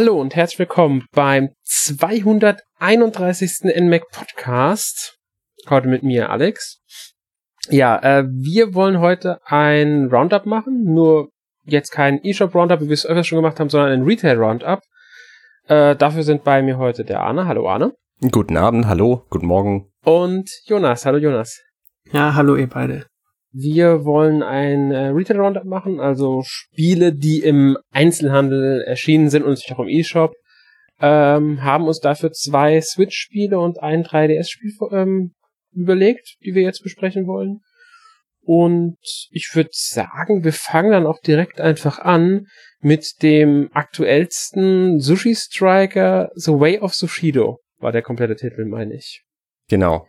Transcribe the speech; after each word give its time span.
Hallo 0.00 0.14
und 0.20 0.36
herzlich 0.36 0.60
willkommen 0.60 1.06
beim 1.10 1.48
231. 1.64 3.74
NMAC 3.80 4.04
Podcast. 4.12 5.18
Heute 5.68 5.88
mit 5.88 6.04
mir, 6.04 6.30
Alex. 6.30 6.78
Ja, 7.68 7.98
äh, 7.98 8.24
wir 8.28 8.74
wollen 8.74 9.00
heute 9.00 9.40
ein 9.44 10.06
Roundup 10.06 10.46
machen, 10.46 10.84
nur 10.84 11.30
jetzt 11.64 11.90
kein 11.90 12.22
eShop 12.22 12.54
Roundup, 12.54 12.80
wie 12.80 12.86
wir 12.86 12.94
es 12.94 13.06
öfters 13.06 13.26
schon 13.26 13.38
gemacht 13.38 13.58
haben, 13.58 13.70
sondern 13.70 13.90
ein 13.90 14.04
Retail 14.04 14.38
Roundup. 14.38 14.82
Äh, 15.66 15.96
dafür 15.96 16.22
sind 16.22 16.44
bei 16.44 16.62
mir 16.62 16.78
heute 16.78 17.04
der 17.04 17.22
Arne. 17.22 17.48
Hallo 17.48 17.68
Arne. 17.68 17.92
Guten 18.30 18.56
Abend, 18.56 18.86
hallo, 18.86 19.26
guten 19.30 19.48
Morgen. 19.48 19.90
Und 20.04 20.48
Jonas. 20.66 21.06
Hallo 21.06 21.18
Jonas. 21.18 21.60
Ja, 22.12 22.36
hallo 22.36 22.54
ihr 22.54 22.68
beide. 22.68 23.06
Wir 23.60 24.04
wollen 24.04 24.44
ein 24.44 24.92
äh, 24.92 25.08
Retail 25.08 25.40
Roundup 25.40 25.64
machen, 25.64 25.98
also 25.98 26.42
Spiele, 26.44 27.12
die 27.12 27.40
im 27.40 27.76
Einzelhandel 27.90 28.82
erschienen 28.82 29.30
sind 29.30 29.42
und 29.42 29.56
sich 29.56 29.72
auch 29.72 29.80
im 29.80 29.88
eShop. 29.88 30.32
Ähm, 31.00 31.62
haben 31.64 31.88
uns 31.88 31.98
dafür 31.98 32.30
zwei 32.30 32.80
Switch-Spiele 32.80 33.58
und 33.58 33.82
ein 33.82 34.04
3DS-Spiel 34.04 34.72
ähm, 34.92 35.32
überlegt, 35.72 36.36
die 36.44 36.54
wir 36.54 36.62
jetzt 36.62 36.84
besprechen 36.84 37.26
wollen. 37.26 37.58
Und 38.42 38.96
ich 39.30 39.50
würde 39.54 39.70
sagen, 39.72 40.44
wir 40.44 40.52
fangen 40.52 40.92
dann 40.92 41.06
auch 41.06 41.20
direkt 41.20 41.60
einfach 41.60 41.98
an 41.98 42.46
mit 42.80 43.22
dem 43.22 43.70
aktuellsten 43.72 45.00
Sushi 45.00 45.34
Striker, 45.34 46.30
The 46.34 46.52
Way 46.52 46.78
of 46.78 46.94
Sushido, 46.94 47.58
war 47.78 47.90
der 47.90 48.02
komplette 48.02 48.36
Titel, 48.36 48.66
meine 48.66 48.94
ich. 48.94 49.24
Genau. 49.68 50.06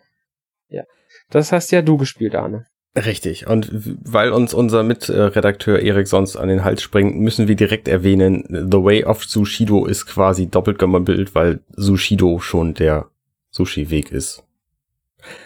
Ja. 0.67 0.83
Das 1.31 1.51
hast 1.51 1.71
ja 1.71 1.81
du 1.81 1.97
gespielt, 1.97 2.35
Arne. 2.35 2.67
Richtig. 2.95 3.47
Und 3.47 3.69
weil 4.03 4.31
uns 4.31 4.53
unser 4.53 4.83
Mitredakteur 4.83 5.79
Erik 5.79 6.07
sonst 6.07 6.35
an 6.35 6.49
den 6.49 6.63
Hals 6.63 6.81
springt, 6.81 7.17
müssen 7.17 7.47
wir 7.47 7.55
direkt 7.55 7.87
erwähnen, 7.87 8.43
The 8.49 8.83
Way 8.83 9.05
of 9.05 9.23
Sushido 9.23 9.85
ist 9.85 10.07
quasi 10.07 10.47
doppelt 10.47 10.79
gemoppelt, 10.79 11.35
weil 11.35 11.59
Sushido 11.75 12.39
schon 12.39 12.73
der 12.73 13.07
Sushi-Weg 13.51 14.11
ist. 14.11 14.43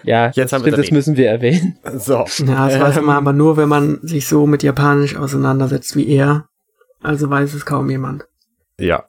Ja, 0.03 0.27
Jetzt 0.27 0.53
das, 0.53 0.61
stimmt, 0.61 0.77
das 0.77 0.91
müssen 0.91 1.17
wir 1.17 1.29
erwähnen. 1.29 1.77
So. 1.97 2.25
Ja, 2.45 2.67
das 2.67 2.75
ähm, 2.75 2.81
weiß 2.81 3.01
man 3.01 3.15
aber 3.17 3.33
nur, 3.33 3.57
wenn 3.57 3.69
man 3.69 3.99
sich 4.03 4.27
so 4.27 4.45
mit 4.47 4.63
Japanisch 4.63 5.15
auseinandersetzt 5.15 5.95
wie 5.95 6.07
er. 6.07 6.47
Also 7.01 7.29
weiß 7.29 7.53
es 7.53 7.65
kaum 7.65 7.89
jemand. 7.89 8.25
Ja. 8.79 9.05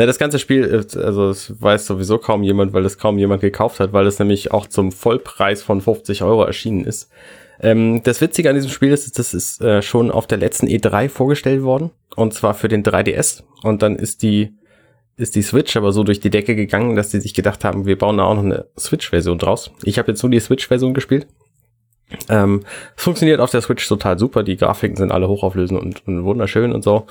Na, 0.00 0.06
das 0.06 0.18
ganze 0.18 0.38
Spiel, 0.38 0.86
also 0.96 1.28
es 1.28 1.60
weiß 1.60 1.84
sowieso 1.84 2.16
kaum 2.16 2.42
jemand, 2.42 2.72
weil 2.72 2.86
es 2.86 2.96
kaum 2.96 3.18
jemand 3.18 3.42
gekauft 3.42 3.80
hat, 3.80 3.92
weil 3.92 4.06
es 4.06 4.18
nämlich 4.18 4.50
auch 4.50 4.66
zum 4.66 4.92
Vollpreis 4.92 5.62
von 5.62 5.82
50 5.82 6.22
Euro 6.22 6.42
erschienen 6.42 6.86
ist. 6.86 7.10
Ähm, 7.60 8.02
das 8.02 8.22
Witzige 8.22 8.48
an 8.48 8.54
diesem 8.54 8.70
Spiel 8.70 8.92
ist, 8.92 9.18
das 9.18 9.34
ist 9.34 9.60
äh, 9.60 9.82
schon 9.82 10.10
auf 10.10 10.26
der 10.26 10.38
letzten 10.38 10.68
E3 10.68 11.10
vorgestellt 11.10 11.62
worden. 11.62 11.90
Und 12.16 12.32
zwar 12.32 12.54
für 12.54 12.68
den 12.68 12.82
3DS. 12.82 13.42
Und 13.62 13.82
dann 13.82 13.96
ist 13.96 14.22
die, 14.22 14.54
ist 15.18 15.34
die 15.34 15.42
Switch 15.42 15.76
aber 15.76 15.92
so 15.92 16.02
durch 16.02 16.20
die 16.20 16.30
Decke 16.30 16.56
gegangen, 16.56 16.96
dass 16.96 17.10
die 17.10 17.20
sich 17.20 17.34
gedacht 17.34 17.62
haben, 17.62 17.84
wir 17.84 17.98
bauen 17.98 18.16
da 18.16 18.24
auch 18.24 18.36
noch 18.36 18.42
eine 18.42 18.68
Switch-Version 18.78 19.36
draus. 19.36 19.70
Ich 19.82 19.98
habe 19.98 20.12
jetzt 20.12 20.22
nur 20.22 20.30
die 20.30 20.40
Switch-Version 20.40 20.94
gespielt. 20.94 21.26
Ähm, 22.30 22.62
es 22.96 23.02
funktioniert 23.02 23.40
auf 23.40 23.50
der 23.50 23.60
Switch 23.60 23.86
total 23.86 24.18
super. 24.18 24.44
Die 24.44 24.56
Grafiken 24.56 24.96
sind 24.96 25.12
alle 25.12 25.28
hochauflösend 25.28 25.78
und, 25.78 26.08
und 26.08 26.24
wunderschön 26.24 26.72
und 26.72 26.82
so. 26.82 27.06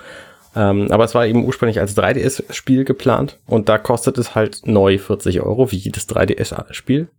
Ähm, 0.55 0.91
aber 0.91 1.03
es 1.03 1.13
war 1.13 1.27
eben 1.27 1.45
ursprünglich 1.45 1.79
als 1.79 1.95
3DS-Spiel 1.95 2.83
geplant 2.83 3.39
und 3.45 3.69
da 3.69 3.77
kostet 3.77 4.17
es 4.17 4.33
halt 4.35 4.61
neu 4.65 4.97
40 4.97 5.41
Euro, 5.41 5.71
wie 5.71 5.77
jedes 5.77 6.09
3DS-Spiel. 6.09 7.09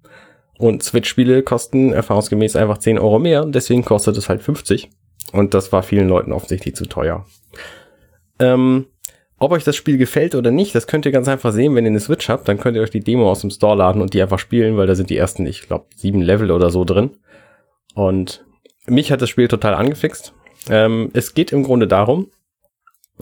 Und 0.59 0.83
Switch-Spiele 0.83 1.43
kosten 1.43 1.93
erfahrungsgemäß 1.93 2.57
einfach 2.57 2.79
10 2.79 2.99
Euro 2.99 3.19
mehr 3.19 3.43
und 3.43 3.55
deswegen 3.55 3.85
kostet 3.85 4.17
es 4.17 4.29
halt 4.29 4.43
50. 4.43 4.91
Und 5.33 5.55
das 5.55 5.73
war 5.73 5.83
vielen 5.83 6.09
Leuten 6.09 6.33
offensichtlich 6.33 6.75
zu 6.75 6.87
teuer. 6.87 7.25
Ähm, 8.39 8.87
ob 9.39 9.53
euch 9.53 9.65
das 9.65 9.77
Spiel 9.77 9.97
gefällt 9.97 10.35
oder 10.35 10.51
nicht, 10.51 10.75
das 10.75 10.87
könnt 10.87 11.07
ihr 11.07 11.13
ganz 11.13 11.29
einfach 11.29 11.53
sehen, 11.53 11.75
wenn 11.75 11.85
ihr 11.85 11.91
eine 11.91 12.01
Switch 12.01 12.29
habt. 12.29 12.47
Dann 12.47 12.59
könnt 12.59 12.77
ihr 12.77 12.83
euch 12.83 12.91
die 12.91 13.01
Demo 13.01 13.31
aus 13.31 13.41
dem 13.41 13.51
Store 13.51 13.77
laden 13.77 14.03
und 14.03 14.13
die 14.13 14.21
einfach 14.21 14.39
spielen, 14.39 14.77
weil 14.77 14.87
da 14.87 14.95
sind 14.95 15.09
die 15.09 15.17
ersten, 15.17 15.47
ich 15.47 15.67
glaube, 15.67 15.87
sieben 15.97 16.21
Level 16.21 16.51
oder 16.51 16.71
so 16.71 16.85
drin. 16.85 17.13
Und 17.95 18.45
mich 18.87 19.11
hat 19.11 19.23
das 19.23 19.31
Spiel 19.31 19.49
total 19.49 19.75
angefixt. 19.75 20.35
Ähm, 20.69 21.11
es 21.15 21.33
geht 21.33 21.53
im 21.53 21.63
Grunde 21.63 21.87
darum, 21.87 22.29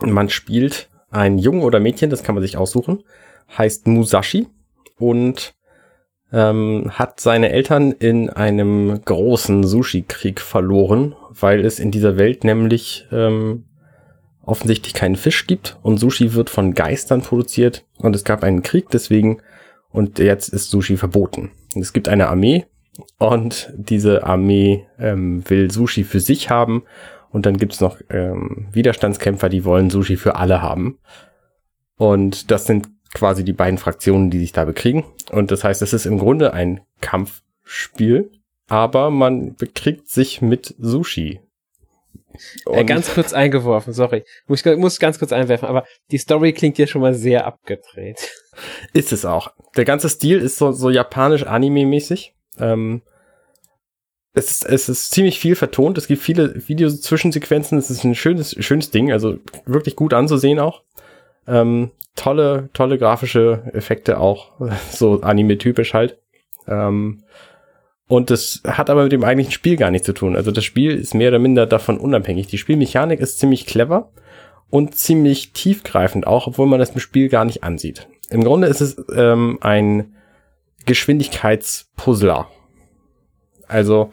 man 0.06 0.28
spielt 0.28 0.88
ein 1.10 1.38
Jungen 1.38 1.62
oder 1.62 1.80
Mädchen, 1.80 2.10
das 2.10 2.22
kann 2.22 2.34
man 2.34 2.42
sich 2.42 2.56
aussuchen, 2.56 3.02
heißt 3.56 3.86
Musashi 3.86 4.46
und 4.98 5.54
ähm, 6.32 6.90
hat 6.90 7.20
seine 7.20 7.50
Eltern 7.50 7.92
in 7.92 8.28
einem 8.28 9.00
großen 9.04 9.64
Sushi-Krieg 9.64 10.40
verloren, 10.40 11.14
weil 11.30 11.64
es 11.64 11.78
in 11.78 11.90
dieser 11.90 12.18
Welt 12.18 12.44
nämlich 12.44 13.06
ähm, 13.10 13.64
offensichtlich 14.44 14.94
keinen 14.94 15.16
Fisch 15.16 15.46
gibt 15.46 15.78
und 15.82 15.98
Sushi 15.98 16.34
wird 16.34 16.50
von 16.50 16.74
Geistern 16.74 17.22
produziert 17.22 17.84
und 17.98 18.14
es 18.14 18.24
gab 18.24 18.42
einen 18.42 18.62
Krieg 18.62 18.88
deswegen 18.90 19.38
und 19.90 20.18
jetzt 20.18 20.48
ist 20.48 20.70
Sushi 20.70 20.96
verboten. 20.96 21.50
Es 21.74 21.92
gibt 21.92 22.08
eine 22.08 22.28
Armee 22.28 22.66
und 23.18 23.72
diese 23.76 24.24
Armee 24.24 24.86
ähm, 24.98 25.48
will 25.48 25.70
Sushi 25.70 26.04
für 26.04 26.20
sich 26.20 26.50
haben 26.50 26.84
und 27.30 27.46
dann 27.46 27.56
gibt's 27.56 27.80
noch 27.80 27.98
ähm, 28.10 28.68
Widerstandskämpfer, 28.72 29.48
die 29.48 29.64
wollen 29.64 29.90
Sushi 29.90 30.16
für 30.16 30.36
alle 30.36 30.62
haben. 30.62 30.98
Und 31.96 32.50
das 32.50 32.66
sind 32.66 32.88
quasi 33.12 33.44
die 33.44 33.52
beiden 33.52 33.78
Fraktionen, 33.78 34.30
die 34.30 34.38
sich 34.38 34.52
da 34.52 34.64
bekriegen. 34.64 35.04
Und 35.30 35.50
das 35.50 35.64
heißt, 35.64 35.82
es 35.82 35.92
ist 35.92 36.06
im 36.06 36.18
Grunde 36.18 36.52
ein 36.52 36.80
Kampfspiel, 37.00 38.30
aber 38.68 39.10
man 39.10 39.56
bekriegt 39.56 40.08
sich 40.08 40.40
mit 40.40 40.74
Sushi. 40.78 41.40
Äh, 42.66 42.84
ganz 42.84 43.12
kurz 43.14 43.32
eingeworfen, 43.32 43.92
sorry. 43.92 44.24
Muss, 44.46 44.64
muss 44.64 44.98
ganz 44.98 45.18
kurz 45.18 45.32
einwerfen, 45.32 45.68
aber 45.68 45.84
die 46.10 46.18
Story 46.18 46.52
klingt 46.52 46.76
hier 46.76 46.86
schon 46.86 47.00
mal 47.00 47.14
sehr 47.14 47.46
abgedreht. 47.46 48.28
Ist 48.92 49.12
es 49.12 49.24
auch. 49.24 49.52
Der 49.76 49.84
ganze 49.84 50.08
Stil 50.08 50.38
ist 50.38 50.58
so, 50.58 50.72
so 50.72 50.90
japanisch 50.90 51.44
Anime-mäßig. 51.46 52.34
Ähm, 52.58 53.02
es 54.38 54.50
ist, 54.50 54.66
es 54.66 54.88
ist 54.88 55.10
ziemlich 55.10 55.38
viel 55.38 55.56
vertont. 55.56 55.98
Es 55.98 56.06
gibt 56.06 56.22
viele 56.22 56.54
Videos-Zwischensequenzen. 56.68 57.76
Es 57.76 57.90
ist 57.90 58.04
ein 58.04 58.14
schönes, 58.14 58.56
schönes 58.58 58.90
Ding. 58.90 59.12
Also 59.12 59.38
wirklich 59.66 59.96
gut 59.96 60.14
anzusehen 60.14 60.58
auch. 60.58 60.82
Ähm, 61.46 61.90
tolle, 62.14 62.70
tolle 62.72 62.98
grafische 62.98 63.62
Effekte 63.72 64.18
auch. 64.18 64.52
So 64.90 65.20
anime-typisch 65.20 65.92
halt. 65.94 66.18
Ähm, 66.66 67.24
und 68.06 68.30
das 68.30 68.62
hat 68.64 68.88
aber 68.88 69.02
mit 69.02 69.12
dem 69.12 69.24
eigentlichen 69.24 69.52
Spiel 69.52 69.76
gar 69.76 69.90
nichts 69.90 70.06
zu 70.06 70.14
tun. 70.14 70.36
Also 70.36 70.50
das 70.50 70.64
Spiel 70.64 70.96
ist 70.96 71.14
mehr 71.14 71.28
oder 71.28 71.38
minder 71.38 71.66
davon 71.66 71.98
unabhängig. 71.98 72.46
Die 72.46 72.58
Spielmechanik 72.58 73.20
ist 73.20 73.38
ziemlich 73.38 73.66
clever 73.66 74.12
und 74.70 74.94
ziemlich 74.94 75.52
tiefgreifend 75.52 76.26
auch, 76.26 76.46
obwohl 76.46 76.66
man 76.66 76.78
das 76.78 76.90
im 76.90 77.00
Spiel 77.00 77.28
gar 77.28 77.44
nicht 77.44 77.64
ansieht. 77.64 78.08
Im 78.30 78.44
Grunde 78.44 78.68
ist 78.68 78.80
es 78.80 78.96
ähm, 79.14 79.58
ein 79.60 80.14
Geschwindigkeitspuzzler 80.86 82.48
also 83.68 84.10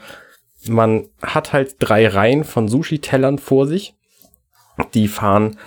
man 0.68 1.10
hat 1.22 1.54
halt 1.54 1.76
drei 1.80 2.08
Reihen 2.08 2.44
von 2.44 2.68
Sushi-Tellern 2.68 3.38
vor 3.40 3.68
sich. 3.68 3.96
Die 4.94 5.08
fahren, 5.08 5.58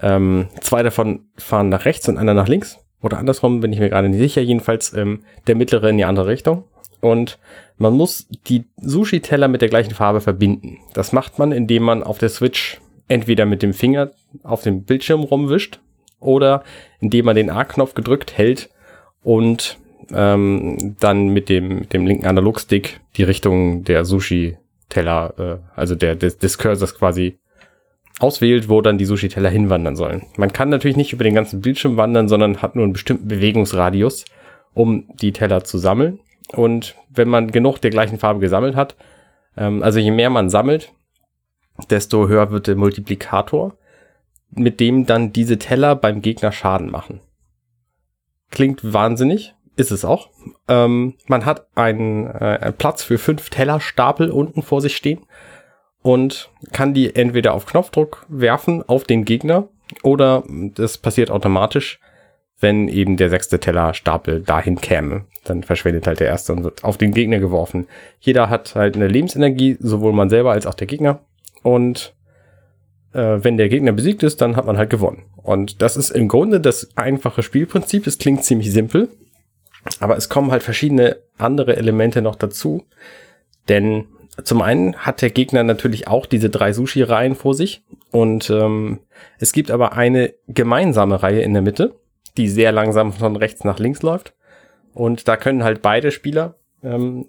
ähm, 0.00 0.48
zwei 0.60 0.82
davon 0.82 1.26
fahren 1.36 1.68
nach 1.68 1.84
rechts 1.84 2.08
und 2.08 2.18
einer 2.18 2.34
nach 2.34 2.48
links. 2.48 2.78
Oder 3.02 3.18
andersrum, 3.18 3.60
bin 3.60 3.72
ich 3.72 3.78
mir 3.78 3.88
gerade 3.88 4.08
nicht 4.08 4.18
sicher. 4.18 4.42
Jedenfalls 4.42 4.92
ähm, 4.92 5.24
der 5.46 5.54
mittlere 5.54 5.88
in 5.88 5.96
die 5.96 6.04
andere 6.04 6.26
Richtung. 6.26 6.64
Und 7.00 7.38
man 7.76 7.94
muss 7.94 8.26
die 8.48 8.64
Sushi-Teller 8.76 9.48
mit 9.48 9.62
der 9.62 9.68
gleichen 9.68 9.94
Farbe 9.94 10.20
verbinden. 10.20 10.78
Das 10.94 11.12
macht 11.12 11.38
man, 11.38 11.52
indem 11.52 11.84
man 11.84 12.02
auf 12.02 12.18
der 12.18 12.28
Switch 12.28 12.80
entweder 13.06 13.46
mit 13.46 13.62
dem 13.62 13.72
Finger 13.72 14.10
auf 14.42 14.62
dem 14.62 14.82
Bildschirm 14.82 15.22
rumwischt 15.22 15.80
oder 16.20 16.64
indem 17.00 17.24
man 17.26 17.36
den 17.36 17.50
A-Knopf 17.50 17.94
gedrückt 17.94 18.36
hält 18.36 18.68
und 19.22 19.78
ähm, 20.12 20.96
dann 21.00 21.28
mit 21.28 21.48
dem, 21.48 21.88
dem 21.88 22.06
linken 22.06 22.26
Analogstick 22.26 23.00
die 23.16 23.24
Richtung 23.24 23.84
der 23.84 24.04
Sushi-Teller, 24.04 25.34
äh, 25.38 25.78
also 25.78 25.94
der, 25.94 26.14
des, 26.14 26.38
des 26.38 26.58
Cursors 26.58 26.94
quasi 26.94 27.38
auswählt, 28.20 28.68
wo 28.68 28.80
dann 28.80 28.98
die 28.98 29.04
Sushi-Teller 29.04 29.50
hinwandern 29.50 29.96
sollen. 29.96 30.26
Man 30.36 30.52
kann 30.52 30.68
natürlich 30.68 30.96
nicht 30.96 31.12
über 31.12 31.24
den 31.24 31.34
ganzen 31.34 31.60
Bildschirm 31.60 31.96
wandern, 31.96 32.28
sondern 32.28 32.62
hat 32.62 32.74
nur 32.74 32.84
einen 32.84 32.92
bestimmten 32.92 33.28
Bewegungsradius, 33.28 34.24
um 34.74 35.08
die 35.20 35.32
Teller 35.32 35.64
zu 35.64 35.78
sammeln. 35.78 36.20
Und 36.52 36.96
wenn 37.10 37.28
man 37.28 37.50
genug 37.50 37.78
der 37.78 37.90
gleichen 37.90 38.18
Farbe 38.18 38.40
gesammelt 38.40 38.74
hat, 38.74 38.96
ähm, 39.56 39.82
also 39.82 39.98
je 39.98 40.10
mehr 40.10 40.30
man 40.30 40.50
sammelt, 40.50 40.92
desto 41.90 42.28
höher 42.28 42.50
wird 42.50 42.66
der 42.66 42.76
Multiplikator, 42.76 43.76
mit 44.50 44.80
dem 44.80 45.06
dann 45.06 45.32
diese 45.32 45.58
Teller 45.58 45.94
beim 45.94 46.22
Gegner 46.22 46.52
Schaden 46.52 46.90
machen. 46.90 47.20
Klingt 48.50 48.92
wahnsinnig, 48.92 49.54
ist 49.78 49.90
es 49.92 50.04
auch. 50.04 50.30
Ähm, 50.66 51.14
man 51.26 51.44
hat 51.44 51.68
einen, 51.74 52.26
äh, 52.26 52.72
Platz 52.72 53.02
für 53.02 53.18
fünf 53.18 53.48
Tellerstapel 53.48 54.30
unten 54.30 54.62
vor 54.62 54.80
sich 54.80 54.96
stehen 54.96 55.20
und 56.02 56.50
kann 56.72 56.94
die 56.94 57.14
entweder 57.14 57.54
auf 57.54 57.66
Knopfdruck 57.66 58.26
werfen 58.28 58.82
auf 58.88 59.04
den 59.04 59.24
Gegner 59.24 59.68
oder 60.02 60.42
das 60.48 60.98
passiert 60.98 61.30
automatisch, 61.30 62.00
wenn 62.60 62.88
eben 62.88 63.16
der 63.16 63.30
sechste 63.30 63.60
Tellerstapel 63.60 64.40
dahin 64.40 64.80
käme. 64.80 65.26
Dann 65.44 65.62
verschwindet 65.62 66.06
halt 66.06 66.20
der 66.20 66.26
erste 66.26 66.52
und 66.52 66.64
wird 66.64 66.82
auf 66.82 66.98
den 66.98 67.12
Gegner 67.12 67.38
geworfen. 67.38 67.86
Jeder 68.18 68.50
hat 68.50 68.74
halt 68.74 68.96
eine 68.96 69.06
Lebensenergie, 69.06 69.76
sowohl 69.78 70.12
man 70.12 70.28
selber 70.28 70.52
als 70.52 70.66
auch 70.66 70.74
der 70.74 70.88
Gegner. 70.88 71.20
Und 71.62 72.14
äh, 73.12 73.38
wenn 73.42 73.56
der 73.56 73.68
Gegner 73.68 73.92
besiegt 73.92 74.24
ist, 74.24 74.40
dann 74.40 74.56
hat 74.56 74.66
man 74.66 74.76
halt 74.76 74.90
gewonnen. 74.90 75.24
Und 75.36 75.82
das 75.82 75.96
ist 75.96 76.10
im 76.10 76.26
Grunde 76.26 76.60
das 76.60 76.96
einfache 76.96 77.44
Spielprinzip. 77.44 78.06
Es 78.08 78.18
klingt 78.18 78.44
ziemlich 78.44 78.72
simpel, 78.72 79.08
aber 80.00 80.16
es 80.16 80.28
kommen 80.28 80.50
halt 80.50 80.62
verschiedene 80.62 81.18
andere 81.36 81.76
Elemente 81.76 82.22
noch 82.22 82.36
dazu. 82.36 82.84
Denn 83.68 84.06
zum 84.44 84.62
einen 84.62 84.96
hat 84.96 85.22
der 85.22 85.30
Gegner 85.30 85.62
natürlich 85.62 86.08
auch 86.08 86.26
diese 86.26 86.50
drei 86.50 86.72
Sushi-Reihen 86.72 87.34
vor 87.34 87.54
sich. 87.54 87.82
Und 88.10 88.50
ähm, 88.50 89.00
es 89.38 89.52
gibt 89.52 89.70
aber 89.70 89.94
eine 89.94 90.34
gemeinsame 90.46 91.22
Reihe 91.22 91.42
in 91.42 91.52
der 91.52 91.62
Mitte, 91.62 91.94
die 92.36 92.48
sehr 92.48 92.72
langsam 92.72 93.12
von 93.12 93.36
rechts 93.36 93.64
nach 93.64 93.78
links 93.78 94.02
läuft. 94.02 94.34
Und 94.94 95.28
da 95.28 95.36
können 95.36 95.64
halt 95.64 95.82
beide 95.82 96.10
Spieler, 96.10 96.54
ähm, 96.82 97.26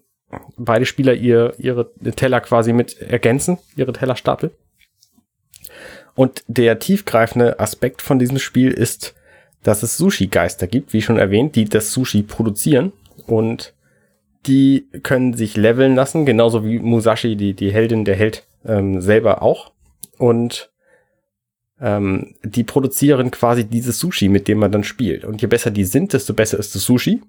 beide 0.57 0.85
Spieler 0.85 1.13
ihr, 1.13 1.53
ihre 1.57 1.91
Teller 2.15 2.41
quasi 2.41 2.73
mit 2.73 3.01
ergänzen, 3.01 3.57
ihre 3.75 3.93
Tellerstapel. 3.93 4.51
Und 6.15 6.43
der 6.47 6.79
tiefgreifende 6.79 7.59
Aspekt 7.59 8.01
von 8.01 8.19
diesem 8.19 8.39
Spiel 8.39 8.71
ist, 8.71 9.15
dass 9.63 9.83
es 9.83 9.97
Sushi-Geister 9.97 10.67
gibt, 10.67 10.93
wie 10.93 11.01
schon 11.01 11.17
erwähnt, 11.17 11.55
die 11.55 11.65
das 11.65 11.91
Sushi 11.91 12.23
produzieren 12.23 12.93
und 13.27 13.73
die 14.45 14.87
können 15.03 15.33
sich 15.33 15.57
leveln 15.57 15.95
lassen, 15.95 16.25
genauso 16.25 16.65
wie 16.65 16.79
Musashi, 16.79 17.35
die, 17.35 17.53
die 17.53 17.71
Heldin, 17.71 18.05
der 18.05 18.15
Held 18.15 18.45
ähm, 18.65 19.01
selber 19.01 19.41
auch. 19.41 19.73
Und 20.17 20.71
ähm, 21.81 22.35
die 22.43 22.63
produzieren 22.63 23.31
quasi 23.31 23.65
dieses 23.65 23.99
Sushi, 23.99 24.29
mit 24.29 24.47
dem 24.47 24.59
man 24.59 24.71
dann 24.71 24.83
spielt. 24.83 25.25
Und 25.25 25.41
je 25.41 25.47
besser 25.47 25.71
die 25.71 25.83
sind, 25.83 26.13
desto 26.13 26.33
besser 26.33 26.57
ist 26.57 26.73
das 26.75 26.83
Sushi. 26.83 27.21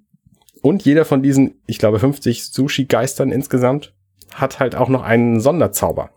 Und 0.63 0.85
jeder 0.85 1.05
von 1.05 1.23
diesen, 1.23 1.61
ich 1.67 1.79
glaube, 1.79 1.99
50 1.99 2.47
Sushi-Geistern 2.47 3.33
insgesamt 3.33 3.95
hat 4.33 4.61
halt 4.61 4.77
auch 4.77 4.89
noch 4.89 5.03
einen 5.03 5.41
Sonderzauber. 5.41 6.11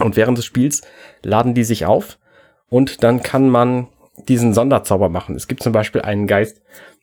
Und 0.00 0.16
während 0.16 0.38
des 0.38 0.44
Spiels 0.44 0.82
laden 1.22 1.54
die 1.54 1.64
sich 1.64 1.86
auf 1.86 2.18
und 2.68 3.02
dann 3.02 3.22
kann 3.22 3.48
man 3.48 3.88
diesen 4.16 4.54
Sonderzauber 4.54 5.08
machen. 5.08 5.34
Es 5.34 5.48
gibt 5.48 5.62
zum 5.62 5.72
Beispiel 5.72 6.02
einen 6.02 6.26
Geist, 6.26 6.62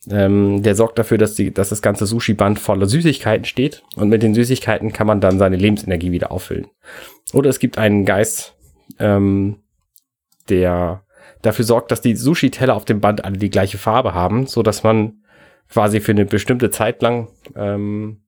ähm, 0.10 0.64
der 0.64 0.76
sorgt 0.76 0.98
dafür, 0.98 1.18
dass, 1.18 1.36
die, 1.36 1.54
dass 1.54 1.70
das 1.70 1.82
ganze 1.82 2.06
Sushi-Band 2.06 2.60
voller 2.60 2.88
Süßigkeiten 2.88 3.46
steht 3.46 3.84
und 3.96 4.10
mit 4.10 4.24
den 4.24 4.34
Süßigkeiten 4.34 4.94
kann 4.94 5.08
man 5.08 5.22
dann 5.22 5.38
seine 5.38 5.58
Lebensenergie 5.58 6.12
wieder 6.12 6.32
auffüllen. 6.32 6.68
Oder 7.34 7.50
es 7.50 7.60
gibt 7.60 7.78
einen 7.78 8.06
Geist, 8.06 8.56
ähm, 9.00 9.62
der 10.50 11.04
dafür 11.42 11.66
sorgt, 11.66 11.92
dass 11.92 12.02
die 12.02 12.16
Sushi-Teller 12.16 12.76
auf 12.76 12.86
dem 12.86 13.02
Band 13.02 13.24
alle 13.26 13.38
die 13.38 13.50
gleiche 13.50 13.78
Farbe 13.78 14.14
haben, 14.14 14.48
so 14.48 14.64
dass 14.64 14.84
man 14.84 15.24
quasi 15.70 16.00
für 16.00 16.12
eine 16.12 16.26
bestimmte 16.26 16.70
Zeit 16.72 17.02
lang 17.02 17.30
ähm, 17.56 18.24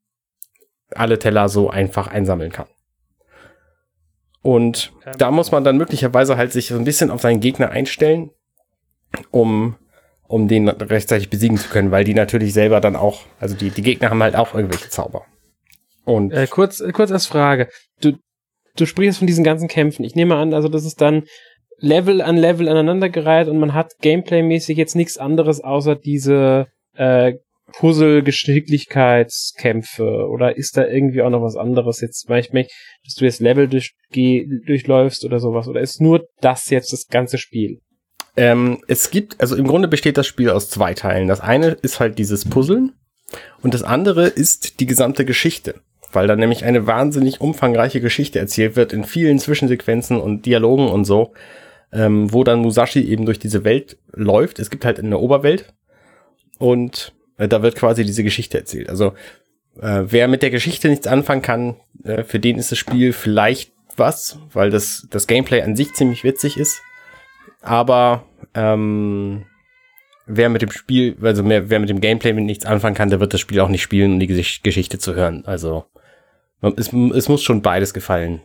alle 0.92 1.20
Teller 1.20 1.50
so 1.50 1.70
einfach 1.70 2.08
einsammeln 2.08 2.52
kann. 2.52 2.68
Und 4.42 4.92
da 5.18 5.32
muss 5.32 5.52
man 5.52 5.64
dann 5.64 5.78
möglicherweise 5.78 6.38
halt 6.38 6.52
sich 6.52 6.68
so 6.68 6.76
ein 6.76 6.84
bisschen 6.84 7.10
auf 7.10 7.22
seinen 7.22 7.40
Gegner 7.40 7.70
einstellen 7.70 8.32
um, 9.32 9.76
um 10.28 10.48
den 10.48 10.68
rechtzeitig 10.68 11.30
besiegen 11.30 11.58
zu 11.58 11.70
können, 11.70 11.92
weil 11.92 12.04
die 12.04 12.14
natürlich 12.14 12.54
selber 12.54 12.82
dann 12.82 12.96
auch, 12.96 13.22
also 13.40 13.56
die, 13.56 13.70
die 13.70 13.82
Gegner 13.82 14.10
haben 14.10 14.24
halt 14.24 14.36
auch 14.36 14.54
irgendwelche 14.54 14.90
Zauber. 14.90 15.26
Und 16.06 16.34
äh, 16.34 16.48
kurz, 16.48 16.80
äh, 16.80 16.92
kurz 16.92 17.12
als 17.12 17.28
Frage. 17.28 17.70
Du, 18.02 18.14
du 18.76 18.86
sprichst 18.86 19.20
von 19.20 19.28
diesen 19.28 19.44
ganzen 19.44 19.68
Kämpfen. 19.68 20.04
Ich 20.04 20.16
nehme 20.16 20.36
an, 20.36 20.54
also 20.54 20.68
das 20.68 20.86
ist 20.86 21.02
dann 21.02 21.24
Level 21.80 22.22
an 22.22 22.38
Level 22.38 22.70
aneinandergereiht 22.70 23.48
und 23.48 23.60
man 23.60 23.74
hat 23.74 23.94
Gameplay-mäßig 24.02 24.78
jetzt 24.78 24.96
nichts 24.96 25.18
anderes 25.18 25.62
außer 25.62 25.96
diese 25.96 26.68
äh, 26.96 27.34
Puzzle-Geschicklichkeitskämpfe 27.74 30.28
oder 30.30 30.58
ist 30.58 30.78
da 30.78 30.86
irgendwie 30.86 31.24
auch 31.24 31.30
noch 31.30 31.42
was 31.42 31.56
anderes 31.56 32.02
jetzt 32.02 32.28
manchmal, 32.30 32.68
dass 33.04 33.16
du 33.16 33.26
jetzt 33.26 33.42
Level 33.42 33.68
durch, 33.68 33.94
durchläufst 34.12 35.26
oder 35.26 35.40
sowas 35.40 35.68
oder 35.68 35.82
ist 35.82 36.00
nur 36.00 36.28
das 36.40 36.70
jetzt 36.70 36.94
das 36.94 37.08
ganze 37.08 37.38
Spiel? 37.38 37.80
Ähm, 38.36 38.80
es 38.88 39.12
gibt, 39.12 39.40
also 39.42 39.56
im 39.56 39.68
Grunde 39.68 39.88
besteht 39.88 40.18
das 40.18 40.28
Spiel 40.28 40.50
aus 40.50 40.70
zwei 40.70 40.94
Teilen. 40.94 41.28
Das 41.28 41.40
eine 41.40 41.78
ist 41.82 42.00
halt 42.00 42.18
dieses 42.18 42.46
Puzzeln 42.46 42.94
und 43.62 43.74
das 43.74 43.84
andere 43.84 44.28
ist 44.28 44.80
die 44.80 44.86
gesamte 44.86 45.24
Geschichte, 45.26 45.76
weil 46.12 46.28
da 46.28 46.36
nämlich 46.36 46.66
eine 46.66 46.88
wahnsinnig 46.88 47.42
umfangreiche 47.42 48.02
Geschichte 48.02 48.40
erzählt 48.40 48.76
wird 48.76 48.92
in 48.92 49.04
vielen 49.04 49.38
Zwischensequenzen 49.40 50.20
und 50.20 50.46
Dialogen 50.46 50.88
und 50.88 51.06
so, 51.06 51.34
ähm, 51.92 52.34
wo 52.34 52.44
dann 52.44 52.60
Musashi 52.60 53.02
eben 53.02 53.26
durch 53.26 53.40
diese 53.40 53.64
Welt 53.64 53.98
läuft. 54.12 54.60
Es 54.60 54.72
gibt 54.72 54.84
halt 54.84 55.00
eine 55.00 55.20
Oberwelt 55.20 55.74
und 56.58 57.14
äh, 57.38 57.48
da 57.48 57.62
wird 57.62 57.76
quasi 57.76 58.04
diese 58.04 58.24
Geschichte 58.24 58.58
erzählt. 58.58 58.90
Also 58.90 59.14
äh, 59.80 60.06
wer 60.06 60.28
mit 60.28 60.42
der 60.42 60.50
Geschichte 60.50 60.90
nichts 60.90 61.06
anfangen 61.06 61.44
kann, 61.44 61.76
äh, 62.04 62.24
für 62.24 62.40
den 62.40 62.58
ist 62.58 62.72
das 62.72 62.80
Spiel 62.80 63.14
vielleicht 63.14 63.74
was, 63.96 64.40
weil 64.52 64.72
das, 64.72 65.08
das 65.12 65.28
Gameplay 65.28 65.62
an 65.62 65.76
sich 65.76 65.94
ziemlich 65.94 66.24
witzig 66.24 66.58
ist 66.58 66.82
aber 67.64 68.26
ähm, 68.54 69.46
wer 70.26 70.50
mit 70.50 70.62
dem 70.62 70.72
Spiel, 70.72 71.18
also 71.22 71.44
mehr, 71.44 71.70
wer 71.70 71.80
mit 71.80 71.90
dem 71.90 72.02
Gameplay 72.02 72.34
nichts 72.34 72.66
anfangen 72.66 72.96
kann, 72.96 73.10
der 73.10 73.20
wird 73.20 73.34
das 73.34 73.42
Spiel 73.42 73.60
auch 73.60 73.70
nicht 73.70 73.82
spielen, 73.82 74.14
um 74.14 74.20
die 74.20 74.28
Geschichte 74.28 75.00
zu 75.00 75.16
hören. 75.16 75.46
Also 75.46 75.86
es, 76.62 76.94
es 76.94 77.30
muss 77.30 77.42
schon 77.44 77.62
beides 77.62 77.94
gefallen. 77.94 78.42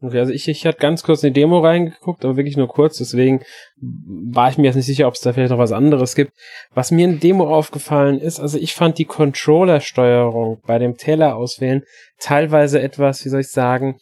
Okay, 0.00 0.18
also 0.18 0.32
ich, 0.32 0.48
ich 0.48 0.66
hatte 0.66 0.78
ganz 0.78 1.02
kurz 1.02 1.22
in 1.22 1.32
die 1.32 1.40
Demo 1.40 1.60
reingeguckt, 1.60 2.24
aber 2.24 2.36
wirklich 2.36 2.58
nur 2.58 2.68
kurz, 2.68 2.98
deswegen 2.98 3.40
war 3.80 4.50
ich 4.50 4.58
mir 4.58 4.66
jetzt 4.66 4.74
nicht 4.74 4.84
sicher, 4.84 5.08
ob 5.08 5.14
es 5.14 5.20
da 5.20 5.32
vielleicht 5.32 5.50
noch 5.50 5.58
was 5.58 5.72
anderes 5.72 6.14
gibt. 6.14 6.32
Was 6.74 6.90
mir 6.90 7.06
in 7.06 7.12
der 7.12 7.20
Demo 7.20 7.48
aufgefallen 7.48 8.20
ist, 8.20 8.38
also 8.38 8.58
ich 8.58 8.74
fand 8.74 8.98
die 8.98 9.06
Controller-Steuerung 9.06 10.60
bei 10.66 10.78
dem 10.78 10.98
Teller 10.98 11.36
auswählen 11.36 11.84
teilweise 12.18 12.82
etwas, 12.82 13.24
wie 13.24 13.30
soll 13.30 13.40
ich 13.40 13.50
sagen, 13.50 13.98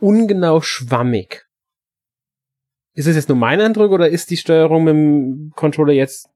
ungenau 0.00 0.60
schwammig. 0.60 1.45
Ist 2.96 3.06
das 3.06 3.14
jetzt 3.14 3.28
nur 3.28 3.36
mein 3.36 3.60
Eindruck 3.60 3.92
oder 3.92 4.08
ist 4.08 4.30
die 4.30 4.38
Steuerung 4.38 4.84
mit 4.84 4.94
dem 4.94 5.52
Controller 5.54 5.92
jetzt 5.92 6.30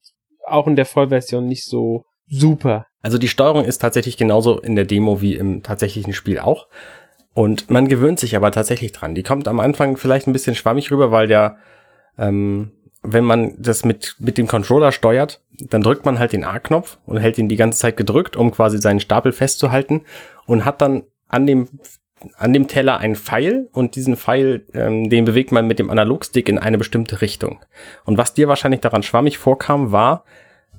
auch 0.46 0.66
in 0.66 0.76
der 0.76 0.84
Vollversion 0.84 1.46
nicht 1.46 1.64
so 1.64 2.04
super? 2.28 2.86
Also 3.00 3.16
die 3.16 3.28
Steuerung 3.28 3.64
ist 3.64 3.78
tatsächlich 3.78 4.18
genauso 4.18 4.60
in 4.60 4.76
der 4.76 4.84
Demo 4.84 5.22
wie 5.22 5.36
im 5.36 5.62
tatsächlichen 5.62 6.12
Spiel 6.12 6.38
auch. 6.38 6.68
Und 7.32 7.70
man 7.70 7.88
gewöhnt 7.88 8.20
sich 8.20 8.36
aber 8.36 8.52
tatsächlich 8.52 8.92
dran. 8.92 9.14
Die 9.14 9.22
kommt 9.22 9.48
am 9.48 9.58
Anfang 9.58 9.96
vielleicht 9.96 10.26
ein 10.26 10.34
bisschen 10.34 10.54
schwammig 10.54 10.90
rüber, 10.90 11.10
weil 11.10 11.28
der, 11.28 11.56
ähm, 12.18 12.72
wenn 13.02 13.24
man 13.24 13.54
das 13.58 13.86
mit, 13.86 14.16
mit 14.18 14.36
dem 14.36 14.46
Controller 14.46 14.92
steuert, 14.92 15.40
dann 15.70 15.80
drückt 15.80 16.04
man 16.04 16.18
halt 16.18 16.34
den 16.34 16.44
A-Knopf 16.44 16.98
und 17.06 17.16
hält 17.16 17.38
ihn 17.38 17.48
die 17.48 17.56
ganze 17.56 17.78
Zeit 17.78 17.96
gedrückt, 17.96 18.36
um 18.36 18.50
quasi 18.50 18.76
seinen 18.76 19.00
Stapel 19.00 19.32
festzuhalten 19.32 20.02
und 20.44 20.66
hat 20.66 20.82
dann 20.82 21.04
an 21.26 21.46
dem 21.46 21.68
an 22.36 22.52
dem 22.52 22.68
Teller 22.68 22.98
ein 22.98 23.16
Pfeil 23.16 23.68
und 23.72 23.96
diesen 23.96 24.16
Pfeil, 24.16 24.64
ähm, 24.74 25.08
den 25.08 25.24
bewegt 25.24 25.52
man 25.52 25.66
mit 25.66 25.78
dem 25.78 25.90
Analogstick 25.90 26.48
in 26.48 26.58
eine 26.58 26.78
bestimmte 26.78 27.20
Richtung. 27.20 27.60
Und 28.04 28.18
was 28.18 28.34
dir 28.34 28.48
wahrscheinlich 28.48 28.80
daran 28.80 29.02
schwammig 29.02 29.38
vorkam, 29.38 29.92
war, 29.92 30.24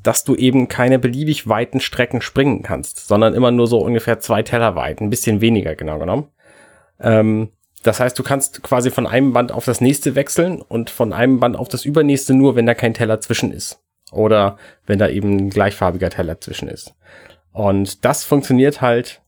dass 0.03 0.23
du 0.23 0.35
eben 0.35 0.67
keine 0.67 0.99
beliebig 0.99 1.47
weiten 1.47 1.79
Strecken 1.79 2.21
springen 2.21 2.63
kannst, 2.63 3.07
sondern 3.07 3.33
immer 3.33 3.51
nur 3.51 3.67
so 3.67 3.79
ungefähr 3.79 4.19
zwei 4.19 4.41
Teller 4.43 4.75
weit, 4.75 5.01
ein 5.01 5.09
bisschen 5.09 5.41
weniger 5.41 5.75
genau 5.75 5.99
genommen. 5.99 6.27
Ähm, 6.99 7.49
das 7.83 7.99
heißt, 7.99 8.17
du 8.17 8.23
kannst 8.23 8.61
quasi 8.61 8.91
von 8.91 9.07
einem 9.07 9.33
Band 9.33 9.51
auf 9.51 9.65
das 9.65 9.81
nächste 9.81 10.15
wechseln 10.15 10.61
und 10.61 10.89
von 10.89 11.13
einem 11.13 11.39
Band 11.39 11.55
auf 11.55 11.67
das 11.67 11.85
übernächste 11.85 12.33
nur, 12.33 12.55
wenn 12.55 12.65
da 12.65 12.75
kein 12.75 12.93
Teller 12.93 13.19
zwischen 13.21 13.51
ist. 13.51 13.79
Oder 14.11 14.57
wenn 14.85 14.99
da 14.99 15.07
eben 15.07 15.37
ein 15.37 15.49
gleichfarbiger 15.49 16.09
Teller 16.09 16.39
zwischen 16.39 16.67
ist. 16.67 16.93
Und 17.53 18.05
das 18.05 18.23
funktioniert 18.23 18.81
halt 18.81 19.20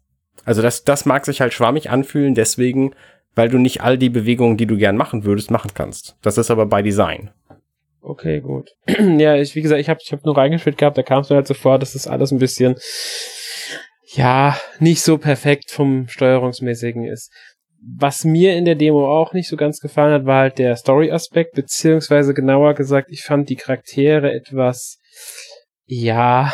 also 0.46 0.62
das, 0.62 0.84
das 0.84 1.06
mag 1.06 1.26
sich 1.26 1.42
halt 1.42 1.54
schwammig 1.54 1.90
anfühlen, 1.90 2.36
deswegen, 2.36 2.94
weil 3.36 3.50
du 3.50 3.58
nicht 3.58 3.82
all 3.82 3.98
die 3.98 4.10
Bewegungen, 4.10 4.58
die 4.58 4.66
du 4.66 4.78
gern 4.78 4.98
machen 4.98 5.24
würdest, 5.24 5.52
machen 5.52 5.72
kannst. 5.74 6.18
Das 6.22 6.38
ist 6.38 6.52
aber 6.52 6.66
bei 6.66 6.82
Design. 6.82 7.32
Okay, 8.02 8.42
gut. 8.42 8.72
ja, 8.88 9.36
ich, 9.38 9.56
wie 9.56 9.62
gesagt, 9.62 9.80
ich 9.80 9.90
habe 9.90 10.00
ich 10.04 10.12
hab 10.12 10.26
nur 10.26 10.38
reingespielt 10.38 10.78
gehabt, 10.78 10.98
da 10.98 11.04
kam 11.04 11.22
es 11.22 11.30
mir 11.30 11.38
halt 11.38 11.48
so 11.48 11.54
vor, 11.54 11.80
dass 11.80 11.94
das 11.94 12.08
alles 12.08 12.32
ein 12.32 12.40
bisschen, 12.40 12.76
ja, 14.14 14.58
nicht 14.80 15.02
so 15.02 15.18
perfekt 15.18 15.72
vom 15.72 16.08
Steuerungsmäßigen 16.10 17.06
ist. 17.06 17.32
Was 17.98 18.26
mir 18.26 18.56
in 18.56 18.66
der 18.66 18.76
Demo 18.76 19.08
auch 19.08 19.34
nicht 19.34 19.48
so 19.48 19.56
ganz 19.56 19.80
gefallen 19.80 20.14
hat, 20.14 20.26
war 20.26 20.42
halt 20.42 20.58
der 20.58 20.76
Story-Aspekt, 20.76 21.54
beziehungsweise 21.54 22.34
genauer 22.34 22.74
gesagt, 22.74 23.10
ich 23.10 23.24
fand 23.24 23.50
die 23.50 23.56
Charaktere 23.56 24.34
etwas, 24.34 25.00
ja, 25.86 26.54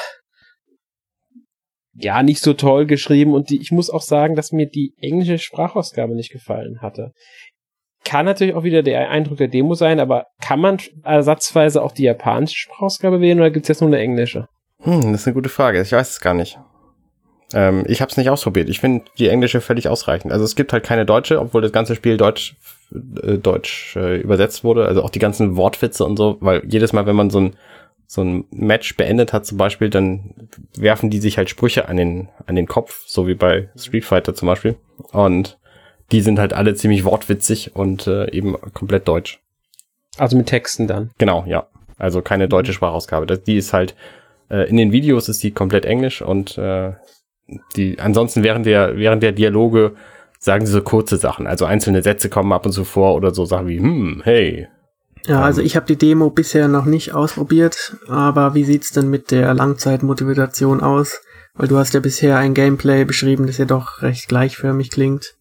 ja, 2.01 2.23
nicht 2.23 2.41
so 2.41 2.53
toll 2.53 2.85
geschrieben 2.85 3.33
und 3.33 3.49
die, 3.49 3.61
ich 3.61 3.71
muss 3.71 3.89
auch 3.89 4.01
sagen, 4.01 4.35
dass 4.35 4.51
mir 4.51 4.67
die 4.67 4.93
englische 5.01 5.37
Sprachausgabe 5.37 6.15
nicht 6.15 6.31
gefallen 6.31 6.81
hatte. 6.81 7.11
Kann 8.05 8.25
natürlich 8.25 8.55
auch 8.55 8.63
wieder 8.63 8.81
der 8.81 9.09
Eindruck 9.09 9.37
der 9.37 9.49
Demo 9.49 9.75
sein, 9.75 9.99
aber 9.99 10.27
kann 10.41 10.59
man 10.59 10.77
ersatzweise 11.03 11.81
auch 11.81 11.91
die 11.91 12.03
japanische 12.03 12.55
Sprachausgabe 12.55 13.21
wählen 13.21 13.39
oder 13.39 13.51
gibt 13.51 13.65
es 13.65 13.67
jetzt 13.67 13.81
nur 13.81 13.89
eine 13.89 13.99
englische? 13.99 14.47
Hm, 14.81 15.11
das 15.11 15.21
ist 15.21 15.27
eine 15.27 15.33
gute 15.33 15.49
Frage. 15.49 15.81
Ich 15.81 15.91
weiß 15.91 16.09
es 16.09 16.21
gar 16.21 16.33
nicht. 16.33 16.57
Ähm, 17.53 17.83
ich 17.87 18.01
habe 18.01 18.09
es 18.09 18.17
nicht 18.17 18.29
ausprobiert. 18.29 18.69
Ich 18.69 18.79
finde 18.79 19.05
die 19.17 19.27
englische 19.27 19.59
völlig 19.59 19.89
ausreichend. 19.89 20.31
Also 20.31 20.45
es 20.45 20.55
gibt 20.55 20.71
halt 20.71 20.83
keine 20.83 21.05
deutsche, 21.05 21.39
obwohl 21.39 21.61
das 21.61 21.71
ganze 21.71 21.95
Spiel 21.95 22.15
deutsch, 22.15 22.55
äh, 22.93 23.37
deutsch 23.37 23.95
äh, 23.97 24.17
übersetzt 24.17 24.63
wurde. 24.63 24.85
Also 24.85 25.03
auch 25.03 25.09
die 25.09 25.19
ganzen 25.19 25.57
Wortwitze 25.57 26.05
und 26.05 26.17
so, 26.17 26.37
weil 26.39 26.63
jedes 26.67 26.93
Mal, 26.93 27.05
wenn 27.05 27.15
man 27.15 27.29
so 27.29 27.41
ein 27.41 27.55
so 28.11 28.23
ein 28.23 28.45
Match 28.49 28.97
beendet 28.97 29.33
hat 29.33 29.45
zum 29.45 29.59
Beispiel, 29.59 29.91
dann 29.91 30.33
werfen 30.75 31.11
die 31.11 31.19
sich 31.19 31.37
halt 31.37 31.47
Sprüche 31.47 31.87
an 31.87 31.95
den, 31.95 32.29
an 32.47 32.55
den 32.55 32.65
Kopf, 32.65 33.03
so 33.05 33.27
wie 33.27 33.35
bei 33.35 33.69
Street 33.77 34.03
Fighter 34.03 34.33
zum 34.33 34.47
Beispiel. 34.47 34.77
Und 35.11 35.59
die 36.11 36.21
sind 36.21 36.39
halt 36.39 36.53
alle 36.53 36.73
ziemlich 36.73 37.05
wortwitzig 37.05 37.75
und 37.75 38.07
äh, 38.07 38.31
eben 38.31 38.55
komplett 38.73 39.07
deutsch. 39.07 39.39
Also 40.17 40.37
mit 40.37 40.47
Texten 40.47 40.87
dann. 40.87 41.11
Genau, 41.19 41.43
ja. 41.45 41.67
Also 41.99 42.23
keine 42.23 42.49
deutsche 42.49 42.73
Sprachausgabe. 42.73 43.27
Das, 43.27 43.43
die 43.43 43.57
ist 43.57 43.73
halt, 43.73 43.93
äh, 44.49 44.67
in 44.67 44.77
den 44.77 44.91
Videos 44.91 45.29
ist 45.29 45.43
die 45.43 45.51
komplett 45.51 45.85
englisch 45.85 46.23
und 46.23 46.57
äh, 46.57 46.93
die, 47.75 47.99
ansonsten 47.99 48.41
während 48.41 48.65
der, 48.65 48.97
während 48.97 49.21
der 49.21 49.33
Dialoge 49.33 49.93
sagen 50.39 50.65
sie 50.65 50.71
so 50.71 50.81
kurze 50.81 51.17
Sachen. 51.17 51.45
Also 51.45 51.65
einzelne 51.65 52.01
Sätze 52.01 52.27
kommen 52.27 52.53
ab 52.53 52.65
und 52.65 52.71
zu 52.71 52.85
vor 52.85 53.13
oder 53.13 53.35
so 53.35 53.45
Sachen 53.45 53.67
wie, 53.67 53.77
hm, 53.77 54.23
hey. 54.23 54.67
Ja, 55.25 55.41
also 55.41 55.61
ich 55.61 55.75
habe 55.75 55.85
die 55.85 55.97
Demo 55.97 56.29
bisher 56.29 56.67
noch 56.67 56.85
nicht 56.85 57.13
ausprobiert, 57.13 57.97
aber 58.07 58.55
wie 58.55 58.63
sieht's 58.63 58.91
denn 58.91 59.09
mit 59.09 59.31
der 59.31 59.53
Langzeitmotivation 59.53 60.81
aus? 60.81 61.21
Weil 61.53 61.67
du 61.67 61.77
hast 61.77 61.93
ja 61.93 61.99
bisher 61.99 62.37
ein 62.37 62.53
Gameplay 62.53 63.05
beschrieben, 63.05 63.47
das 63.47 63.57
ja 63.57 63.65
doch 63.65 64.01
recht 64.01 64.27
gleichförmig 64.27 64.91
klingt. 64.91 65.35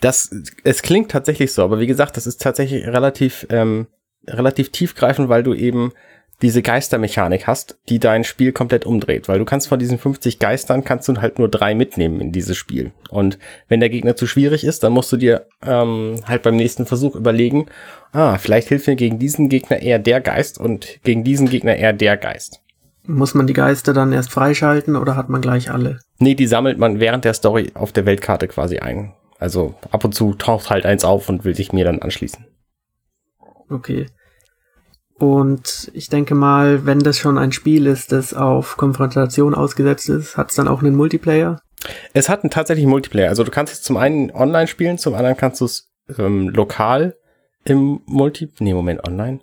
Das, 0.00 0.30
es 0.64 0.82
klingt 0.82 1.10
tatsächlich 1.10 1.52
so, 1.52 1.62
aber 1.62 1.80
wie 1.80 1.86
gesagt, 1.86 2.16
das 2.16 2.26
ist 2.26 2.40
tatsächlich 2.40 2.86
relativ, 2.86 3.46
ähm, 3.50 3.88
relativ 4.26 4.70
tiefgreifend, 4.70 5.28
weil 5.28 5.42
du 5.42 5.54
eben 5.54 5.92
diese 6.42 6.62
Geistermechanik 6.62 7.46
hast, 7.46 7.78
die 7.88 7.98
dein 7.98 8.24
Spiel 8.24 8.52
komplett 8.52 8.86
umdreht, 8.86 9.28
weil 9.28 9.38
du 9.38 9.44
kannst 9.44 9.68
von 9.68 9.78
diesen 9.78 9.98
50 9.98 10.38
Geistern 10.38 10.84
kannst 10.84 11.08
du 11.08 11.16
halt 11.20 11.38
nur 11.38 11.48
drei 11.48 11.74
mitnehmen 11.74 12.20
in 12.20 12.32
dieses 12.32 12.56
Spiel. 12.56 12.92
Und 13.10 13.38
wenn 13.68 13.80
der 13.80 13.90
Gegner 13.90 14.16
zu 14.16 14.26
schwierig 14.26 14.64
ist, 14.64 14.82
dann 14.82 14.92
musst 14.92 15.12
du 15.12 15.16
dir 15.16 15.46
ähm, 15.64 16.16
halt 16.26 16.42
beim 16.42 16.56
nächsten 16.56 16.86
Versuch 16.86 17.14
überlegen, 17.14 17.66
ah, 18.12 18.38
vielleicht 18.38 18.68
hilft 18.68 18.86
mir 18.86 18.96
gegen 18.96 19.18
diesen 19.18 19.48
Gegner 19.48 19.80
eher 19.80 19.98
der 19.98 20.20
Geist 20.20 20.58
und 20.58 21.00
gegen 21.04 21.24
diesen 21.24 21.48
Gegner 21.48 21.76
eher 21.76 21.92
der 21.92 22.16
Geist. 22.16 22.60
Muss 23.06 23.34
man 23.34 23.46
die 23.46 23.54
Geister 23.54 23.92
dann 23.92 24.12
erst 24.12 24.30
freischalten 24.30 24.96
oder 24.96 25.16
hat 25.16 25.28
man 25.28 25.40
gleich 25.40 25.70
alle? 25.70 26.00
Nee, 26.18 26.34
die 26.34 26.46
sammelt 26.46 26.78
man 26.78 27.00
während 27.00 27.24
der 27.24 27.34
Story 27.34 27.70
auf 27.74 27.92
der 27.92 28.06
Weltkarte 28.06 28.46
quasi 28.46 28.78
ein. 28.78 29.14
Also 29.38 29.74
ab 29.90 30.04
und 30.04 30.14
zu 30.14 30.34
taucht 30.34 30.70
halt 30.70 30.84
eins 30.84 31.04
auf 31.04 31.28
und 31.28 31.44
will 31.44 31.54
sich 31.54 31.72
mir 31.72 31.84
dann 31.84 32.00
anschließen. 32.00 32.46
Okay. 33.70 34.06
Und 35.20 35.90
ich 35.92 36.08
denke 36.08 36.34
mal, 36.34 36.86
wenn 36.86 37.00
das 37.00 37.18
schon 37.18 37.36
ein 37.36 37.52
Spiel 37.52 37.86
ist, 37.86 38.10
das 38.10 38.32
auf 38.32 38.78
Konfrontation 38.78 39.54
ausgesetzt 39.54 40.08
ist, 40.08 40.38
hat 40.38 40.48
es 40.48 40.56
dann 40.56 40.66
auch 40.66 40.80
einen 40.80 40.96
Multiplayer? 40.96 41.60
Es 42.14 42.30
hat 42.30 42.42
einen 42.42 42.50
tatsächlichen 42.50 42.88
Multiplayer. 42.88 43.28
Also 43.28 43.44
du 43.44 43.50
kannst 43.50 43.74
es 43.74 43.82
zum 43.82 43.98
einen 43.98 44.30
online 44.30 44.66
spielen, 44.66 44.96
zum 44.96 45.12
anderen 45.12 45.36
kannst 45.36 45.60
du 45.60 45.66
es 45.66 45.92
ähm, 46.18 46.48
lokal 46.48 47.16
im 47.64 48.00
Multi... 48.06 48.50
Nee, 48.60 48.72
Moment, 48.72 49.06
online? 49.06 49.40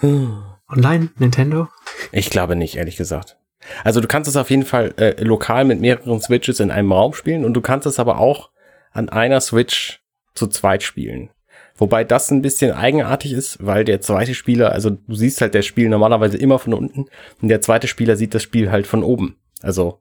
Online? 0.70 1.08
Nintendo? 1.18 1.66
Ich 2.12 2.30
glaube 2.30 2.54
nicht, 2.54 2.76
ehrlich 2.76 2.96
gesagt. 2.96 3.38
Also 3.82 4.00
du 4.00 4.06
kannst 4.06 4.28
es 4.28 4.36
auf 4.36 4.50
jeden 4.50 4.64
Fall 4.64 4.94
äh, 4.98 5.20
lokal 5.24 5.64
mit 5.64 5.80
mehreren 5.80 6.20
Switches 6.20 6.60
in 6.60 6.70
einem 6.70 6.92
Raum 6.92 7.12
spielen 7.12 7.44
und 7.44 7.54
du 7.54 7.60
kannst 7.60 7.88
es 7.88 7.98
aber 7.98 8.20
auch 8.20 8.50
an 8.92 9.08
einer 9.08 9.40
Switch 9.40 10.00
zu 10.34 10.46
zweit 10.46 10.84
spielen. 10.84 11.30
Wobei 11.78 12.02
das 12.02 12.30
ein 12.30 12.42
bisschen 12.42 12.72
eigenartig 12.72 13.32
ist, 13.32 13.64
weil 13.64 13.84
der 13.84 14.00
zweite 14.00 14.34
Spieler, 14.34 14.72
also 14.72 14.90
du 14.90 15.14
siehst 15.14 15.40
halt 15.40 15.54
das 15.54 15.64
Spiel 15.64 15.88
normalerweise 15.88 16.36
immer 16.36 16.58
von 16.58 16.74
unten 16.74 17.06
und 17.40 17.48
der 17.48 17.60
zweite 17.60 17.86
Spieler 17.86 18.16
sieht 18.16 18.34
das 18.34 18.42
Spiel 18.42 18.70
halt 18.70 18.86
von 18.86 19.04
oben. 19.04 19.36
Also 19.62 20.00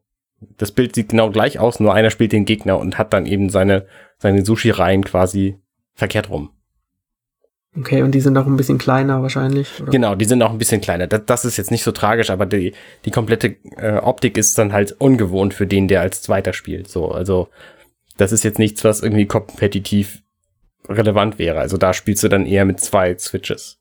das 0.58 0.72
Bild 0.72 0.96
sieht 0.96 1.10
genau 1.10 1.30
gleich 1.30 1.60
aus, 1.60 1.80
nur 1.80 1.94
einer 1.94 2.10
spielt 2.10 2.32
den 2.32 2.46
Gegner 2.46 2.80
und 2.80 2.98
hat 2.98 3.14
dann 3.14 3.28
eben 3.28 3.50
seine, 3.50 3.86
seine 4.18 4.44
Sushi-Reihen 4.44 5.04
quasi 5.04 5.58
verkehrt 5.94 6.30
rum. 6.32 6.50
Okay, 7.78 8.02
und 8.02 8.12
die 8.14 8.22
sind 8.22 8.36
auch 8.38 8.48
ein 8.48 8.58
bisschen 8.58 8.80
kleiner 8.80 9.22
wahrscheinlich. 9.22 9.80
Oder? 9.80 9.92
Genau, 9.92 10.16
die 10.16 10.26
sind 10.26 10.42
auch 10.42 10.52
ein 10.52 10.58
bisschen 10.58 10.82
kleiner. 10.82 11.06
Das, 11.06 11.26
das 11.26 11.46
ist 11.46 11.58
jetzt 11.58 11.70
nicht 11.70 11.84
so 11.84 11.92
tragisch, 11.92 12.32
aber 12.32 12.48
die, 12.48 12.74
die 13.06 13.12
komplette 13.12 13.56
äh, 13.78 13.98
Optik 13.98 14.38
ist 14.38 14.58
dann 14.58 14.74
halt 14.74 14.96
ungewohnt 15.00 15.54
für 15.54 15.68
den, 15.68 15.88
der 15.88 16.02
als 16.02 16.24
Zweiter 16.24 16.54
spielt. 16.54 16.88
So, 16.88 17.12
also 17.12 17.50
das 18.18 18.32
ist 18.32 18.44
jetzt 18.44 18.58
nichts, 18.58 18.84
was 18.84 19.04
irgendwie 19.04 19.28
kompetitiv 19.28 20.24
relevant 20.90 21.40
wäre. 21.40 21.60
Also 21.60 21.78
da 21.78 21.94
spielst 21.94 22.24
du 22.24 22.28
dann 22.28 22.46
eher 22.46 22.66
mit 22.66 22.80
zwei 22.80 23.18
Switches. 23.18 23.78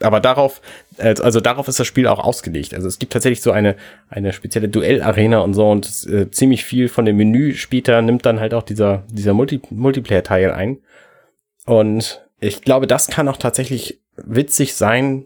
Aber 0.00 0.20
darauf, 0.20 0.60
also 0.98 1.40
darauf 1.40 1.66
ist 1.68 1.80
das 1.80 1.86
Spiel 1.86 2.06
auch 2.06 2.20
ausgelegt. 2.20 2.72
Also 2.72 2.86
es 2.86 2.98
gibt 2.98 3.12
tatsächlich 3.12 3.42
so 3.42 3.50
eine, 3.50 3.76
eine 4.08 4.32
spezielle 4.32 4.68
Duellarena 4.68 5.38
und 5.40 5.54
so 5.54 5.68
und 5.70 6.06
äh, 6.06 6.30
ziemlich 6.30 6.64
viel 6.64 6.88
von 6.88 7.04
dem 7.04 7.16
Menü 7.16 7.54
später 7.54 8.00
nimmt 8.02 8.24
dann 8.24 8.40
halt 8.40 8.54
auch 8.54 8.62
dieser, 8.62 9.02
dieser 9.10 9.34
Multi 9.34 9.60
Multiplayer-Teil 9.70 10.52
ein. 10.52 10.78
Und 11.66 12.24
ich 12.40 12.62
glaube, 12.62 12.86
das 12.86 13.08
kann 13.08 13.28
auch 13.28 13.36
tatsächlich 13.36 14.00
witzig 14.16 14.74
sein, 14.74 15.24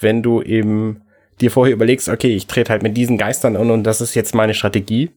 wenn 0.00 0.22
du 0.22 0.42
eben 0.42 1.02
dir 1.40 1.50
vorher 1.50 1.74
überlegst, 1.74 2.08
okay, 2.08 2.34
ich 2.34 2.46
trete 2.46 2.70
halt 2.70 2.82
mit 2.82 2.96
diesen 2.96 3.18
Geistern 3.18 3.56
an 3.56 3.70
und 3.70 3.84
das 3.84 4.00
ist 4.00 4.14
jetzt 4.14 4.34
meine 4.34 4.54
Strategie 4.54 5.10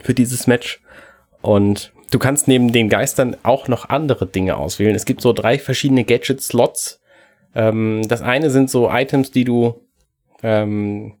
für 0.00 0.14
dieses 0.14 0.46
Match. 0.46 0.80
Und 1.42 1.92
Du 2.12 2.18
kannst 2.18 2.46
neben 2.46 2.72
den 2.72 2.90
Geistern 2.90 3.38
auch 3.42 3.68
noch 3.68 3.88
andere 3.88 4.26
Dinge 4.26 4.58
auswählen. 4.58 4.94
Es 4.94 5.06
gibt 5.06 5.22
so 5.22 5.32
drei 5.32 5.58
verschiedene 5.58 6.04
Gadget-Slots. 6.04 7.00
Ähm, 7.54 8.02
das 8.06 8.20
eine 8.20 8.50
sind 8.50 8.68
so 8.68 8.90
Items, 8.90 9.30
die 9.30 9.44
du, 9.44 9.80
ähm, 10.42 11.14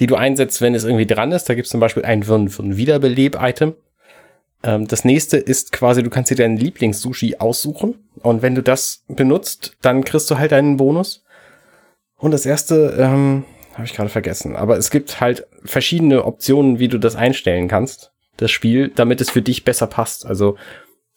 die 0.00 0.06
du 0.06 0.16
einsetzt, 0.16 0.60
wenn 0.60 0.74
es 0.74 0.84
irgendwie 0.84 1.06
dran 1.06 1.32
ist. 1.32 1.48
Da 1.48 1.54
gibt 1.54 1.64
es 1.64 1.70
zum 1.70 1.80
Beispiel 1.80 2.04
ein, 2.04 2.22
ein 2.30 2.76
Wiederbeleb-Item. 2.76 3.72
Ähm, 4.62 4.86
das 4.86 5.06
nächste 5.06 5.38
ist 5.38 5.72
quasi, 5.72 6.02
du 6.02 6.10
kannst 6.10 6.30
dir 6.30 6.36
deinen 6.36 6.58
Lieblings-Sushi 6.58 7.36
aussuchen. 7.38 7.94
Und 8.20 8.42
wenn 8.42 8.54
du 8.54 8.62
das 8.62 9.02
benutzt, 9.08 9.78
dann 9.80 10.04
kriegst 10.04 10.30
du 10.30 10.36
halt 10.36 10.52
einen 10.52 10.76
Bonus. 10.76 11.24
Und 12.18 12.32
das 12.32 12.44
erste, 12.44 12.94
ähm, 13.00 13.46
habe 13.72 13.86
ich 13.86 13.94
gerade 13.94 14.10
vergessen. 14.10 14.56
Aber 14.56 14.76
es 14.76 14.90
gibt 14.90 15.22
halt 15.22 15.46
verschiedene 15.64 16.26
Optionen, 16.26 16.78
wie 16.78 16.88
du 16.88 16.98
das 16.98 17.16
einstellen 17.16 17.66
kannst 17.66 18.13
das 18.36 18.50
Spiel, 18.50 18.90
damit 18.94 19.20
es 19.20 19.30
für 19.30 19.42
dich 19.42 19.64
besser 19.64 19.86
passt. 19.86 20.26
Also, 20.26 20.56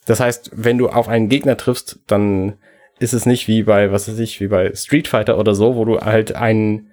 das 0.05 0.19
heißt, 0.19 0.51
wenn 0.53 0.77
du 0.77 0.89
auf 0.89 1.07
einen 1.07 1.29
Gegner 1.29 1.57
triffst, 1.57 1.99
dann 2.07 2.57
ist 2.99 3.13
es 3.13 3.25
nicht 3.25 3.47
wie 3.47 3.63
bei, 3.63 3.91
was 3.91 4.07
weiß 4.07 4.19
ich, 4.19 4.39
wie 4.39 4.47
bei 4.47 4.73
Street 4.73 5.07
Fighter 5.07 5.37
oder 5.37 5.53
so, 5.53 5.75
wo 5.75 5.85
du 5.85 5.99
halt 5.99 6.35
einen, 6.35 6.91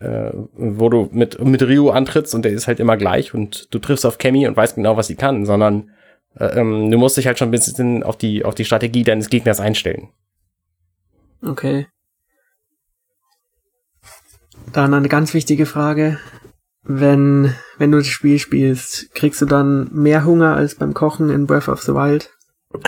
äh, 0.00 0.30
wo 0.52 0.88
du 0.88 1.08
mit, 1.12 1.42
mit 1.42 1.62
Ryu 1.62 1.90
antrittst 1.90 2.34
und 2.34 2.44
der 2.44 2.52
ist 2.52 2.66
halt 2.66 2.80
immer 2.80 2.96
gleich 2.96 3.32
und 3.32 3.72
du 3.72 3.78
triffst 3.78 4.04
auf 4.04 4.18
Kemi 4.18 4.46
und 4.46 4.56
weißt 4.56 4.74
genau, 4.74 4.96
was 4.96 5.06
sie 5.06 5.16
kann, 5.16 5.46
sondern 5.46 5.90
äh, 6.38 6.60
ähm, 6.60 6.90
du 6.90 6.98
musst 6.98 7.16
dich 7.16 7.26
halt 7.26 7.38
schon 7.38 7.48
ein 7.48 7.52
bisschen 7.52 8.02
auf 8.02 8.16
die, 8.16 8.44
auf 8.44 8.54
die 8.54 8.64
Strategie 8.64 9.04
deines 9.04 9.30
Gegners 9.30 9.60
einstellen. 9.60 10.08
Okay. 11.42 11.86
Dann 14.72 14.92
eine 14.92 15.08
ganz 15.08 15.32
wichtige 15.32 15.64
Frage 15.64 16.18
wenn, 16.86 17.54
wenn 17.78 17.92
du 17.92 17.98
das 17.98 18.06
Spiel 18.06 18.38
spielst, 18.38 19.12
kriegst 19.14 19.40
du 19.42 19.46
dann 19.46 19.88
mehr 19.92 20.24
Hunger 20.24 20.56
als 20.56 20.76
beim 20.76 20.94
Kochen 20.94 21.30
in 21.30 21.46
Breath 21.46 21.68
of 21.68 21.82
the 21.82 21.92
Wild? 21.92 22.30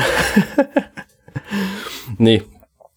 nee. 2.18 2.42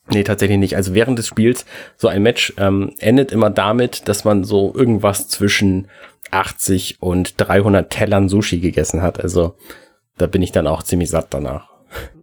Nee, 0.10 0.24
tatsächlich 0.24 0.58
nicht. 0.58 0.76
Also 0.76 0.94
während 0.94 1.18
des 1.18 1.28
Spiels, 1.28 1.66
so 1.96 2.10
ein 2.10 2.22
Match 2.22 2.54
ähm, 2.58 2.94
endet 3.00 3.32
immer 3.32 3.50
damit, 3.50 4.08
dass 4.10 4.26
man 4.26 4.44
so 4.44 4.74
irgendwas 4.76 5.30
zwischen 5.30 5.88
80 6.32 7.02
und 7.02 7.36
300 7.38 7.90
Tellern 7.90 8.28
Sushi 8.28 8.60
gegessen 8.60 9.02
hat. 9.02 9.22
Also 9.22 9.56
da 10.18 10.28
bin 10.28 10.42
ich 10.42 10.52
dann 10.52 10.68
auch 10.68 10.84
ziemlich 10.84 11.10
satt 11.10 11.28
danach. 11.34 11.70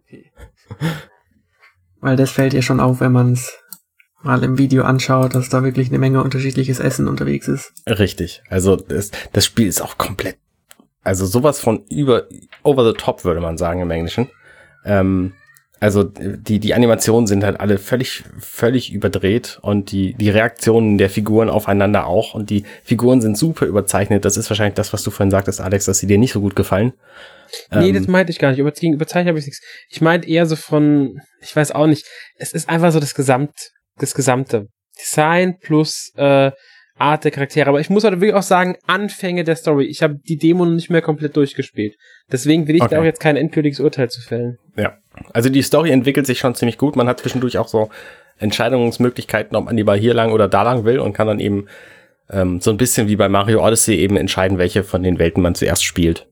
Okay. 0.04 0.30
Weil 2.00 2.16
das 2.16 2.30
fällt 2.30 2.52
ja 2.52 2.62
schon 2.62 2.80
auf, 2.80 3.00
wenn 3.00 3.12
man 3.12 3.32
es 3.32 3.58
mal 4.22 4.42
im 4.42 4.58
Video 4.58 4.82
anschaut, 4.82 5.34
dass 5.34 5.48
da 5.48 5.62
wirklich 5.62 5.88
eine 5.88 5.98
Menge 5.98 6.22
unterschiedliches 6.22 6.80
Essen 6.80 7.08
unterwegs 7.08 7.48
ist. 7.48 7.72
Richtig. 7.86 8.42
Also 8.48 8.76
das, 8.76 9.10
das 9.32 9.44
Spiel 9.44 9.68
ist 9.68 9.80
auch 9.80 9.98
komplett, 9.98 10.36
also 11.02 11.26
sowas 11.26 11.60
von 11.60 11.84
über, 11.88 12.24
over 12.62 12.84
the 12.84 12.96
top 12.96 13.24
würde 13.24 13.40
man 13.40 13.58
sagen 13.58 13.80
im 13.80 13.90
Englischen. 13.90 14.28
Ähm, 14.84 15.34
also 15.80 16.02
die, 16.02 16.58
die 16.58 16.74
Animationen 16.74 17.28
sind 17.28 17.44
halt 17.44 17.60
alle 17.60 17.78
völlig, 17.78 18.24
völlig 18.40 18.92
überdreht 18.92 19.60
und 19.62 19.92
die, 19.92 20.14
die 20.14 20.30
Reaktionen 20.30 20.98
der 20.98 21.08
Figuren 21.08 21.48
aufeinander 21.48 22.06
auch 22.06 22.34
und 22.34 22.50
die 22.50 22.64
Figuren 22.82 23.20
sind 23.20 23.38
super 23.38 23.66
überzeichnet. 23.66 24.24
Das 24.24 24.36
ist 24.36 24.50
wahrscheinlich 24.50 24.74
das, 24.74 24.92
was 24.92 25.04
du 25.04 25.12
vorhin 25.12 25.30
sagtest, 25.30 25.60
Alex, 25.60 25.84
dass 25.84 25.98
sie 25.98 26.08
dir 26.08 26.18
nicht 26.18 26.32
so 26.32 26.40
gut 26.40 26.56
gefallen. 26.56 26.94
Nee, 27.70 27.90
ähm, 27.90 27.94
das 27.94 28.08
meinte 28.08 28.32
ich 28.32 28.40
gar 28.40 28.50
nicht. 28.50 28.58
Über, 28.58 28.72
gegen 28.72 28.94
überzeichnet 28.94 29.28
habe 29.28 29.38
ich 29.38 29.46
nichts. 29.46 29.62
Ich 29.88 30.00
meinte 30.00 30.28
eher 30.28 30.46
so 30.46 30.56
von, 30.56 31.20
ich 31.40 31.54
weiß 31.54 31.70
auch 31.70 31.86
nicht, 31.86 32.04
es 32.38 32.52
ist 32.52 32.68
einfach 32.68 32.90
so 32.90 32.98
das 32.98 33.14
Gesamt, 33.14 33.70
das 33.98 34.14
gesamte 34.14 34.68
Design 34.98 35.58
plus 35.60 36.12
äh, 36.16 36.50
Art 36.98 37.24
der 37.24 37.30
Charaktere. 37.30 37.68
Aber 37.68 37.80
ich 37.80 37.90
muss 37.90 38.04
halt 38.04 38.14
wirklich 38.14 38.34
auch 38.34 38.42
sagen, 38.42 38.76
Anfänge 38.86 39.44
der 39.44 39.56
Story. 39.56 39.84
Ich 39.84 40.02
habe 40.02 40.16
die 40.28 40.36
Demo 40.36 40.64
noch 40.64 40.72
nicht 40.72 40.90
mehr 40.90 41.02
komplett 41.02 41.36
durchgespielt. 41.36 41.94
Deswegen 42.30 42.66
will 42.66 42.76
ich 42.76 42.82
okay. 42.82 42.94
da 42.94 43.00
auch 43.00 43.04
jetzt 43.04 43.20
kein 43.20 43.36
endgültiges 43.36 43.80
Urteil 43.80 44.10
zu 44.10 44.20
fällen. 44.20 44.58
Ja. 44.76 44.96
Also 45.32 45.48
die 45.48 45.62
Story 45.62 45.90
entwickelt 45.90 46.26
sich 46.26 46.38
schon 46.38 46.54
ziemlich 46.54 46.78
gut. 46.78 46.96
Man 46.96 47.08
hat 47.08 47.20
zwischendurch 47.20 47.58
auch 47.58 47.68
so 47.68 47.90
Entscheidungsmöglichkeiten, 48.38 49.56
ob 49.56 49.66
man 49.66 49.76
lieber 49.76 49.94
hier 49.96 50.14
lang 50.14 50.32
oder 50.32 50.48
da 50.48 50.62
lang 50.62 50.84
will 50.84 50.98
und 50.98 51.12
kann 51.12 51.26
dann 51.26 51.40
eben 51.40 51.66
ähm, 52.30 52.60
so 52.60 52.70
ein 52.70 52.76
bisschen 52.76 53.08
wie 53.08 53.16
bei 53.16 53.28
Mario 53.28 53.64
Odyssey 53.64 53.96
eben 53.96 54.16
entscheiden, 54.16 54.58
welche 54.58 54.84
von 54.84 55.02
den 55.02 55.18
Welten 55.18 55.42
man 55.42 55.54
zuerst 55.54 55.84
spielt. 55.84 56.26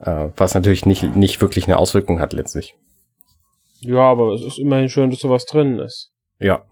Äh, 0.00 0.28
was 0.36 0.54
natürlich 0.54 0.86
nicht, 0.86 1.16
nicht 1.16 1.40
wirklich 1.40 1.66
eine 1.66 1.78
Auswirkung 1.78 2.20
hat 2.20 2.32
letztlich. 2.32 2.74
Ja, 3.80 4.00
aber 4.00 4.32
es 4.32 4.42
ist 4.42 4.58
immerhin 4.58 4.88
schön, 4.88 5.10
dass 5.10 5.20
sowas 5.20 5.44
drin 5.44 5.78
ist. 5.78 6.10
Ja. 6.38 6.64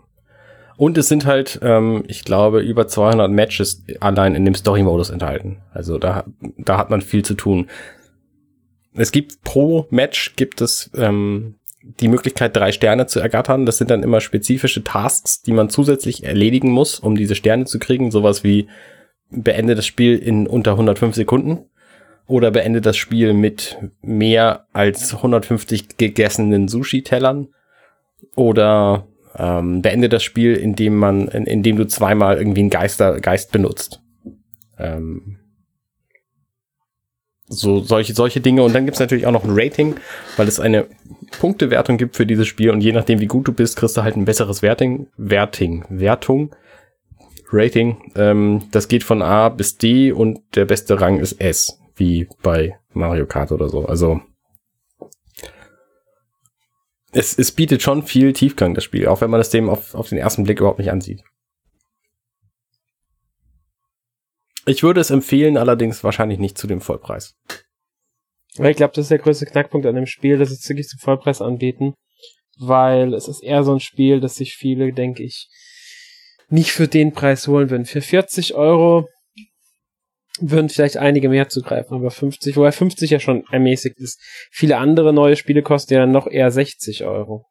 Und 0.76 0.98
es 0.98 1.08
sind 1.08 1.26
halt, 1.26 1.60
ähm, 1.62 2.02
ich 2.08 2.24
glaube, 2.24 2.60
über 2.60 2.88
200 2.88 3.30
Matches 3.30 3.84
allein 4.00 4.34
in 4.34 4.44
dem 4.44 4.54
Story-Modus 4.54 5.10
enthalten. 5.10 5.58
Also 5.72 5.98
da, 5.98 6.24
da 6.58 6.78
hat 6.78 6.90
man 6.90 7.02
viel 7.02 7.24
zu 7.24 7.34
tun. 7.34 7.68
es 8.94 9.12
gibt 9.12 9.42
pro 9.42 9.86
Match 9.90 10.34
gibt 10.36 10.60
es 10.60 10.90
ähm, 10.96 11.56
die 11.82 12.08
Möglichkeit, 12.08 12.56
drei 12.56 12.72
Sterne 12.72 13.06
zu 13.06 13.20
ergattern. 13.20 13.66
Das 13.66 13.78
sind 13.78 13.90
dann 13.90 14.02
immer 14.02 14.20
spezifische 14.20 14.84
Tasks, 14.84 15.42
die 15.42 15.52
man 15.52 15.68
zusätzlich 15.68 16.24
erledigen 16.24 16.70
muss, 16.70 16.98
um 16.98 17.16
diese 17.16 17.34
Sterne 17.34 17.64
zu 17.64 17.78
kriegen. 17.78 18.10
Sowas 18.10 18.44
wie 18.44 18.68
beende 19.30 19.74
das 19.74 19.86
Spiel 19.86 20.18
in 20.18 20.46
unter 20.46 20.72
105 20.72 21.14
Sekunden 21.14 21.66
oder 22.26 22.50
beende 22.50 22.80
das 22.80 22.96
Spiel 22.96 23.32
mit 23.32 23.78
mehr 24.00 24.66
als 24.72 25.14
150 25.14 25.96
gegessenen 25.96 26.68
Sushi-Tellern 26.68 27.48
oder 28.36 29.06
ähm, 29.36 29.82
beende 29.82 30.08
das 30.08 30.22
Spiel, 30.22 30.54
indem 30.54 30.96
man, 30.96 31.28
in, 31.28 31.46
indem 31.46 31.76
du 31.76 31.86
zweimal 31.86 32.36
irgendwie 32.36 32.60
einen 32.60 32.70
Geister, 32.70 33.20
Geist 33.20 33.52
benutzt. 33.52 34.02
Ähm, 34.78 35.38
so 37.46 37.80
solche, 37.80 38.14
solche 38.14 38.40
Dinge. 38.40 38.62
Und 38.62 38.74
dann 38.74 38.84
gibt's 38.84 39.00
natürlich 39.00 39.26
auch 39.26 39.32
noch 39.32 39.44
ein 39.44 39.52
Rating, 39.52 39.96
weil 40.36 40.48
es 40.48 40.60
eine 40.60 40.86
Punktewertung 41.38 41.98
gibt 41.98 42.16
für 42.16 42.26
dieses 42.26 42.46
Spiel. 42.46 42.70
Und 42.70 42.80
je 42.80 42.92
nachdem, 42.92 43.20
wie 43.20 43.26
gut 43.26 43.48
du 43.48 43.52
bist, 43.52 43.76
kriegst 43.76 43.96
du 43.96 44.02
halt 44.02 44.16
ein 44.16 44.24
besseres 44.24 44.62
Werting, 44.62 45.08
Werting, 45.16 45.84
Wertung, 45.88 46.54
Rating. 47.52 48.12
Ähm, 48.16 48.64
das 48.70 48.88
geht 48.88 49.04
von 49.04 49.22
A 49.22 49.48
bis 49.50 49.76
D 49.76 50.12
und 50.12 50.40
der 50.54 50.64
beste 50.64 51.00
Rang 51.00 51.20
ist 51.20 51.40
S, 51.40 51.78
wie 51.94 52.28
bei 52.42 52.76
Mario 52.94 53.26
Kart 53.26 53.52
oder 53.52 53.68
so. 53.68 53.84
Also 53.86 54.20
es, 57.12 57.38
es 57.38 57.52
bietet 57.52 57.82
schon 57.82 58.02
viel 58.02 58.32
Tiefgang, 58.32 58.74
das 58.74 58.84
Spiel, 58.84 59.06
auch 59.06 59.20
wenn 59.20 59.30
man 59.30 59.38
das 59.38 59.50
dem 59.50 59.68
auf, 59.68 59.94
auf 59.94 60.08
den 60.08 60.18
ersten 60.18 60.44
Blick 60.44 60.58
überhaupt 60.58 60.78
nicht 60.78 60.90
ansieht. 60.90 61.22
Ich 64.64 64.82
würde 64.82 65.00
es 65.00 65.10
empfehlen, 65.10 65.56
allerdings 65.56 66.02
wahrscheinlich 66.04 66.38
nicht 66.38 66.56
zu 66.56 66.66
dem 66.66 66.80
Vollpreis. 66.80 67.34
Weil 68.56 68.70
ich 68.70 68.76
glaube, 68.76 68.94
das 68.94 69.04
ist 69.04 69.10
der 69.10 69.18
größte 69.18 69.46
Knackpunkt 69.46 69.86
an 69.86 69.94
dem 69.94 70.06
Spiel, 70.06 70.38
dass 70.38 70.50
es 70.50 70.68
wirklich 70.68 70.88
zum 70.88 71.00
Vollpreis 71.00 71.40
anbieten. 71.40 71.94
Weil 72.58 73.14
es 73.14 73.28
ist 73.28 73.42
eher 73.42 73.64
so 73.64 73.72
ein 73.72 73.80
Spiel, 73.80 74.20
dass 74.20 74.36
sich 74.36 74.54
viele, 74.54 74.92
denke 74.92 75.22
ich, 75.22 75.48
nicht 76.48 76.70
für 76.70 76.86
den 76.86 77.12
Preis 77.12 77.48
holen 77.48 77.70
würden. 77.70 77.86
Für 77.86 78.02
40 78.02 78.54
Euro 78.54 79.08
würden 80.40 80.68
vielleicht 80.68 80.96
einige 80.96 81.28
mehr 81.28 81.48
zugreifen, 81.48 81.96
aber 81.96 82.10
50, 82.10 82.56
wobei 82.56 82.72
50 82.72 83.10
ja 83.10 83.20
schon 83.20 83.44
ermäßigt 83.50 83.98
ist. 83.98 84.20
Viele 84.50 84.78
andere 84.78 85.12
neue 85.12 85.36
Spiele 85.36 85.62
kosten 85.62 85.94
ja 85.94 86.00
dann 86.00 86.12
noch 86.12 86.26
eher 86.26 86.50
60 86.50 87.04
Euro. 87.04 87.46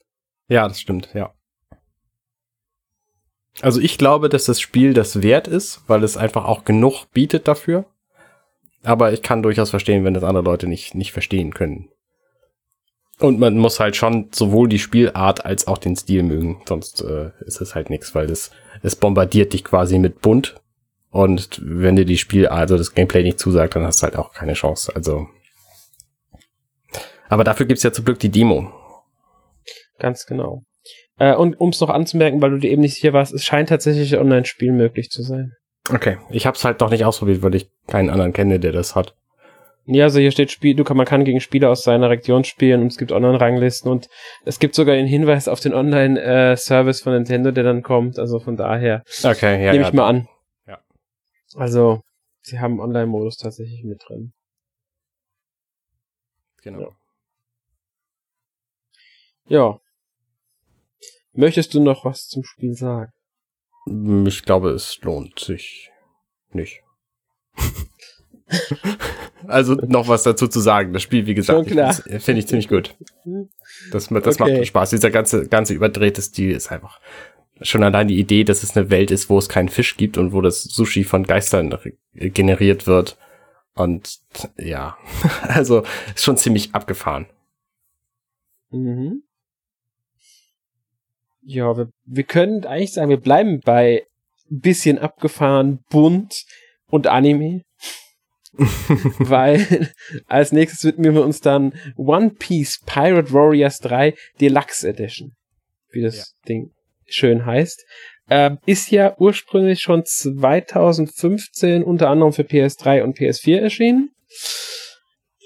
Ja, 0.47 0.67
das 0.67 0.81
stimmt, 0.81 1.09
ja. 1.13 1.33
Also 3.61 3.79
ich 3.79 3.97
glaube, 3.97 4.29
dass 4.29 4.45
das 4.45 4.59
Spiel 4.59 4.93
das 4.93 5.21
wert 5.21 5.47
ist, 5.47 5.81
weil 5.87 6.03
es 6.03 6.17
einfach 6.17 6.45
auch 6.45 6.63
genug 6.65 7.05
bietet 7.11 7.47
dafür. 7.47 7.85
Aber 8.83 9.13
ich 9.13 9.21
kann 9.21 9.43
durchaus 9.43 9.69
verstehen, 9.69 10.03
wenn 10.03 10.13
das 10.13 10.23
andere 10.23 10.43
Leute 10.43 10.67
nicht, 10.67 10.95
nicht 10.95 11.11
verstehen 11.11 11.53
können. 11.53 11.89
Und 13.19 13.39
man 13.39 13.57
muss 13.57 13.79
halt 13.79 13.95
schon 13.95 14.29
sowohl 14.31 14.67
die 14.67 14.79
Spielart 14.79 15.45
als 15.45 15.67
auch 15.67 15.77
den 15.77 15.95
Stil 15.95 16.23
mögen, 16.23 16.63
sonst 16.65 17.01
äh, 17.01 17.29
ist 17.45 17.61
es 17.61 17.75
halt 17.75 17.91
nichts, 17.91 18.15
weil 18.15 18.25
das 18.25 18.49
es 18.81 18.95
bombardiert 18.95 19.53
dich 19.53 19.63
quasi 19.63 19.99
mit 19.99 20.21
bunt 20.21 20.60
und 21.11 21.61
wenn 21.63 21.95
dir 21.95 22.05
die 22.05 22.17
Spielart, 22.17 22.53
also 22.53 22.77
das 22.77 22.93
Gameplay 22.95 23.23
nicht 23.23 23.39
zusagt, 23.39 23.75
dann 23.75 23.83
hast 23.83 24.01
du 24.01 24.05
halt 24.05 24.15
auch 24.15 24.33
keine 24.33 24.53
Chance. 24.53 24.91
Also 24.95 25.27
aber 27.31 27.45
dafür 27.45 27.65
gibt's 27.65 27.83
ja 27.83 27.93
zum 27.93 28.03
Glück 28.03 28.19
die 28.19 28.29
Demo. 28.29 28.73
Ganz 29.99 30.25
genau. 30.25 30.63
Äh, 31.17 31.33
und 31.33 31.57
um 31.61 31.69
es 31.69 31.79
noch 31.79 31.89
anzumerken, 31.89 32.41
weil 32.41 32.49
du 32.49 32.57
dir 32.57 32.71
eben 32.71 32.81
nicht 32.81 32.95
sicher 32.95 33.13
warst, 33.13 33.33
es 33.33 33.45
scheint 33.45 33.69
tatsächlich 33.69 34.13
ein 34.13 34.19
Online-Spiel 34.19 34.73
möglich 34.73 35.09
zu 35.09 35.21
sein. 35.21 35.53
Okay, 35.89 36.17
ich 36.29 36.45
habe 36.45 36.57
es 36.57 36.65
halt 36.65 36.81
noch 36.81 36.89
nicht 36.89 37.05
ausprobiert, 37.05 37.41
weil 37.41 37.55
ich 37.55 37.69
keinen 37.87 38.09
anderen 38.09 38.33
kenne, 38.33 38.59
der 38.59 38.73
das 38.73 38.95
hat. 38.95 39.15
Ja, 39.85 40.05
also 40.05 40.19
hier 40.19 40.31
steht 40.31 40.51
Spiel, 40.51 40.75
du 40.75 40.83
kann, 40.83 40.97
man 40.97 41.05
kann 41.05 41.23
gegen 41.23 41.39
Spieler 41.39 41.69
aus 41.69 41.83
seiner 41.83 42.09
Region 42.09 42.43
spielen 42.43 42.81
und 42.81 42.87
es 42.87 42.97
gibt 42.97 43.13
Online-Ranglisten 43.13 43.89
und 43.89 44.09
es 44.43 44.59
gibt 44.59 44.75
sogar 44.75 44.95
den 44.95 45.07
Hinweis 45.07 45.47
auf 45.47 45.61
den 45.61 45.73
Online-Service 45.73 47.01
von 47.01 47.13
Nintendo, 47.13 47.51
der 47.51 47.63
dann 47.63 47.81
kommt. 47.81 48.19
Also 48.19 48.39
von 48.39 48.57
daher 48.57 49.03
okay, 49.23 49.63
ja, 49.63 49.71
nehme 49.71 49.83
ja, 49.83 49.87
ich 49.87 49.93
mal 49.93 50.07
an. 50.07 50.27
Ja. 51.53 51.61
Also 51.61 52.01
sie 52.41 52.59
haben 52.59 52.79
Online-Modus 52.79 53.37
tatsächlich 53.37 53.83
mit 53.83 54.01
drin. 54.07 54.33
Genau. 56.61 56.95
Ja. 59.45 59.79
Möchtest 61.33 61.73
du 61.73 61.81
noch 61.81 62.05
was 62.05 62.27
zum 62.27 62.43
Spiel 62.43 62.73
sagen? 62.73 63.11
Ich 64.27 64.43
glaube, 64.43 64.69
es 64.71 64.99
lohnt 65.01 65.39
sich 65.39 65.91
nicht. 66.51 66.83
also 69.47 69.73
noch 69.75 70.07
was 70.07 70.23
dazu 70.23 70.47
zu 70.47 70.59
sagen. 70.59 70.93
Das 70.93 71.01
Spiel, 71.01 71.25
wie 71.25 71.33
gesagt, 71.33 71.69
finde 71.69 72.39
ich 72.39 72.47
ziemlich 72.47 72.67
gut. 72.67 72.95
Das, 73.91 74.07
das 74.07 74.39
okay. 74.39 74.57
macht 74.57 74.67
Spaß. 74.67 74.89
Dieser 74.91 75.09
ganze, 75.09 75.47
ganze 75.47 75.73
überdrehte 75.73 76.21
Stil 76.21 76.51
ist 76.51 76.71
einfach 76.71 76.99
schon 77.61 77.83
allein 77.83 78.07
die 78.07 78.19
Idee, 78.19 78.43
dass 78.43 78.63
es 78.63 78.75
eine 78.75 78.89
Welt 78.89 79.11
ist, 79.11 79.29
wo 79.29 79.37
es 79.37 79.49
keinen 79.49 79.69
Fisch 79.69 79.97
gibt 79.97 80.17
und 80.17 80.33
wo 80.33 80.41
das 80.41 80.63
Sushi 80.63 81.03
von 81.03 81.23
Geistern 81.23 81.75
generiert 82.13 82.87
wird. 82.87 83.17
Und 83.73 84.19
ja, 84.57 84.97
also 85.43 85.83
ist 86.13 86.23
schon 86.23 86.37
ziemlich 86.37 86.73
abgefahren. 86.73 87.27
Mhm. 88.69 89.23
Ja, 91.43 91.75
wir, 91.75 91.91
wir 92.05 92.23
können 92.23 92.65
eigentlich 92.65 92.93
sagen, 92.93 93.09
wir 93.09 93.19
bleiben 93.19 93.61
bei 93.61 94.05
bisschen 94.49 94.99
abgefahren, 94.99 95.79
bunt 95.89 96.45
und 96.87 97.07
Anime. 97.07 97.63
weil 98.57 99.91
als 100.27 100.51
nächstes 100.51 100.83
widmen 100.83 101.15
wir 101.15 101.23
uns 101.23 101.39
dann 101.39 101.73
One 101.95 102.31
Piece 102.31 102.81
Pirate 102.85 103.31
Warriors 103.31 103.79
3 103.79 104.13
Deluxe 104.41 104.87
Edition, 104.89 105.35
wie 105.91 106.01
das 106.01 106.17
ja. 106.17 106.23
Ding 106.49 106.71
schön 107.13 107.45
heißt. 107.45 107.85
Ähm, 108.29 108.59
ist 108.65 108.91
ja 108.91 109.15
ursprünglich 109.17 109.81
schon 109.81 110.05
2015 110.05 111.83
unter 111.83 112.09
anderem 112.09 112.31
für 112.31 112.43
PS3 112.43 113.03
und 113.03 113.17
PS4 113.17 113.59
erschienen. 113.59 114.11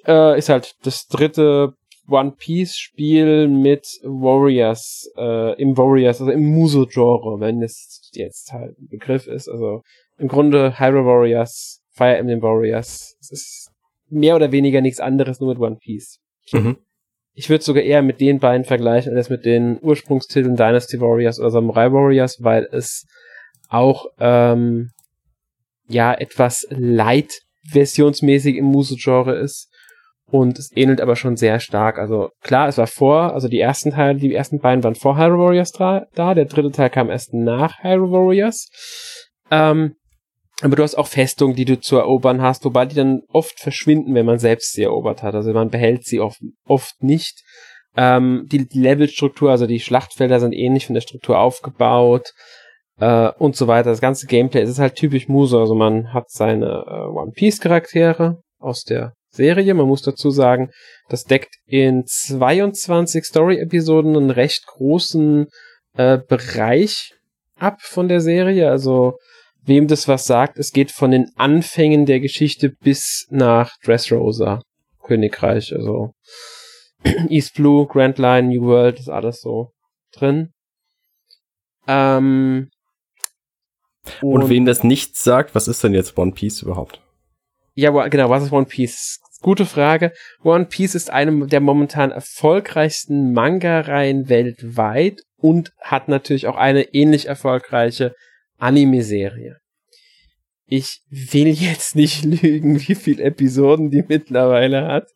Äh, 0.06 0.38
ist 0.38 0.50
halt 0.50 0.76
das 0.84 1.08
dritte 1.08 1.74
One 2.08 2.34
Piece 2.38 2.78
Spiel 2.78 3.48
mit 3.48 3.88
Warriors, 4.04 5.10
äh, 5.18 5.60
im 5.60 5.76
Warriors, 5.78 6.22
also 6.22 6.32
im 6.32 6.46
Muso-Genre, 6.46 7.40
wenn 7.40 7.64
es 7.64 8.12
jetzt 8.14 8.52
halt 8.52 8.78
ein 8.80 8.88
Begriff 8.88 9.26
ist. 9.26 9.50
Also 9.50 9.82
im 10.18 10.28
Grunde 10.28 10.80
Hyrule 10.80 11.06
Warriors, 11.06 11.82
Fire 11.90 12.18
Emblem 12.18 12.42
Warriors. 12.42 13.18
Es 13.20 13.32
ist 13.32 13.72
mehr 14.10 14.36
oder 14.36 14.52
weniger 14.52 14.82
nichts 14.82 15.00
anderes, 15.00 15.40
nur 15.40 15.50
mit 15.50 15.60
One 15.60 15.78
Piece. 15.78 16.20
Mhm. 16.52 16.78
Ich 17.38 17.50
würde 17.50 17.64
sogar 17.64 17.84
eher 17.84 18.02
mit 18.02 18.22
den 18.22 18.40
beiden 18.40 18.66
vergleichen 18.66 19.16
als 19.16 19.30
mit 19.30 19.46
den 19.46 19.78
Ursprungstiteln 19.82 20.56
Dynasty 20.56 21.00
Warriors 21.02 21.40
oder 21.40 21.52
Samurai 21.52 21.92
Warriors, 21.92 22.38
weil 22.42 22.68
es 22.72 23.06
auch 23.68 24.06
ähm, 24.20 24.92
ja 25.88 26.14
etwas 26.14 26.66
light 26.70 27.42
versionsmäßig 27.70 28.56
im 28.56 28.66
Muso-Genre 28.66 29.36
ist 29.36 29.70
und 30.28 30.58
es 30.58 30.72
ähnelt 30.76 31.02
aber 31.02 31.16
schon 31.16 31.36
sehr 31.36 31.60
stark. 31.60 32.00
Also 32.00 32.30
klar, 32.42 32.68
es 32.68 32.78
war 32.78 32.88
vor, 32.88 33.34
also 33.34 33.48
die 33.48 33.60
ersten 33.60 33.92
Teile, 33.92 34.18
die 34.18 34.34
ersten 34.34 34.60
beiden 34.60 34.84
waren 34.84 34.96
vor 34.96 35.18
Hyrule 35.18 35.38
Warriors 35.38 35.72
da, 35.72 36.06
der 36.16 36.46
dritte 36.46 36.72
Teil 36.72 36.90
kam 36.90 37.10
erst 37.10 37.34
nach 37.34 37.84
Hyrule 37.84 38.12
Warriors. 38.12 38.70
Ähm, 39.52 39.96
aber 40.62 40.76
du 40.78 40.84
hast 40.84 40.96
auch 40.96 41.08
Festungen, 41.08 41.56
die 41.56 41.66
du 41.66 41.80
zu 41.80 41.98
erobern 41.98 42.42
hast, 42.42 42.64
wobei 42.64 42.86
die 42.86 42.96
dann 42.96 43.22
oft 43.30 43.60
verschwinden, 43.60 44.16
wenn 44.16 44.26
man 44.26 44.40
selbst 44.40 44.74
sie 44.74 44.84
erobert 44.84 45.22
hat. 45.22 45.36
Also 45.36 45.52
man 45.52 45.70
behält 45.70 46.06
sie 46.06 46.20
oft, 46.20 46.40
oft 46.66 47.04
nicht. 47.04 47.44
Ähm, 47.98 48.48
die, 48.50 48.68
Levelstruktur, 48.72 49.52
also 49.52 49.68
die 49.68 49.80
Schlachtfelder 49.80 50.40
sind 50.40 50.54
ähnlich 50.54 50.86
von 50.86 50.94
der 50.94 51.02
Struktur 51.02 51.40
aufgebaut 51.40 52.32
äh, 53.00 53.30
und 53.38 53.56
so 53.56 53.68
weiter. 53.68 53.90
Das 53.90 54.02
ganze 54.02 54.28
Gameplay 54.28 54.64
ist 54.64 54.80
halt 54.80 54.96
typisch 54.96 55.28
Muso. 55.28 55.60
Also 55.60 55.76
man 55.76 56.14
hat 56.14 56.30
seine 56.30 56.86
äh, 56.88 57.18
One 57.18 57.32
Piece 57.32 57.60
Charaktere 57.60 58.42
aus 58.60 58.84
der 58.84 59.14
Serie. 59.30 59.74
Man 59.74 59.88
muss 59.88 60.02
dazu 60.02 60.30
sagen, 60.30 60.72
das 61.10 61.26
deckt 61.26 61.54
in 61.66 62.04
22 62.06 63.26
Story-Episoden 63.26 64.16
einen 64.16 64.32
recht 64.32 64.66
großen 64.68 65.48
äh, 65.98 66.18
Bereich 66.18 67.14
ab 67.58 67.82
von 67.82 68.08
der 68.08 68.22
Serie. 68.22 68.70
Also 68.70 69.18
wem 69.66 69.88
das 69.88 70.08
was 70.08 70.26
sagt, 70.26 70.58
es 70.58 70.72
geht 70.72 70.92
von 70.92 71.12
den 71.12 71.32
Anfängen 71.36 72.06
der 72.06 72.20
Geschichte 72.20 72.70
bis 72.70 73.28
nach 73.30 73.78
Dressrosa 73.84 74.62
Königreich. 75.04 75.74
Also 75.74 76.14
East 77.30 77.56
Blue, 77.56 77.88
Grand 77.88 78.18
Line, 78.18 78.50
New 78.50 78.64
World 78.64 79.00
ist 79.00 79.10
alles 79.10 79.42
so 79.42 79.72
drin. 80.14 80.52
Ähm, 81.88 82.70
und, 84.22 84.44
und 84.44 84.50
wem 84.50 84.66
das 84.66 84.84
nichts 84.84 85.24
sagt, 85.24 85.56
was 85.56 85.68
ist 85.68 85.84
denn 85.84 85.94
jetzt 85.94 86.18
One 86.18 86.32
Piece 86.32 86.62
überhaupt? 86.62 87.02
Ja, 87.74 88.08
genau, 88.08 88.30
was 88.30 88.44
ist 88.44 88.52
One 88.52 88.66
Piece? 88.66 89.20
Gute 89.42 89.66
Frage. 89.66 90.12
One 90.44 90.66
Piece 90.66 90.96
ist 90.96 91.10
eine 91.12 91.48
der 91.48 91.60
momentan 91.60 92.12
erfolgreichsten 92.12 93.34
Manga-Reihen 93.34 94.30
weltweit 94.30 95.22
und 95.38 95.72
hat 95.82 96.08
natürlich 96.08 96.48
auch 96.48 96.56
eine 96.56 96.94
ähnlich 96.94 97.28
erfolgreiche 97.28 98.16
Anime-Serie. 98.58 99.58
Ich 100.68 101.02
will 101.10 101.48
jetzt 101.48 101.96
nicht 101.96 102.26
lügen, 102.26 102.80
wie 102.88 102.96
viele 102.96 103.24
Episoden 103.24 103.92
die 103.92 104.04
mittlerweile 104.08 104.88
hat. 104.88 105.10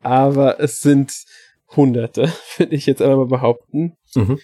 aber 0.00 0.58
es 0.60 0.80
sind 0.80 1.12
Hunderte, 1.76 2.32
würde 2.58 2.74
ich 2.74 2.86
jetzt 2.86 3.02
einmal 3.02 3.26
behaupten. 3.26 3.92
Mhm. 4.14 4.38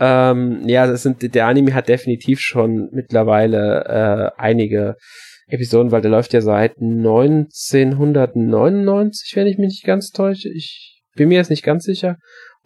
Ähm, 0.00 0.66
ja, 0.66 0.88
das 0.88 1.02
sind, 1.02 1.34
der 1.34 1.46
Anime 1.46 1.74
hat 1.74 1.88
definitiv 1.88 2.40
schon 2.40 2.88
mittlerweile 2.92 3.84
äh, 3.84 4.30
einige 4.40 4.96
Episoden, 5.46 5.92
weil 5.92 6.00
der 6.00 6.10
läuft 6.10 6.32
ja 6.32 6.40
seit 6.40 6.78
1999, 6.78 9.36
wenn 9.36 9.46
ich 9.46 9.58
mich 9.58 9.68
nicht 9.68 9.84
ganz 9.84 10.10
täusche. 10.10 10.48
Ich 10.48 11.02
bin 11.14 11.28
mir 11.28 11.36
jetzt 11.36 11.50
nicht 11.50 11.62
ganz 11.62 11.84
sicher 11.84 12.16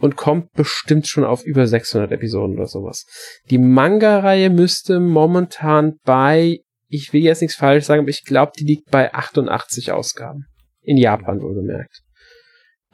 und 0.01 0.17
kommt 0.17 0.53
bestimmt 0.53 1.09
schon 1.09 1.25
auf 1.25 1.45
über 1.45 1.67
600 1.67 2.13
Episoden 2.13 2.57
oder 2.57 2.67
sowas. 2.67 3.05
Die 3.51 3.59
Manga-Reihe 3.59 4.51
müsste 4.51 5.01
momentan 5.01 5.99
bei, 6.05 6.61
ich 6.89 7.13
will 7.13 7.23
jetzt 7.23 7.43
nichts 7.43 7.57
falsch 7.57 7.85
sagen, 7.85 8.03
aber 8.03 8.11
ich 8.11 8.25
glaube, 8.25 8.53
die 8.59 8.65
liegt 8.65 8.91
bei 8.91 9.13
88 9.13 9.93
Ausgaben. 9.93 10.47
In 10.83 10.97
Japan 10.97 11.43
wohlgemerkt. 11.43 12.01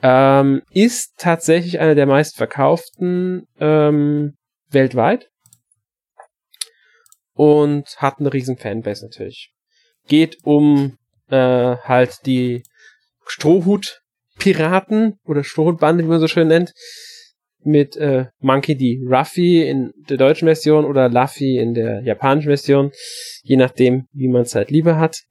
Ähm, 0.03 0.62
ist 0.71 1.12
tatsächlich 1.19 1.79
einer 1.79 1.95
der 1.95 2.07
meistverkauften 2.07 3.47
ähm, 3.61 4.35
weltweit. 4.71 5.29
Und 7.37 7.97
hat 7.97 8.21
eine 8.21 8.33
riesen 8.33 8.57
Fanbase 8.57 9.05
natürlich. 9.05 9.51
Geht 10.07 10.38
um 10.45 10.97
äh, 11.31 11.77
halt 11.77 12.27
die 12.27 12.62
Strohhut-Piraten 14.38 15.18
oder 15.25 15.44
Strohhutbande, 15.44 16.05
wie 16.05 16.09
man 16.09 16.20
so 16.20 16.29
schön 16.29 16.49
nennt. 16.49 16.73
Mit 17.66 17.97
äh, 17.97 18.27
Monkey 18.40 18.77
D. 18.77 19.01
Ruffy 19.07 19.62
in 19.66 19.92
der 20.11 20.18
deutschen 20.18 20.47
Version 20.47 20.85
oder 20.85 21.09
Luffy 21.09 21.57
in 21.57 21.73
der 21.73 22.03
japanischen 22.03 22.49
Version. 22.49 22.90
Je 23.42 23.57
nachdem, 23.57 24.07
wie 24.12 24.29
man 24.29 24.42
es 24.42 24.55
halt 24.55 24.70
lieber 24.70 24.99
hat 24.99 25.23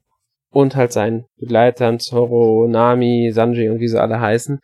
und 0.49 0.75
halt 0.75 0.91
seinen 0.91 1.25
Begleitern 1.37 1.99
Zoro, 1.99 2.67
Nami, 2.67 3.31
Sanji 3.31 3.69
und 3.69 3.79
wie 3.79 3.87
sie 3.87 4.01
alle 4.01 4.19
heißen. 4.19 4.59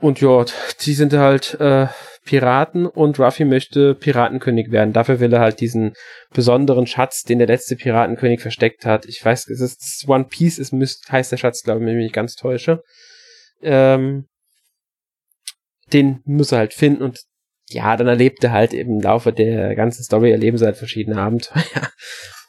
Und 0.00 0.20
ja, 0.20 0.44
die 0.84 0.92
sind 0.92 1.14
halt 1.14 1.58
äh, 1.58 1.86
Piraten 2.24 2.86
und 2.86 3.18
Ruffy 3.18 3.46
möchte 3.46 3.94
Piratenkönig 3.94 4.70
werden. 4.70 4.92
Dafür 4.92 5.20
will 5.20 5.32
er 5.32 5.40
halt 5.40 5.60
diesen 5.60 5.94
besonderen 6.34 6.86
Schatz, 6.86 7.22
den 7.22 7.38
der 7.38 7.48
letzte 7.48 7.76
Piratenkönig 7.76 8.40
versteckt 8.40 8.84
hat. 8.84 9.06
Ich 9.06 9.24
weiß, 9.24 9.48
es 9.48 9.60
ist 9.60 10.04
One 10.06 10.24
Piece, 10.24 10.58
es 10.58 10.70
müsst, 10.70 11.10
heißt 11.10 11.32
der 11.32 11.38
Schatz, 11.38 11.62
glaube 11.62 11.80
ich, 11.80 11.86
wenn 11.86 11.98
ich 11.98 12.04
mich 12.04 12.12
ganz 12.12 12.34
täusche. 12.34 12.82
Ähm, 13.62 14.26
den 15.92 16.20
muss 16.24 16.52
er 16.52 16.58
halt 16.58 16.74
finden 16.74 17.02
und 17.02 17.20
ja, 17.70 17.96
dann 17.96 18.08
erlebt 18.08 18.42
er 18.44 18.52
halt 18.52 18.72
im 18.72 19.00
Laufe 19.00 19.32
der 19.32 19.74
ganzen 19.74 20.02
Story 20.02 20.30
erleben 20.30 20.58
sie 20.58 20.64
halt 20.64 20.76
verschiedene 20.76 21.20
Abenteuer. 21.20 21.62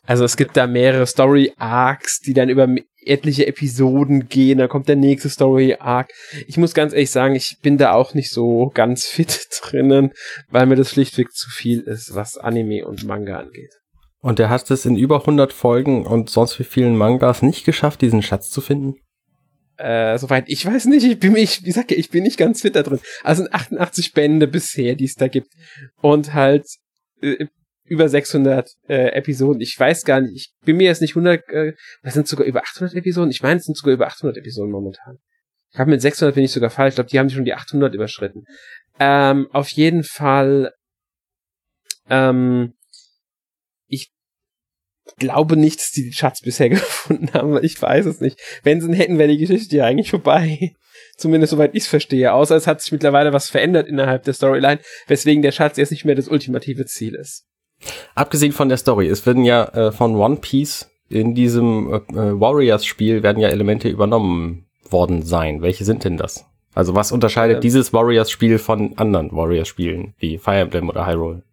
Also 0.05 0.23
es 0.23 0.37
gibt 0.37 0.57
da 0.57 0.65
mehrere 0.65 1.05
Story-Arcs, 1.05 2.21
die 2.21 2.33
dann 2.33 2.49
über 2.49 2.67
etliche 3.05 3.45
Episoden 3.45 4.27
gehen, 4.27 4.57
dann 4.57 4.67
kommt 4.67 4.87
der 4.87 4.95
nächste 4.95 5.29
Story-Arc. 5.29 6.09
Ich 6.47 6.57
muss 6.57 6.73
ganz 6.73 6.93
ehrlich 6.93 7.11
sagen, 7.11 7.35
ich 7.35 7.59
bin 7.61 7.77
da 7.77 7.91
auch 7.91 8.15
nicht 8.15 8.31
so 8.31 8.71
ganz 8.73 9.05
fit 9.05 9.47
drinnen, 9.61 10.11
weil 10.49 10.65
mir 10.65 10.77
das 10.77 10.89
schlichtweg 10.89 11.31
zu 11.31 11.51
viel 11.51 11.81
ist, 11.81 12.15
was 12.15 12.39
Anime 12.39 12.87
und 12.87 13.03
Manga 13.05 13.37
angeht. 13.37 13.71
Und 14.21 14.39
er 14.39 14.49
hat 14.49 14.71
es 14.71 14.83
in 14.83 14.97
über 14.97 15.19
100 15.19 15.53
Folgen 15.53 16.07
und 16.07 16.31
sonst 16.31 16.57
wie 16.57 16.63
vielen 16.63 16.97
Mangas 16.97 17.43
nicht 17.43 17.63
geschafft, 17.63 18.01
diesen 18.01 18.23
Schatz 18.23 18.49
zu 18.49 18.61
finden? 18.61 18.95
Äh, 19.79 20.17
soweit 20.17 20.43
ich 20.47 20.65
weiß 20.65 20.85
nicht, 20.85 21.05
ich 21.05 21.19
bin 21.19 21.35
ich, 21.37 21.63
wie 21.63 21.71
sag 21.71 21.89
ich, 21.91 21.97
ich 21.97 22.09
bin 22.09 22.23
nicht 22.23 22.37
ganz 22.37 22.61
fit 22.61 22.75
da 22.75 22.83
drin. 22.83 22.99
Also 23.23 23.45
88 23.49 24.11
Bände 24.11 24.45
bisher, 24.45 24.95
die 24.95 25.05
es 25.05 25.15
da 25.15 25.29
gibt. 25.29 25.53
Und 26.01 26.33
halt 26.33 26.65
äh, 27.21 27.45
über 27.85 28.09
600 28.09 28.69
äh, 28.89 29.13
Episoden. 29.13 29.61
Ich 29.61 29.79
weiß 29.79 30.03
gar 30.03 30.19
nicht, 30.19 30.35
ich 30.35 30.65
bin 30.65 30.77
mir 30.77 30.83
jetzt 30.83 31.01
nicht 31.01 31.11
100, 31.11 31.47
äh, 31.49 31.73
das 32.03 32.13
sind 32.13 32.27
sogar 32.27 32.45
über 32.45 32.61
800 32.61 32.93
Episoden. 32.93 33.31
Ich 33.31 33.41
meine, 33.41 33.59
es 33.59 33.65
sind 33.65 33.77
sogar 33.77 33.93
über 33.93 34.07
800 34.07 34.37
Episoden 34.37 34.71
momentan. 34.71 35.17
Ich 35.71 35.79
habe 35.79 35.89
mit 35.89 36.01
600 36.01 36.35
bin 36.35 36.43
ich 36.43 36.51
sogar 36.51 36.69
falsch. 36.69 36.91
Ich 36.91 36.95
glaube, 36.95 37.09
die 37.09 37.19
haben 37.19 37.29
schon 37.29 37.45
die 37.45 37.53
800 37.53 37.93
überschritten. 37.93 38.43
Ähm, 38.99 39.47
auf 39.53 39.69
jeden 39.71 40.03
Fall, 40.03 40.73
ähm, 42.09 42.73
glaube 45.17 45.57
nicht, 45.57 45.79
dass 45.79 45.91
die 45.91 46.03
den 46.03 46.13
Schatz 46.13 46.41
bisher 46.41 46.69
gefunden 46.69 47.33
haben. 47.33 47.57
Ich 47.63 47.81
weiß 47.81 48.05
es 48.05 48.21
nicht. 48.21 48.39
Wenn 48.63 48.81
sie 48.81 48.87
ihn 48.87 48.93
hätten, 48.93 49.17
wäre 49.17 49.29
die 49.29 49.37
Geschichte 49.37 49.77
ja 49.77 49.85
eigentlich 49.85 50.11
vorbei. 50.11 50.73
Zumindest 51.17 51.51
soweit 51.51 51.75
ich 51.75 51.83
es 51.83 51.89
verstehe. 51.89 52.33
Außer 52.33 52.55
es 52.55 52.67
hat 52.67 52.81
sich 52.81 52.91
mittlerweile 52.91 53.33
was 53.33 53.49
verändert 53.49 53.87
innerhalb 53.87 54.23
der 54.23 54.33
Storyline, 54.33 54.79
weswegen 55.07 55.41
der 55.41 55.51
Schatz 55.51 55.77
jetzt 55.77 55.91
nicht 55.91 56.05
mehr 56.05 56.15
das 56.15 56.29
ultimative 56.29 56.85
Ziel 56.85 57.15
ist. 57.15 57.45
Abgesehen 58.15 58.51
von 58.51 58.69
der 58.69 58.77
Story, 58.77 59.07
es 59.07 59.25
werden 59.25 59.43
ja 59.43 59.65
äh, 59.65 59.91
von 59.91 60.15
One 60.15 60.37
Piece 60.37 60.89
in 61.09 61.33
diesem 61.33 61.91
äh, 61.91 61.99
Warriors-Spiel 62.39 63.23
werden 63.23 63.39
ja 63.41 63.49
Elemente 63.49 63.89
übernommen 63.89 64.67
worden 64.89 65.23
sein. 65.23 65.61
Welche 65.61 65.83
sind 65.85 66.03
denn 66.03 66.17
das? 66.17 66.45
Also 66.73 66.95
was 66.95 67.11
unterscheidet 67.11 67.57
ähm, 67.57 67.61
dieses 67.61 67.93
Warriors-Spiel 67.93 68.59
von 68.59 68.97
anderen 68.97 69.31
Warriors-Spielen 69.31 70.13
wie 70.19 70.37
Fire 70.37 70.59
Emblem 70.59 70.89
oder 70.89 71.07
Hyrule? 71.07 71.43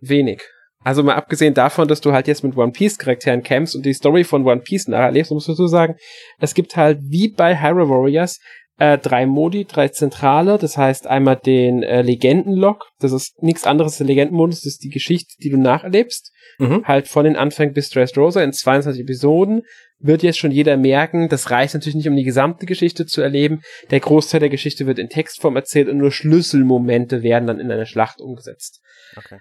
Wenig. 0.00 0.42
Also 0.84 1.02
mal 1.02 1.14
abgesehen 1.14 1.54
davon, 1.54 1.88
dass 1.88 2.02
du 2.02 2.12
halt 2.12 2.28
jetzt 2.28 2.44
mit 2.44 2.56
One 2.56 2.72
Piece 2.72 2.98
Charakteren 2.98 3.42
kämpfst 3.42 3.74
und 3.74 3.86
die 3.86 3.94
Story 3.94 4.22
von 4.22 4.46
One 4.46 4.60
Piece 4.60 4.86
nacherlebst, 4.86 5.32
musst 5.32 5.48
du 5.48 5.54
so 5.54 5.66
sagen, 5.66 5.96
es 6.38 6.54
gibt 6.54 6.76
halt 6.76 7.00
wie 7.02 7.28
bei 7.28 7.60
Hyrule 7.60 7.88
Warriors 7.88 8.38
äh, 8.78 8.98
drei 8.98 9.26
Modi, 9.26 9.64
drei 9.64 9.88
zentrale. 9.88 10.58
Das 10.58 10.76
heißt 10.76 11.06
einmal 11.06 11.36
den 11.36 11.82
äh, 11.82 12.02
Legendenlog. 12.02 12.90
Das 12.98 13.12
ist 13.12 13.42
nichts 13.42 13.64
anderes. 13.64 13.98
Der 13.98 14.06
Legendenmodus 14.06 14.60
das 14.60 14.74
ist 14.74 14.84
die 14.84 14.90
Geschichte, 14.90 15.34
die 15.42 15.50
du 15.50 15.58
nacherlebst. 15.58 16.32
Mhm. 16.58 16.84
Halt 16.84 17.08
von 17.08 17.24
den 17.24 17.36
Anfang 17.36 17.72
bis 17.72 17.88
Dressrosa 17.90 18.42
in 18.42 18.52
22 18.52 19.02
Episoden. 19.02 19.62
Wird 19.98 20.22
jetzt 20.22 20.38
schon 20.38 20.50
jeder 20.50 20.76
merken, 20.76 21.28
das 21.28 21.50
reicht 21.50 21.72
natürlich 21.72 21.94
nicht, 21.94 22.08
um 22.08 22.16
die 22.16 22.24
gesamte 22.24 22.66
Geschichte 22.66 23.06
zu 23.06 23.22
erleben. 23.22 23.62
Der 23.90 24.00
Großteil 24.00 24.40
der 24.40 24.50
Geschichte 24.50 24.86
wird 24.86 24.98
in 24.98 25.08
Textform 25.08 25.56
erzählt 25.56 25.88
und 25.88 25.96
nur 25.96 26.10
Schlüsselmomente 26.10 27.22
werden 27.22 27.46
dann 27.46 27.60
in 27.60 27.70
einer 27.70 27.86
Schlacht 27.86 28.20
umgesetzt. 28.20 28.82
Okay. 29.16 29.38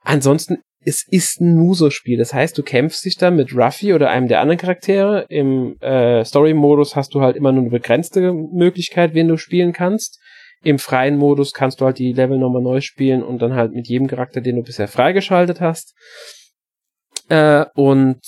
Ansonsten 0.00 0.58
es 0.84 1.06
ist 1.06 1.40
ein 1.40 1.56
Muso-Spiel. 1.56 2.18
Das 2.18 2.32
heißt, 2.32 2.56
du 2.56 2.62
kämpfst 2.62 3.04
dich 3.04 3.16
dann 3.16 3.36
mit 3.36 3.54
Ruffy 3.54 3.92
oder 3.92 4.10
einem 4.10 4.28
der 4.28 4.40
anderen 4.40 4.58
Charaktere. 4.58 5.26
Im 5.28 5.78
äh, 5.80 6.24
Story-Modus 6.24 6.96
hast 6.96 7.14
du 7.14 7.20
halt 7.20 7.36
immer 7.36 7.52
nur 7.52 7.62
eine 7.62 7.70
begrenzte 7.70 8.32
Möglichkeit, 8.32 9.14
wen 9.14 9.28
du 9.28 9.36
spielen 9.36 9.72
kannst. 9.72 10.18
Im 10.62 10.78
freien 10.78 11.16
Modus 11.16 11.52
kannst 11.52 11.80
du 11.80 11.86
halt 11.86 11.98
die 11.98 12.12
Level 12.12 12.38
nochmal 12.38 12.62
neu 12.62 12.80
spielen 12.80 13.22
und 13.22 13.40
dann 13.40 13.54
halt 13.54 13.72
mit 13.72 13.88
jedem 13.88 14.08
Charakter, 14.08 14.40
den 14.40 14.56
du 14.56 14.62
bisher 14.62 14.88
freigeschaltet 14.88 15.60
hast. 15.60 15.94
Äh, 17.28 17.66
und 17.74 18.20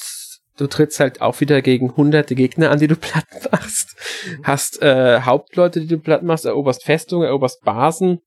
du 0.58 0.66
trittst 0.66 1.00
halt 1.00 1.22
auch 1.22 1.40
wieder 1.40 1.62
gegen 1.62 1.96
hunderte 1.96 2.34
Gegner 2.34 2.70
an, 2.70 2.78
die 2.78 2.86
du 2.86 2.96
platt 3.00 3.26
machst. 3.50 3.96
Hast 4.42 4.82
äh, 4.82 5.20
Hauptleute, 5.20 5.80
die 5.80 5.86
du 5.86 5.98
platt 5.98 6.22
machst, 6.22 6.44
eroberst 6.44 6.84
Festungen, 6.84 7.26
eroberst 7.26 7.62
Basen. 7.62 8.20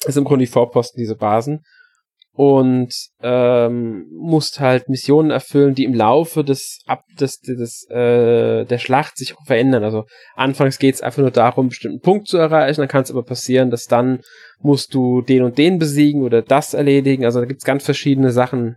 Das 0.00 0.10
ist 0.10 0.16
im 0.16 0.24
Grunde 0.24 0.44
die 0.44 0.50
Vorposten, 0.50 0.98
diese 0.98 1.16
Basen 1.16 1.62
und 2.36 2.92
ähm, 3.22 4.06
musst 4.12 4.60
halt 4.60 4.90
Missionen 4.90 5.30
erfüllen, 5.30 5.74
die 5.74 5.84
im 5.84 5.94
Laufe 5.94 6.44
des 6.44 6.80
ab 6.86 7.02
des, 7.18 7.40
des 7.40 7.86
äh, 7.88 8.66
der 8.66 8.78
Schlacht 8.78 9.16
sich 9.16 9.34
verändern. 9.46 9.82
Also 9.82 10.04
anfangs 10.34 10.78
geht 10.78 10.96
es 10.96 11.00
einfach 11.00 11.22
nur 11.22 11.30
darum, 11.30 11.64
einen 11.64 11.68
bestimmten 11.70 12.00
Punkt 12.00 12.28
zu 12.28 12.36
erreichen, 12.36 12.82
dann 12.82 12.88
kann 12.88 13.02
es 13.04 13.10
aber 13.10 13.24
passieren, 13.24 13.70
dass 13.70 13.86
dann 13.86 14.20
musst 14.60 14.92
du 14.92 15.22
den 15.22 15.44
und 15.44 15.56
den 15.56 15.78
besiegen 15.78 16.24
oder 16.24 16.42
das 16.42 16.74
erledigen. 16.74 17.24
Also 17.24 17.40
da 17.40 17.46
gibt's 17.46 17.64
ganz 17.64 17.86
verschiedene 17.86 18.30
Sachen, 18.32 18.76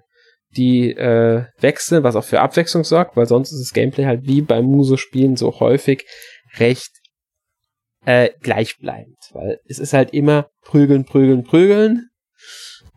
die 0.56 0.92
äh, 0.92 1.44
wechseln, 1.60 2.04
was 2.04 2.16
auch 2.16 2.24
für 2.24 2.40
Abwechslung 2.40 2.86
sorgt, 2.86 3.18
weil 3.18 3.26
sonst 3.26 3.52
ist 3.52 3.60
das 3.60 3.74
Gameplay 3.74 4.06
halt 4.06 4.22
wie 4.24 4.42
beim 4.42 4.66
Muso-Spielen 4.66 5.36
so 5.36 5.60
häufig 5.60 6.06
recht 6.60 6.92
äh, 8.06 8.30
gleichbleibend, 8.40 9.18
weil 9.34 9.60
es 9.66 9.80
ist 9.80 9.92
halt 9.92 10.14
immer 10.14 10.48
prügeln, 10.64 11.04
prügeln, 11.04 11.44
prügeln 11.44 12.09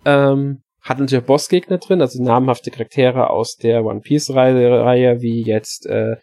ähm, 0.05 0.63
hat 0.81 0.99
natürlich 0.99 1.23
auch 1.23 1.29
Bossgegner 1.29 1.79
drin, 1.79 2.01
also 2.01 2.23
namhafte 2.23 2.71
Charaktere 2.71 3.31
aus 3.31 3.57
der 3.57 3.85
One 3.85 4.01
Piece-Reihe, 4.01 5.21
wie 5.21 5.43
jetzt 5.43 5.87
äh, 5.87 6.17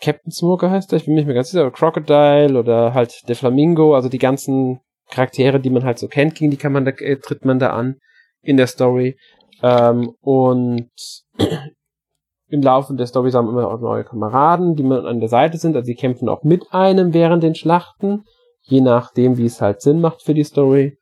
Captain 0.00 0.32
Smoker 0.32 0.70
heißt 0.70 0.92
er, 0.92 0.98
ich 0.98 1.06
bin 1.06 1.14
mir 1.14 1.20
nicht 1.20 1.26
mehr 1.26 1.34
ganz 1.34 1.50
sicher, 1.50 1.62
oder 1.62 1.70
Crocodile 1.70 2.58
oder 2.58 2.92
halt 2.92 3.26
der 3.28 3.36
Flamingo, 3.36 3.94
also 3.94 4.08
die 4.08 4.18
ganzen 4.18 4.80
Charaktere, 5.10 5.60
die 5.60 5.70
man 5.70 5.84
halt 5.84 5.98
so 5.98 6.08
kennt, 6.08 6.34
gegen 6.34 6.50
die 6.50 6.56
kann 6.56 6.72
man 6.72 6.84
da, 6.84 6.90
äh, 6.92 7.16
tritt 7.16 7.44
man 7.44 7.58
da 7.58 7.70
an 7.70 7.96
in 8.42 8.56
der 8.56 8.66
Story. 8.66 9.16
Ähm, 9.62 10.14
und 10.20 10.90
im 12.48 12.62
Laufe 12.62 12.94
der 12.94 13.06
Story 13.06 13.30
haben 13.32 13.48
immer 13.48 13.68
auch 13.68 13.80
neue 13.80 14.04
Kameraden, 14.04 14.76
die 14.76 14.82
man 14.82 15.06
an 15.06 15.20
der 15.20 15.28
Seite 15.28 15.56
sind, 15.56 15.74
also 15.74 15.86
die 15.86 15.94
kämpfen 15.94 16.28
auch 16.28 16.42
mit 16.42 16.72
einem 16.72 17.14
während 17.14 17.42
den 17.42 17.54
Schlachten, 17.54 18.24
je 18.62 18.80
nachdem, 18.80 19.38
wie 19.38 19.46
es 19.46 19.60
halt 19.60 19.80
Sinn 19.80 20.00
macht 20.00 20.22
für 20.22 20.34
die 20.34 20.44
Story. 20.44 20.98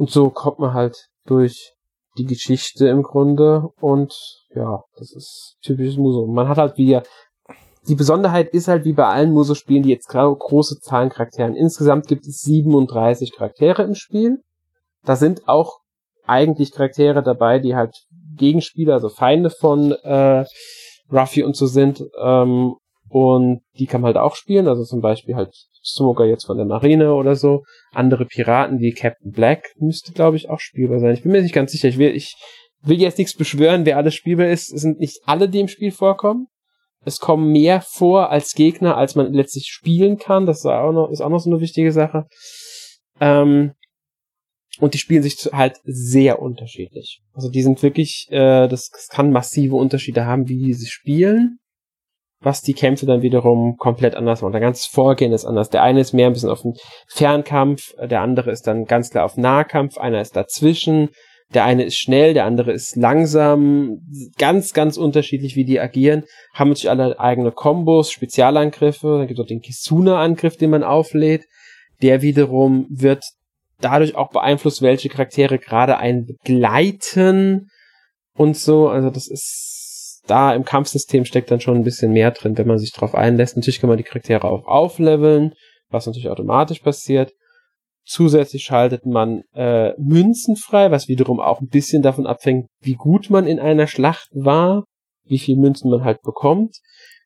Und 0.00 0.08
so 0.08 0.30
kommt 0.30 0.58
man 0.58 0.72
halt 0.72 0.96
durch 1.26 1.74
die 2.16 2.24
Geschichte 2.24 2.88
im 2.88 3.02
Grunde 3.02 3.68
und 3.82 4.14
ja, 4.54 4.82
das 4.96 5.12
ist 5.12 5.58
typisches 5.60 5.98
Muso. 5.98 6.26
Man 6.26 6.48
hat 6.48 6.56
halt 6.56 6.78
wieder 6.78 7.02
die 7.86 7.96
Besonderheit 7.96 8.48
ist 8.54 8.66
halt 8.66 8.86
wie 8.86 8.94
bei 8.94 9.06
allen 9.06 9.32
Muso-Spielen, 9.32 9.82
die 9.82 9.90
jetzt 9.90 10.08
gerade 10.08 10.34
große 10.34 10.80
Zahlen 10.80 11.10
Charakteren. 11.10 11.54
Insgesamt 11.54 12.06
gibt 12.06 12.26
es 12.26 12.40
37 12.40 13.34
Charaktere 13.36 13.82
im 13.82 13.94
Spiel. 13.94 14.38
Da 15.04 15.16
sind 15.16 15.46
auch 15.46 15.80
eigentlich 16.26 16.72
Charaktere 16.72 17.22
dabei, 17.22 17.58
die 17.58 17.76
halt 17.76 17.94
Gegenspieler, 18.36 18.94
also 18.94 19.10
Feinde 19.10 19.50
von 19.50 19.92
äh, 19.92 20.46
Ruffy 21.12 21.42
und 21.42 21.56
so 21.56 21.66
sind. 21.66 22.02
Ähm, 22.18 22.76
Und 23.10 23.60
die 23.78 23.86
kann 23.86 24.00
man 24.00 24.14
halt 24.14 24.24
auch 24.24 24.34
spielen, 24.34 24.66
also 24.66 24.84
zum 24.84 25.02
Beispiel 25.02 25.34
halt 25.34 25.54
Smoker 25.84 26.24
jetzt 26.24 26.46
von 26.46 26.56
der 26.56 26.66
Marine 26.66 27.14
oder 27.14 27.36
so. 27.36 27.62
Andere 27.92 28.26
Piraten 28.26 28.80
wie 28.80 28.92
Captain 28.92 29.32
Black 29.32 29.72
müsste, 29.76 30.12
glaube 30.12 30.36
ich, 30.36 30.48
auch 30.48 30.60
spielbar 30.60 31.00
sein. 31.00 31.14
Ich 31.14 31.22
bin 31.22 31.32
mir 31.32 31.42
nicht 31.42 31.54
ganz 31.54 31.72
sicher. 31.72 31.88
Ich 31.88 31.98
will, 31.98 32.14
ich 32.14 32.34
will 32.82 33.00
jetzt 33.00 33.18
nichts 33.18 33.34
beschwören, 33.34 33.86
wer 33.86 33.96
alles 33.96 34.14
spielbar 34.14 34.48
ist. 34.48 34.72
Es 34.72 34.82
sind 34.82 35.00
nicht 35.00 35.20
alle, 35.24 35.48
die 35.48 35.60
im 35.60 35.68
Spiel 35.68 35.90
vorkommen. 35.90 36.46
Es 37.04 37.18
kommen 37.18 37.50
mehr 37.50 37.80
vor 37.80 38.30
als 38.30 38.52
Gegner, 38.54 38.96
als 38.96 39.14
man 39.14 39.32
letztlich 39.32 39.68
spielen 39.68 40.18
kann. 40.18 40.46
Das 40.46 40.58
ist 40.58 40.66
auch 40.66 40.92
noch, 40.92 41.10
ist 41.10 41.22
auch 41.22 41.30
noch 41.30 41.40
so 41.40 41.50
eine 41.50 41.60
wichtige 41.60 41.92
Sache. 41.92 42.26
Ähm, 43.20 43.72
und 44.80 44.94
die 44.94 44.98
spielen 44.98 45.22
sich 45.22 45.36
halt 45.52 45.78
sehr 45.84 46.40
unterschiedlich. 46.40 47.20
Also 47.32 47.50
die 47.50 47.62
sind 47.62 47.82
wirklich, 47.82 48.26
äh, 48.30 48.68
das, 48.68 48.90
das 48.90 49.08
kann 49.08 49.32
massive 49.32 49.76
Unterschiede 49.76 50.26
haben, 50.26 50.48
wie 50.48 50.72
sie 50.74 50.86
spielen 50.86 51.58
was 52.40 52.62
die 52.62 52.72
Kämpfe 52.72 53.06
dann 53.06 53.22
wiederum 53.22 53.76
komplett 53.76 54.14
anders 54.14 54.40
machen. 54.40 54.52
Der 54.52 54.60
ganze 54.60 54.90
Vorgehen 54.90 55.32
ist 55.32 55.44
anders. 55.44 55.68
Der 55.68 55.82
eine 55.82 56.00
ist 56.00 56.14
mehr 56.14 56.26
ein 56.26 56.32
bisschen 56.32 56.48
auf 56.48 56.62
den 56.62 56.74
Fernkampf, 57.06 57.94
der 58.00 58.22
andere 58.22 58.50
ist 58.50 58.66
dann 58.66 58.86
ganz 58.86 59.10
klar 59.10 59.24
auf 59.24 59.36
Nahkampf, 59.36 59.98
einer 59.98 60.20
ist 60.20 60.36
dazwischen, 60.36 61.10
der 61.52 61.64
eine 61.64 61.84
ist 61.84 61.98
schnell, 61.98 62.32
der 62.32 62.44
andere 62.44 62.72
ist 62.72 62.96
langsam, 62.96 63.98
ganz, 64.38 64.72
ganz 64.72 64.96
unterschiedlich, 64.96 65.56
wie 65.56 65.64
die 65.64 65.80
agieren, 65.80 66.24
haben 66.54 66.68
natürlich 66.68 66.90
alle 66.90 67.18
eigene 67.18 67.50
Kombos, 67.50 68.10
Spezialangriffe, 68.10 69.18
dann 69.18 69.26
gibt 69.26 69.38
es 69.38 69.44
auch 69.44 69.48
den 69.48 69.60
Kisuna-Angriff, 69.60 70.56
den 70.56 70.70
man 70.70 70.84
auflädt, 70.84 71.44
der 72.02 72.22
wiederum 72.22 72.86
wird 72.88 73.24
dadurch 73.80 74.14
auch 74.14 74.30
beeinflusst, 74.30 74.80
welche 74.80 75.08
Charaktere 75.08 75.58
gerade 75.58 75.98
einen 75.98 76.26
begleiten 76.26 77.68
und 78.34 78.56
so, 78.56 78.88
also 78.88 79.10
das 79.10 79.26
ist 79.26 79.79
da 80.26 80.54
im 80.54 80.64
Kampfsystem 80.64 81.24
steckt 81.24 81.50
dann 81.50 81.60
schon 81.60 81.76
ein 81.76 81.84
bisschen 81.84 82.12
mehr 82.12 82.30
drin, 82.30 82.56
wenn 82.56 82.66
man 82.66 82.78
sich 82.78 82.92
darauf 82.92 83.14
einlässt. 83.14 83.56
Natürlich 83.56 83.80
kann 83.80 83.88
man 83.88 83.98
die 83.98 84.04
Charaktere 84.04 84.48
auch 84.48 84.66
aufleveln, 84.66 85.54
was 85.88 86.06
natürlich 86.06 86.28
automatisch 86.28 86.80
passiert. 86.80 87.32
Zusätzlich 88.04 88.64
schaltet 88.64 89.06
man 89.06 89.42
äh, 89.54 89.92
Münzen 89.98 90.56
frei, 90.56 90.90
was 90.90 91.08
wiederum 91.08 91.40
auch 91.40 91.60
ein 91.60 91.68
bisschen 91.68 92.02
davon 92.02 92.26
abhängt, 92.26 92.66
wie 92.80 92.94
gut 92.94 93.30
man 93.30 93.46
in 93.46 93.60
einer 93.60 93.86
Schlacht 93.86 94.28
war, 94.32 94.84
wie 95.24 95.38
viel 95.38 95.56
Münzen 95.56 95.90
man 95.90 96.04
halt 96.04 96.22
bekommt. 96.22 96.76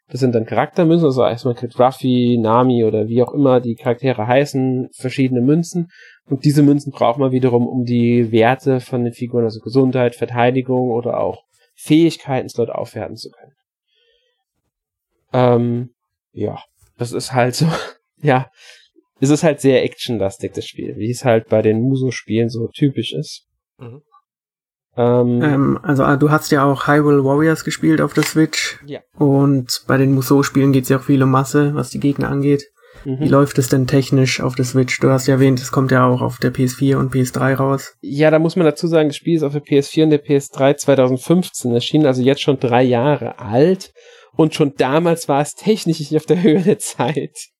Das 0.09 0.21
sind 0.21 0.35
dann 0.35 0.45
Charaktermünzen, 0.45 1.07
also 1.07 1.23
erstmal 1.23 1.55
kriegt 1.55 1.79
Ruffy, 1.81 2.37
Nami 2.39 2.85
oder 2.85 3.09
wie 3.09 3.23
auch 3.23 3.33
immer 3.33 3.61
die 3.61 3.75
Charaktere 3.75 4.27
heißen, 4.27 4.89
verschiedene 4.95 5.41
Münzen. 5.41 5.89
Und 6.27 6.45
diese 6.45 6.63
Münzen 6.63 6.93
braucht 6.93 7.19
man 7.19 7.33
wiederum, 7.33 7.67
um 7.67 7.85
die 7.85 8.31
Werte 8.31 8.81
von 8.81 9.05
den 9.05 9.15
Figuren, 9.15 9.45
also 9.45 9.61
Gesundheit, 9.61 10.15
Verteidigung 10.15 10.91
oder 10.91 11.21
auch 11.21 11.45
Fähigkeiten 11.75 12.49
Slot 12.49 12.71
aufwerten 12.71 13.17
zu 13.17 13.31
können. 13.31 13.53
Ähm, 15.33 15.95
ja, 16.33 16.59
das 16.97 17.13
ist 17.13 17.33
halt 17.33 17.55
so, 17.55 17.67
ja, 18.19 18.51
es 19.21 19.31
ist 19.31 19.43
halt 19.43 19.61
sehr 19.61 19.83
actionlastig, 19.83 20.53
das 20.53 20.67
Spiel, 20.67 20.97
wie 20.97 21.11
es 21.11 21.25
halt 21.25 21.49
bei 21.49 21.63
den 21.63 21.81
Muso-Spielen 21.81 22.49
so 22.49 22.69
typisch 22.69 23.13
ist. 23.13 23.47
Mhm. 23.79 24.03
Ähm, 24.97 25.43
ähm, 25.43 25.81
also 25.83 26.05
ah, 26.05 26.17
du 26.17 26.31
hast 26.31 26.53
ja 26.53 26.65
auch 26.65 26.87
Hyrule 26.87 27.25
Warriors 27.25 27.65
gespielt 27.65 28.01
auf 28.01 28.15
der 28.15 28.23
Switch. 28.23 28.79
Ja. 28.87 29.01
Und 29.19 29.83
bei 29.89 29.97
den 29.97 30.15
Musou-Spielen 30.15 30.73
geht 30.73 30.85
es 30.85 30.89
ja 30.89 30.99
auch 30.99 31.03
viel 31.03 31.23
um 31.23 31.31
Masse, 31.31 31.75
was 31.75 31.91
die 31.91 32.01
Gegner 32.01 32.29
angeht. 32.29 32.71
Mhm. 33.05 33.21
Wie 33.21 33.29
läuft 33.29 33.59
es 33.59 33.69
denn 33.69 33.87
technisch 33.87 34.41
auf 34.41 34.55
der 34.55 34.65
Switch? 34.65 34.99
Du 35.01 35.11
hast 35.11 35.27
ja 35.27 35.35
erwähnt, 35.35 35.61
es 35.61 35.73
kommt 35.73 35.91
ja 35.91 36.07
auch 36.07 36.21
auf 36.21 36.39
der 36.39 36.53
PS4 36.53 36.97
und 36.97 37.13
PS3 37.13 37.55
raus. 37.55 37.97
Ja, 38.01 38.31
da 38.31 38.39
muss 38.39 38.57
man 38.57 38.67
dazu 38.67 38.87
sagen, 38.87 39.09
das 39.09 39.17
Spiel 39.17 39.37
ist 39.37 39.43
auf 39.43 39.53
der 39.53 39.63
PS4 39.63 40.05
und 40.05 40.11
der 40.11 40.25
PS3 40.25 40.77
2015 40.77 41.73
erschienen, 41.73 42.07
also 42.07 42.23
jetzt 42.23 42.43
schon 42.43 42.59
drei 42.59 42.83
Jahre 42.83 43.39
alt. 43.39 43.93
Und 44.37 44.55
schon 44.55 44.75
damals 44.77 45.29
war 45.29 45.43
es 45.43 45.55
technisch 45.55 46.01
nicht 46.01 46.17
auf 46.17 46.27
der 46.27 46.43
Höhe 46.43 46.61
der 46.61 46.79
Zeit. 46.79 47.51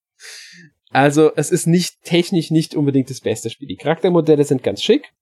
Also 0.91 1.33
es 1.35 1.51
ist 1.51 1.67
nicht 1.67 2.03
technisch 2.05 2.51
nicht 2.51 2.75
unbedingt 2.75 3.11
das 3.11 3.21
beste 3.21 3.51
Spiel. 3.51 3.69
Die 3.69 3.77
Charaktermodelle 3.77 4.45
sind 4.45 4.63
ganz 4.63 4.83
schick. 4.83 5.13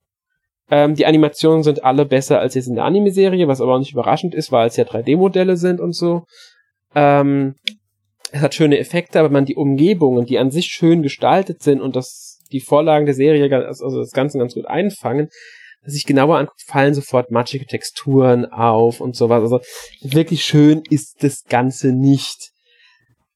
Ähm, 0.70 0.94
die 0.94 1.06
Animationen 1.06 1.62
sind 1.62 1.84
alle 1.84 2.04
besser 2.04 2.40
als 2.40 2.54
jetzt 2.54 2.68
in 2.68 2.76
der 2.76 2.84
Anime-Serie, 2.84 3.48
was 3.48 3.60
aber 3.60 3.74
auch 3.74 3.78
nicht 3.78 3.92
überraschend 3.92 4.34
ist, 4.34 4.52
weil 4.52 4.68
es 4.68 4.76
ja 4.76 4.84
3D-Modelle 4.84 5.56
sind 5.56 5.80
und 5.80 5.92
so. 5.92 6.24
Ähm, 6.94 7.56
es 8.32 8.40
hat 8.40 8.54
schöne 8.54 8.78
Effekte, 8.78 9.20
aber 9.20 9.28
man 9.28 9.44
die 9.44 9.56
Umgebungen, 9.56 10.24
die 10.24 10.38
an 10.38 10.50
sich 10.50 10.66
schön 10.66 11.02
gestaltet 11.02 11.62
sind 11.62 11.80
und 11.80 11.96
das 11.96 12.40
die 12.50 12.60
Vorlagen 12.60 13.06
der 13.06 13.14
Serie, 13.14 13.50
also 13.66 13.98
das 13.98 14.10
Ganze 14.10 14.38
ganz 14.38 14.54
gut 14.54 14.66
einfangen, 14.66 15.28
dass 15.84 15.94
ich 15.94 16.06
genauer 16.06 16.38
angucke, 16.38 16.62
fallen 16.66 16.94
sofort 16.94 17.30
matschige 17.30 17.66
Texturen 17.66 18.44
auf 18.46 19.00
und 19.00 19.16
sowas. 19.16 19.42
Also 19.42 19.60
wirklich 20.02 20.44
schön 20.44 20.82
ist 20.90 21.22
das 21.22 21.44
Ganze 21.44 21.92
nicht. 21.92 22.50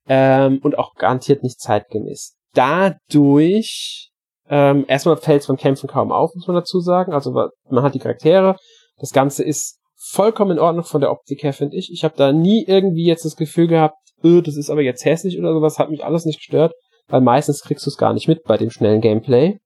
Ähm, 0.08 0.60
und 0.62 0.78
auch 0.78 0.94
garantiert 0.94 1.42
nicht 1.42 1.60
zeitgemäß. 1.60 2.36
Dadurch, 2.54 4.10
ähm, 4.48 4.84
erstmal 4.86 5.16
fällt 5.16 5.42
es 5.42 5.48
beim 5.48 5.56
Kämpfen 5.56 5.88
kaum 5.88 6.12
auf, 6.12 6.30
muss 6.34 6.46
man 6.46 6.54
dazu 6.54 6.78
sagen. 6.78 7.12
Also 7.12 7.32
man 7.32 7.82
hat 7.82 7.94
die 7.94 7.98
Charaktere. 7.98 8.56
Das 8.98 9.10
Ganze 9.10 9.42
ist 9.42 9.80
vollkommen 9.96 10.52
in 10.52 10.58
Ordnung 10.60 10.84
von 10.84 11.00
der 11.00 11.10
Optik 11.10 11.42
her, 11.42 11.52
finde 11.52 11.76
ich. 11.76 11.90
Ich 11.92 12.04
habe 12.04 12.14
da 12.16 12.32
nie 12.32 12.64
irgendwie 12.68 13.04
jetzt 13.04 13.24
das 13.24 13.34
Gefühl 13.34 13.66
gehabt, 13.66 13.96
öh, 14.24 14.42
das 14.42 14.56
ist 14.56 14.70
aber 14.70 14.82
jetzt 14.82 15.04
hässlich 15.04 15.38
oder 15.38 15.52
sowas, 15.52 15.78
hat 15.78 15.90
mich 15.90 16.04
alles 16.04 16.24
nicht 16.24 16.38
gestört, 16.38 16.74
weil 17.08 17.20
meistens 17.20 17.62
kriegst 17.62 17.86
du 17.86 17.90
es 17.90 17.96
gar 17.96 18.12
nicht 18.12 18.28
mit 18.28 18.42
bei 18.44 18.56
dem 18.56 18.70
schnellen 18.70 19.00
Gameplay. 19.00 19.58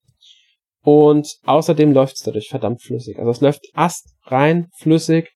Und 0.83 1.37
außerdem 1.45 1.93
läuft 1.93 2.17
es 2.17 2.23
dadurch 2.23 2.49
verdammt 2.49 2.83
flüssig. 2.83 3.19
Also 3.19 3.31
es 3.31 3.41
läuft 3.41 3.67
ast 3.75 4.15
rein 4.25 4.69
flüssig. 4.79 5.31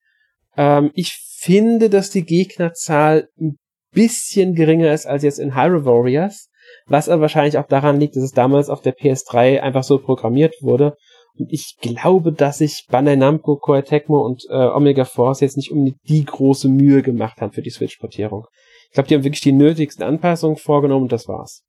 Ähm, 0.56 0.90
ich 0.94 1.18
finde, 1.38 1.90
dass 1.90 2.10
die 2.10 2.24
Gegnerzahl 2.24 3.28
ein 3.38 3.58
bisschen 3.92 4.54
geringer 4.54 4.92
ist 4.92 5.06
als 5.06 5.22
jetzt 5.22 5.38
in 5.38 5.54
Hyrule 5.54 5.84
Warriors, 5.84 6.48
was 6.86 7.08
aber 7.08 7.22
wahrscheinlich 7.22 7.58
auch 7.58 7.66
daran 7.66 8.00
liegt, 8.00 8.16
dass 8.16 8.22
es 8.22 8.32
damals 8.32 8.70
auf 8.70 8.80
der 8.80 8.96
PS3 8.96 9.60
einfach 9.60 9.84
so 9.84 9.98
programmiert 9.98 10.54
wurde. 10.60 10.96
Und 11.36 11.52
ich 11.52 11.76
glaube, 11.80 12.32
dass 12.32 12.58
sich 12.58 12.86
Bandai 12.88 13.16
Namco, 13.16 13.56
Koei 13.56 13.82
Tecmo 13.82 14.24
und 14.24 14.44
äh, 14.48 14.54
Omega 14.54 15.04
Force 15.04 15.40
jetzt 15.40 15.56
nicht 15.56 15.72
um 15.72 15.84
die 15.84 16.24
große 16.24 16.68
Mühe 16.68 17.02
gemacht 17.02 17.40
haben 17.40 17.52
für 17.52 17.62
die 17.62 17.70
Switch-Portierung. 17.70 18.46
Ich 18.94 18.96
glaube, 18.96 19.08
die 19.08 19.16
haben 19.16 19.24
wirklich 19.24 19.40
die 19.40 19.50
nötigsten 19.50 20.04
Anpassungen 20.04 20.56
vorgenommen 20.56 21.02
und 21.02 21.12
das 21.12 21.26
war's. 21.26 21.64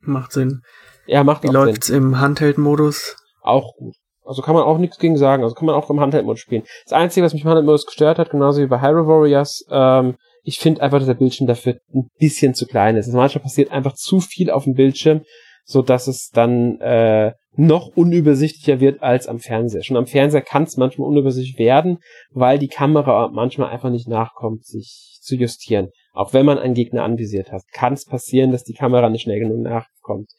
Macht 0.00 0.32
Sinn. 0.32 0.60
Ja, 1.06 1.24
macht 1.24 1.42
Wie 1.42 1.48
läuft's 1.48 1.86
Sinn. 1.86 1.96
im 1.96 2.20
Handheld-Modus? 2.20 3.16
Auch 3.40 3.74
gut. 3.78 3.94
Also 4.26 4.42
kann 4.42 4.54
man 4.54 4.64
auch 4.64 4.76
nichts 4.76 4.98
gegen 4.98 5.16
sagen. 5.16 5.42
Also 5.42 5.54
kann 5.54 5.64
man 5.64 5.74
auch 5.74 5.88
im 5.88 6.00
Handheld-Modus 6.00 6.40
spielen. 6.40 6.64
Das 6.84 6.92
Einzige, 6.92 7.24
was 7.24 7.32
mich 7.32 7.44
im 7.44 7.48
Handheld-Modus 7.48 7.86
gestört 7.86 8.18
hat, 8.18 8.28
genauso 8.28 8.60
wie 8.60 8.66
bei 8.66 8.82
Hyrule 8.82 9.06
Warriors, 9.06 9.64
ähm, 9.70 10.16
ich 10.42 10.58
finde 10.58 10.82
einfach, 10.82 10.98
dass 10.98 11.06
der 11.06 11.14
Bildschirm 11.14 11.46
dafür 11.46 11.78
ein 11.94 12.10
bisschen 12.18 12.52
zu 12.52 12.66
klein 12.66 12.98
ist. 12.98 13.06
Also 13.06 13.16
manchmal 13.16 13.42
passiert 13.42 13.70
einfach 13.70 13.94
zu 13.94 14.20
viel 14.20 14.50
auf 14.50 14.64
dem 14.64 14.74
Bildschirm, 14.74 15.22
so 15.64 15.80
dass 15.80 16.08
es 16.08 16.28
dann 16.28 16.78
äh, 16.80 17.32
noch 17.56 17.86
unübersichtlicher 17.96 18.80
wird 18.80 19.02
als 19.02 19.28
am 19.28 19.38
Fernseher. 19.38 19.82
Schon 19.82 19.96
am 19.96 20.06
Fernseher 20.06 20.42
kann 20.42 20.64
es 20.64 20.76
manchmal 20.76 21.08
unübersichtlich 21.08 21.58
werden, 21.58 22.00
weil 22.32 22.58
die 22.58 22.68
Kamera 22.68 23.30
manchmal 23.32 23.70
einfach 23.70 23.88
nicht 23.88 24.08
nachkommt, 24.08 24.66
sich 24.66 25.20
zu 25.22 25.36
justieren. 25.36 25.88
Auch 26.14 26.32
wenn 26.32 26.46
man 26.46 26.58
einen 26.58 26.74
Gegner 26.74 27.02
anvisiert 27.02 27.50
hat, 27.50 27.62
kann 27.72 27.92
es 27.92 28.06
passieren, 28.06 28.52
dass 28.52 28.62
die 28.62 28.72
Kamera 28.72 29.10
nicht 29.10 29.22
schnell 29.22 29.40
genug 29.40 29.58
nachkommt. 29.58 30.30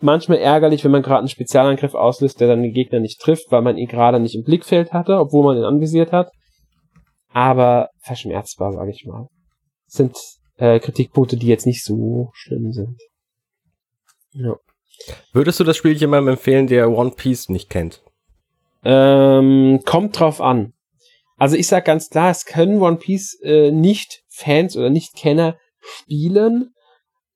Manchmal 0.00 0.38
ärgerlich, 0.38 0.82
wenn 0.82 0.92
man 0.92 1.02
gerade 1.02 1.18
einen 1.18 1.28
Spezialangriff 1.28 1.94
auslöst, 1.94 2.40
der 2.40 2.48
dann 2.48 2.62
den 2.62 2.72
Gegner 2.72 2.98
nicht 2.98 3.20
trifft, 3.20 3.50
weil 3.50 3.62
man 3.62 3.76
ihn 3.76 3.88
gerade 3.88 4.18
nicht 4.18 4.34
im 4.34 4.44
Blickfeld 4.44 4.92
hatte, 4.92 5.18
obwohl 5.18 5.44
man 5.44 5.58
ihn 5.58 5.64
anvisiert 5.64 6.10
hat. 6.10 6.30
Aber 7.32 7.90
verschmerzbar, 8.00 8.72
sage 8.72 8.90
ich 8.90 9.04
mal. 9.04 9.28
Das 9.86 9.94
sind 9.94 10.16
äh, 10.56 10.80
Kritikpunkte, 10.80 11.36
die 11.36 11.48
jetzt 11.48 11.66
nicht 11.66 11.84
so 11.84 12.30
schlimm 12.32 12.72
sind. 12.72 12.96
Ja. 14.32 14.56
Würdest 15.32 15.60
du 15.60 15.64
das 15.64 15.76
Spiel 15.76 15.92
jemandem 15.92 16.34
empfehlen, 16.34 16.66
der 16.66 16.90
One 16.90 17.10
Piece 17.10 17.50
nicht 17.50 17.68
kennt? 17.68 18.02
Ähm, 18.84 19.80
kommt 19.84 20.18
drauf 20.18 20.40
an. 20.40 20.72
Also 21.38 21.56
ich 21.56 21.68
sag 21.68 21.84
ganz 21.84 22.10
klar, 22.10 22.30
es 22.30 22.44
können 22.44 22.82
One 22.82 22.96
Piece 22.96 23.38
äh, 23.42 23.70
nicht 23.70 24.22
Fans 24.28 24.76
oder 24.76 24.90
Nicht-Kenner 24.90 25.56
spielen. 25.80 26.74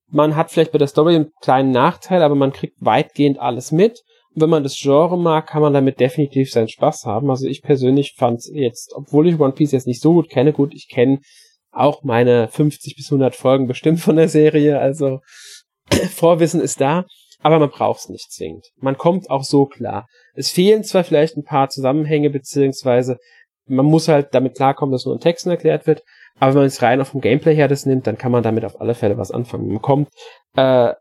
Man 0.09 0.37
hat 0.37 0.51
vielleicht 0.51 0.73
bei 0.73 0.79
der 0.79 0.89
Story 0.89 1.15
einen 1.15 1.31
kleinen 1.41 1.71
Nachteil, 1.71 2.23
aber 2.23 2.35
man 2.35 2.53
kriegt 2.53 2.77
weitgehend 2.81 3.39
alles 3.39 3.73
mit. 3.73 4.03
Und 4.35 4.43
wenn 4.43 4.51
man 4.51 4.65
das 4.65 4.77
Genre 4.77 5.17
mag, 5.17 5.47
kann 5.47 5.63
man 5.63 5.73
damit 5.73 6.01
definitiv 6.01 6.51
seinen 6.51 6.69
Spaß 6.69 7.05
haben. 7.07 7.31
Also 7.31 7.47
ich 7.47 7.63
persönlich 7.63 8.15
fand 8.17 8.43
jetzt, 8.53 8.93
obwohl 8.95 9.29
ich 9.29 9.39
One 9.39 9.53
Piece 9.53 9.73
jetzt 9.73 9.87
nicht 9.87 10.03
so 10.03 10.13
gut 10.15 10.29
kenne, 10.29 10.53
gut, 10.53 10.75
ich 10.75 10.89
kenne 10.89 11.21
auch 11.71 12.03
meine 12.03 12.49
50 12.49 12.97
bis 12.97 13.07
100 13.07 13.35
Folgen 13.35 13.67
bestimmt 13.67 14.01
von 14.01 14.17
der 14.17 14.29
Serie, 14.29 14.79
also 14.79 15.21
Vorwissen 16.11 16.61
ist 16.61 16.81
da, 16.81 17.07
aber 17.41 17.59
man 17.59 17.71
braucht 17.71 18.01
es 18.01 18.09
nicht 18.09 18.31
zwingend. 18.31 18.67
Man 18.77 18.99
kommt 18.99 19.31
auch 19.31 19.45
so 19.45 19.67
klar. 19.67 20.07
Es 20.35 20.51
fehlen 20.51 20.85
zwar 20.85 21.05
vielleicht 21.05 21.37
ein 21.37 21.45
paar 21.45 21.71
Zusammenhänge, 21.71 22.31
beziehungsweise 22.31 23.19
man 23.67 23.87
muss 23.87 24.09
halt 24.09 24.29
damit 24.33 24.57
klarkommen, 24.57 24.93
dass 24.93 25.05
nur 25.05 25.15
in 25.15 25.21
Texten 25.21 25.51
erklärt 25.51 25.87
wird. 25.87 26.03
Aber 26.39 26.55
wenn 26.55 26.61
man 26.61 26.67
es 26.67 26.83
rein 26.83 27.01
auf 27.01 27.13
dem 27.13 27.21
Gameplay 27.21 27.55
her 27.55 27.69
das 27.69 27.87
nimmt, 27.87 28.07
dann 28.07 28.19
kann 28.19 28.33
man 28.33 28.43
damit 28.43 28.65
auf 28.65 28.81
alle 28.81 28.95
Fälle 28.95 29.19
was 29.19 29.31
anfangen. 29.31 29.67
Man 29.67 29.77
bekommt 29.77 30.09
äh, 30.57 30.93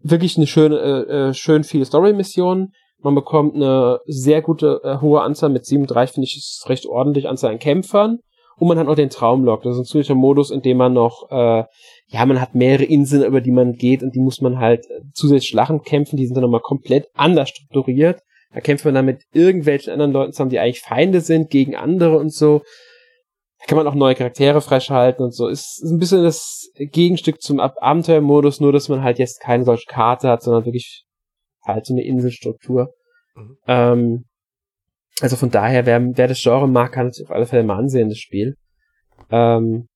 wirklich 0.00 0.36
eine 0.36 0.46
schöne, 0.46 0.76
äh, 0.78 1.12
äh, 1.12 1.34
schön 1.34 1.64
viele 1.64 1.84
Story-Missionen. 1.84 2.72
Man 3.00 3.14
bekommt 3.14 3.54
eine 3.54 4.00
sehr 4.06 4.42
gute, 4.42 4.80
äh, 4.82 5.00
hohe 5.00 5.20
Anzahl 5.20 5.50
mit 5.50 5.64
37, 5.64 6.14
finde 6.14 6.26
ich, 6.26 6.36
ist 6.36 6.68
recht 6.68 6.86
ordentlich 6.86 7.28
Anzahl 7.28 7.52
an 7.52 7.58
Kämpfern. 7.58 8.18
Und 8.56 8.66
man 8.66 8.78
hat 8.78 8.88
auch 8.88 8.96
den 8.96 9.10
Traumlock. 9.10 9.62
Das 9.62 9.74
ist 9.74 9.82
ein 9.82 9.84
zusätzlicher 9.84 10.16
Modus, 10.16 10.50
in 10.50 10.62
dem 10.62 10.78
man 10.78 10.92
noch, 10.92 11.30
äh, 11.30 11.64
ja, 12.08 12.26
man 12.26 12.40
hat 12.40 12.56
mehrere 12.56 12.84
Inseln, 12.84 13.22
über 13.22 13.40
die 13.40 13.52
man 13.52 13.74
geht 13.74 14.02
und 14.02 14.16
die 14.16 14.20
muss 14.20 14.40
man 14.40 14.58
halt 14.58 14.84
äh, 14.90 15.02
zusätzlich 15.12 15.50
Schlachten 15.50 15.82
kämpfen. 15.82 16.16
Die 16.16 16.26
sind 16.26 16.34
dann 16.34 16.42
nochmal 16.42 16.60
komplett 16.60 17.06
anders 17.14 17.50
strukturiert. 17.50 18.22
Da 18.52 18.60
kämpft 18.60 18.84
man 18.84 18.94
dann 18.94 19.04
mit 19.04 19.22
irgendwelchen 19.32 19.92
anderen 19.92 20.12
Leuten 20.12 20.32
zusammen, 20.32 20.50
die 20.50 20.58
eigentlich 20.58 20.80
Feinde 20.80 21.20
sind, 21.20 21.50
gegen 21.50 21.76
andere 21.76 22.18
und 22.18 22.32
so. 22.32 22.62
Da 23.58 23.66
kann 23.66 23.76
man 23.76 23.86
auch 23.86 23.94
neue 23.94 24.14
Charaktere 24.14 24.60
freischalten 24.60 25.24
und 25.24 25.32
so. 25.34 25.48
Ist, 25.48 25.82
ist 25.82 25.90
ein 25.90 25.98
bisschen 25.98 26.22
das 26.22 26.70
Gegenstück 26.76 27.42
zum 27.42 27.60
Ab 27.60 27.74
Abenteuermodus, 27.80 28.60
nur 28.60 28.72
dass 28.72 28.88
man 28.88 29.02
halt 29.02 29.18
jetzt 29.18 29.40
keine 29.40 29.64
solche 29.64 29.86
Karte 29.86 30.28
hat, 30.28 30.42
sondern 30.42 30.64
wirklich 30.64 31.04
halt 31.62 31.86
so 31.86 31.92
eine 31.92 32.04
Inselstruktur. 32.04 32.94
Mhm. 33.34 33.56
Ähm, 33.66 34.24
also 35.20 35.36
von 35.36 35.50
daher, 35.50 35.84
wer, 35.86 36.00
wer 36.16 36.28
das 36.28 36.40
Genre 36.42 36.68
mag, 36.68 36.92
kann 36.92 37.08
es 37.08 37.22
auf 37.22 37.30
alle 37.30 37.46
Fälle 37.46 37.64
mal 37.64 37.78
ansehen, 37.78 38.08
das 38.08 38.18
Spiel. 38.18 38.54
Ähm, 39.30 39.88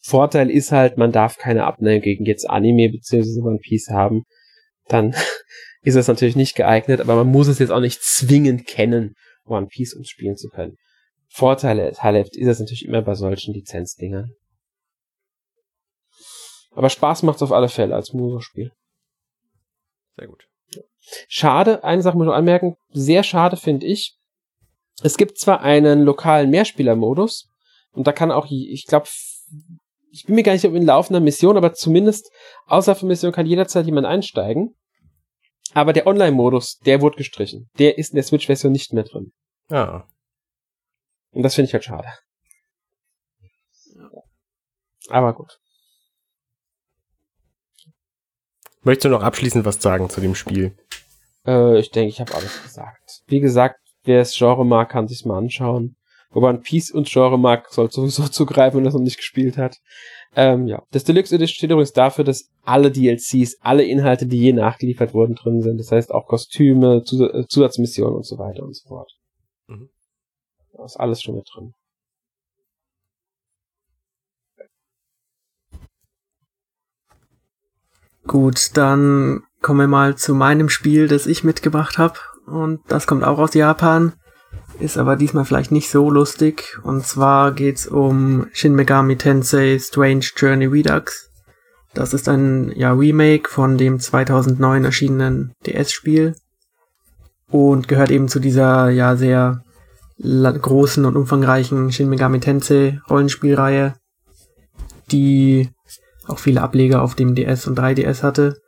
Vorteil 0.00 0.50
ist 0.50 0.72
halt, 0.72 0.96
man 0.96 1.10
darf 1.10 1.36
keine 1.36 1.64
Abneigung 1.64 2.02
gegen 2.02 2.24
jetzt 2.24 2.48
Anime 2.48 2.90
bzw. 2.90 3.40
One 3.42 3.58
Piece 3.58 3.88
haben. 3.90 4.24
Dann 4.88 5.14
ist 5.88 5.94
das 5.94 6.08
natürlich 6.08 6.36
nicht 6.36 6.54
geeignet, 6.54 7.00
aber 7.00 7.16
man 7.16 7.28
muss 7.28 7.48
es 7.48 7.58
jetzt 7.58 7.70
auch 7.70 7.80
nicht 7.80 8.02
zwingend 8.02 8.66
kennen, 8.66 9.14
One 9.44 9.66
Piece 9.66 9.94
um 9.94 10.04
spielen 10.04 10.36
zu 10.36 10.48
können. 10.48 10.76
Vorteile 11.28 11.92
Teile 11.92 12.20
ist 12.20 12.34
es 12.34 12.60
natürlich 12.60 12.84
immer 12.84 13.02
bei 13.02 13.14
solchen 13.14 13.54
Lizenzdingern. 13.54 14.32
Aber 16.72 16.90
Spaß 16.90 17.22
macht 17.22 17.36
es 17.36 17.42
auf 17.42 17.52
alle 17.52 17.68
Fälle 17.68 17.94
als 17.94 18.12
Muso-Spiel. 18.12 18.70
Sehr 20.16 20.28
gut. 20.28 20.44
Schade, 21.28 21.82
eine 21.84 22.02
Sache 22.02 22.16
muss 22.16 22.26
ich 22.26 22.28
noch 22.28 22.34
anmerken, 22.34 22.76
sehr 22.90 23.22
schade 23.22 23.56
finde 23.56 23.86
ich. 23.86 24.16
Es 25.02 25.16
gibt 25.16 25.38
zwar 25.38 25.62
einen 25.62 26.02
lokalen 26.02 26.50
Mehrspieler-Modus 26.50 27.48
und 27.92 28.06
da 28.06 28.12
kann 28.12 28.30
auch, 28.30 28.46
ich 28.50 28.84
glaube, 28.86 29.08
ich 30.10 30.24
bin 30.26 30.34
mir 30.34 30.42
gar 30.42 30.52
nicht 30.52 30.64
ob 30.66 30.74
in 30.74 30.84
laufender 30.84 31.20
Mission, 31.20 31.56
aber 31.56 31.72
zumindest 31.72 32.30
außerhalb 32.66 32.98
von 32.98 33.08
Mission 33.08 33.32
kann 33.32 33.46
jederzeit 33.46 33.86
jemand 33.86 34.06
einsteigen. 34.06 34.74
Aber 35.74 35.92
der 35.92 36.06
Online-Modus, 36.06 36.78
der 36.78 37.00
wurde 37.00 37.16
gestrichen. 37.16 37.68
Der 37.78 37.98
ist 37.98 38.10
in 38.10 38.16
der 38.16 38.24
Switch-Version 38.24 38.72
nicht 38.72 38.92
mehr 38.92 39.04
drin. 39.04 39.32
Ja. 39.70 40.08
Und 41.32 41.42
das 41.42 41.54
finde 41.54 41.68
ich 41.68 41.74
halt 41.74 41.84
schade. 41.84 42.08
Aber 45.08 45.34
gut. 45.34 45.58
Möchtest 48.82 49.06
du 49.06 49.08
noch 49.10 49.22
abschließend 49.22 49.64
was 49.64 49.82
sagen 49.82 50.08
zu 50.08 50.20
dem 50.20 50.34
Spiel? 50.34 50.76
Äh, 51.46 51.78
ich 51.78 51.90
denke, 51.90 52.08
ich 52.08 52.20
habe 52.20 52.34
alles 52.34 52.62
gesagt. 52.62 53.22
Wie 53.26 53.40
gesagt, 53.40 53.80
wer 54.04 54.20
es 54.20 54.36
Genre 54.36 54.64
mag, 54.64 54.90
kann 54.90 55.08
sich's 55.08 55.24
mal 55.24 55.38
anschauen. 55.38 55.97
Wo 56.30 56.40
man 56.40 56.60
Peace 56.60 56.90
und 56.90 57.08
Genre 57.08 57.38
mag, 57.38 57.68
soll 57.70 57.90
sowieso 57.90 58.28
zugreifen, 58.28 58.78
wenn 58.78 58.84
er 58.84 58.88
es 58.88 58.94
noch 58.94 59.00
nicht 59.00 59.16
gespielt 59.16 59.56
hat. 59.56 59.78
Ähm, 60.36 60.66
ja. 60.66 60.82
Das 60.90 61.04
Deluxe 61.04 61.34
Edition 61.34 61.56
steht 61.56 61.70
übrigens 61.70 61.92
dafür, 61.92 62.24
dass 62.24 62.50
alle 62.62 62.90
DLCs, 62.90 63.58
alle 63.60 63.84
Inhalte, 63.84 64.26
die 64.26 64.38
je 64.38 64.52
nachgeliefert 64.52 65.14
wurden, 65.14 65.34
drin 65.34 65.62
sind. 65.62 65.78
Das 65.78 65.90
heißt 65.90 66.12
auch 66.12 66.26
Kostüme, 66.26 67.02
Zus 67.02 67.20
äh, 67.20 67.46
Zusatzmissionen 67.48 68.16
und 68.16 68.26
so 68.26 68.38
weiter 68.38 68.62
und 68.62 68.76
so 68.76 68.88
fort. 68.88 69.10
Mhm. 69.66 69.88
Da 70.72 70.84
ist 70.84 70.96
alles 70.96 71.22
schon 71.22 71.36
mit 71.36 71.48
drin. 71.52 71.74
Gut, 78.26 78.76
dann 78.76 79.44
kommen 79.62 79.80
wir 79.80 79.86
mal 79.88 80.16
zu 80.16 80.34
meinem 80.34 80.68
Spiel, 80.68 81.08
das 81.08 81.26
ich 81.26 81.44
mitgebracht 81.44 81.96
habe. 81.96 82.18
Und 82.46 82.80
das 82.88 83.06
kommt 83.06 83.24
auch 83.24 83.38
aus 83.38 83.54
Japan 83.54 84.12
ist 84.80 84.96
aber 84.96 85.16
diesmal 85.16 85.44
vielleicht 85.44 85.72
nicht 85.72 85.90
so 85.90 86.10
lustig. 86.10 86.78
Und 86.82 87.04
zwar 87.04 87.52
geht's 87.52 87.86
um 87.86 88.46
Shin 88.52 88.74
Megami 88.74 89.16
Tensei 89.16 89.78
Strange 89.78 90.26
Journey 90.36 90.66
Redux. 90.66 91.30
Das 91.94 92.14
ist 92.14 92.28
ein 92.28 92.72
ja, 92.76 92.92
Remake 92.92 93.48
von 93.48 93.76
dem 93.76 93.98
2009 93.98 94.84
erschienenen 94.84 95.52
DS-Spiel 95.66 96.36
und 97.50 97.88
gehört 97.88 98.10
eben 98.10 98.28
zu 98.28 98.38
dieser 98.38 98.90
ja 98.90 99.16
sehr 99.16 99.62
großen 100.18 101.04
und 101.04 101.16
umfangreichen 101.16 101.90
Shin 101.90 102.08
Megami 102.08 102.40
Tensei 102.40 103.00
Rollenspielreihe, 103.08 103.94
die 105.10 105.70
auch 106.26 106.38
viele 106.38 106.62
Ableger 106.62 107.02
auf 107.02 107.14
dem 107.14 107.34
DS 107.34 107.66
und 107.66 107.78
3DS 107.78 108.22
hatte. 108.22 108.60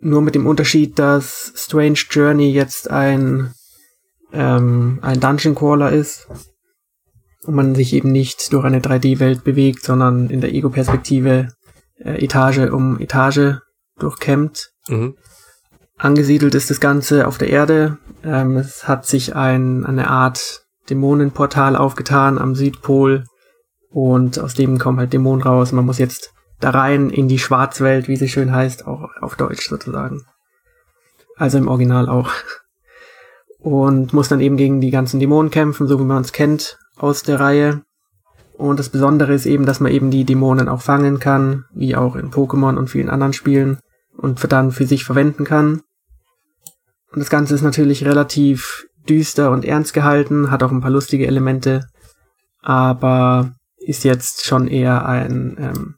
Nur 0.00 0.22
mit 0.22 0.36
dem 0.36 0.46
Unterschied, 0.46 0.98
dass 0.98 1.52
Strange 1.56 1.98
Journey 2.10 2.52
jetzt 2.52 2.88
ein 2.88 3.52
ähm, 4.32 4.98
ein 5.02 5.20
Dungeon 5.20 5.54
Crawler 5.54 5.90
ist 5.92 6.28
und 7.44 7.54
man 7.54 7.74
sich 7.74 7.92
eben 7.92 8.12
nicht 8.12 8.52
durch 8.52 8.64
eine 8.64 8.80
3D-Welt 8.80 9.44
bewegt, 9.44 9.82
sondern 9.82 10.28
in 10.28 10.40
der 10.40 10.52
Ego-Perspektive 10.52 11.48
äh, 11.96 12.24
Etage 12.24 12.70
um 12.70 13.00
Etage 13.00 13.58
durchkämmt. 13.98 14.70
Mhm. 14.88 15.16
Angesiedelt 15.96 16.54
ist 16.54 16.70
das 16.70 16.80
Ganze 16.80 17.26
auf 17.26 17.38
der 17.38 17.48
Erde. 17.48 17.98
Ähm, 18.22 18.56
es 18.56 18.86
hat 18.86 19.06
sich 19.06 19.34
ein, 19.34 19.84
eine 19.84 20.08
Art 20.08 20.62
Dämonenportal 20.90 21.76
aufgetan 21.76 22.38
am 22.38 22.54
Südpol 22.54 23.24
und 23.90 24.38
aus 24.38 24.54
dem 24.54 24.78
kommen 24.78 24.98
halt 24.98 25.12
Dämonen 25.12 25.42
raus. 25.42 25.72
Man 25.72 25.86
muss 25.86 25.98
jetzt 25.98 26.32
da 26.60 26.70
rein 26.70 27.10
in 27.10 27.28
die 27.28 27.38
Schwarzwelt, 27.38 28.08
wie 28.08 28.16
sie 28.16 28.28
schön 28.28 28.52
heißt, 28.52 28.86
auch 28.86 29.08
auf 29.20 29.36
Deutsch 29.36 29.68
sozusagen. 29.68 30.24
Also 31.36 31.58
im 31.58 31.68
Original 31.68 32.08
auch 32.08 32.30
und 33.58 34.12
muss 34.12 34.28
dann 34.28 34.40
eben 34.40 34.56
gegen 34.56 34.80
die 34.80 34.90
ganzen 34.90 35.20
Dämonen 35.20 35.50
kämpfen, 35.50 35.86
so 35.86 35.98
wie 35.98 36.04
man 36.04 36.22
es 36.22 36.32
kennt 36.32 36.78
aus 36.96 37.22
der 37.22 37.40
Reihe. 37.40 37.82
Und 38.54 38.78
das 38.78 38.88
Besondere 38.88 39.34
ist 39.34 39.46
eben, 39.46 39.66
dass 39.66 39.80
man 39.80 39.92
eben 39.92 40.10
die 40.10 40.24
Dämonen 40.24 40.68
auch 40.68 40.82
fangen 40.82 41.20
kann, 41.20 41.64
wie 41.72 41.94
auch 41.94 42.16
in 42.16 42.30
Pokémon 42.30 42.76
und 42.76 42.90
vielen 42.90 43.10
anderen 43.10 43.32
Spielen 43.32 43.78
und 44.16 44.52
dann 44.52 44.72
für 44.72 44.86
sich 44.86 45.04
verwenden 45.04 45.44
kann. 45.44 45.82
Und 47.12 47.20
das 47.20 47.30
Ganze 47.30 47.54
ist 47.54 47.62
natürlich 47.62 48.04
relativ 48.04 48.86
düster 49.08 49.50
und 49.50 49.64
ernst 49.64 49.94
gehalten, 49.94 50.50
hat 50.50 50.62
auch 50.62 50.72
ein 50.72 50.80
paar 50.80 50.90
lustige 50.90 51.26
Elemente, 51.26 51.86
aber 52.60 53.52
ist 53.78 54.04
jetzt 54.04 54.44
schon 54.44 54.66
eher 54.66 55.06
ein 55.06 55.56
ähm, 55.58 55.94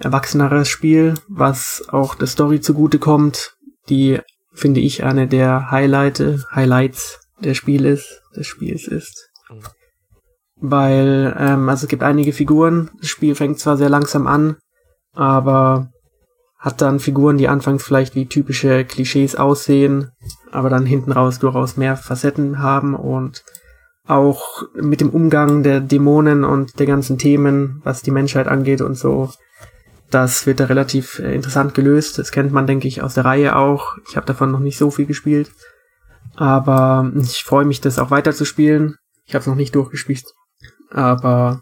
erwachseneres 0.00 0.68
Spiel, 0.68 1.14
was 1.28 1.84
auch 1.88 2.14
der 2.14 2.26
Story 2.26 2.60
zugute 2.60 2.98
kommt, 2.98 3.56
die 3.88 4.20
finde 4.58 4.80
ich, 4.80 5.04
eine 5.04 5.26
der 5.26 5.70
Highlighte, 5.70 6.44
Highlights 6.54 7.20
der 7.42 7.54
Spiel 7.54 7.84
ist, 7.84 8.22
des 8.36 8.46
Spiels 8.46 8.86
ist. 8.86 9.30
Weil, 10.56 11.34
ähm, 11.38 11.68
also 11.68 11.84
es 11.84 11.88
gibt 11.88 12.02
einige 12.02 12.32
Figuren, 12.32 12.90
das 13.00 13.08
Spiel 13.08 13.34
fängt 13.34 13.60
zwar 13.60 13.76
sehr 13.76 13.88
langsam 13.88 14.26
an, 14.26 14.56
aber 15.14 15.90
hat 16.58 16.80
dann 16.80 16.98
Figuren, 16.98 17.38
die 17.38 17.48
anfangs 17.48 17.84
vielleicht 17.84 18.16
wie 18.16 18.26
typische 18.26 18.84
Klischees 18.84 19.36
aussehen, 19.36 20.10
aber 20.50 20.68
dann 20.68 20.84
hinten 20.84 21.12
raus 21.12 21.38
durchaus 21.38 21.76
mehr 21.76 21.96
Facetten 21.96 22.58
haben 22.58 22.96
und 22.96 23.44
auch 24.08 24.62
mit 24.74 25.00
dem 25.00 25.10
Umgang 25.10 25.62
der 25.62 25.80
Dämonen 25.80 26.42
und 26.42 26.80
der 26.80 26.86
ganzen 26.86 27.18
Themen, 27.18 27.80
was 27.84 28.02
die 28.02 28.10
Menschheit 28.10 28.48
angeht 28.48 28.80
und 28.80 28.96
so, 28.96 29.30
das 30.10 30.46
wird 30.46 30.60
da 30.60 30.64
relativ 30.64 31.18
äh, 31.18 31.34
interessant 31.34 31.74
gelöst. 31.74 32.18
Das 32.18 32.32
kennt 32.32 32.52
man, 32.52 32.66
denke 32.66 32.88
ich, 32.88 33.02
aus 33.02 33.14
der 33.14 33.24
Reihe 33.24 33.56
auch. 33.56 33.96
Ich 34.08 34.16
habe 34.16 34.26
davon 34.26 34.50
noch 34.50 34.60
nicht 34.60 34.78
so 34.78 34.90
viel 34.90 35.06
gespielt. 35.06 35.50
Aber 36.36 37.10
ich 37.16 37.44
freue 37.44 37.64
mich, 37.64 37.80
das 37.80 37.98
auch 37.98 38.10
weiter 38.10 38.32
zu 38.32 38.44
spielen. 38.44 38.96
Ich 39.26 39.34
habe 39.34 39.40
es 39.40 39.46
noch 39.46 39.54
nicht 39.54 39.74
durchgespielt. 39.74 40.24
Aber 40.90 41.60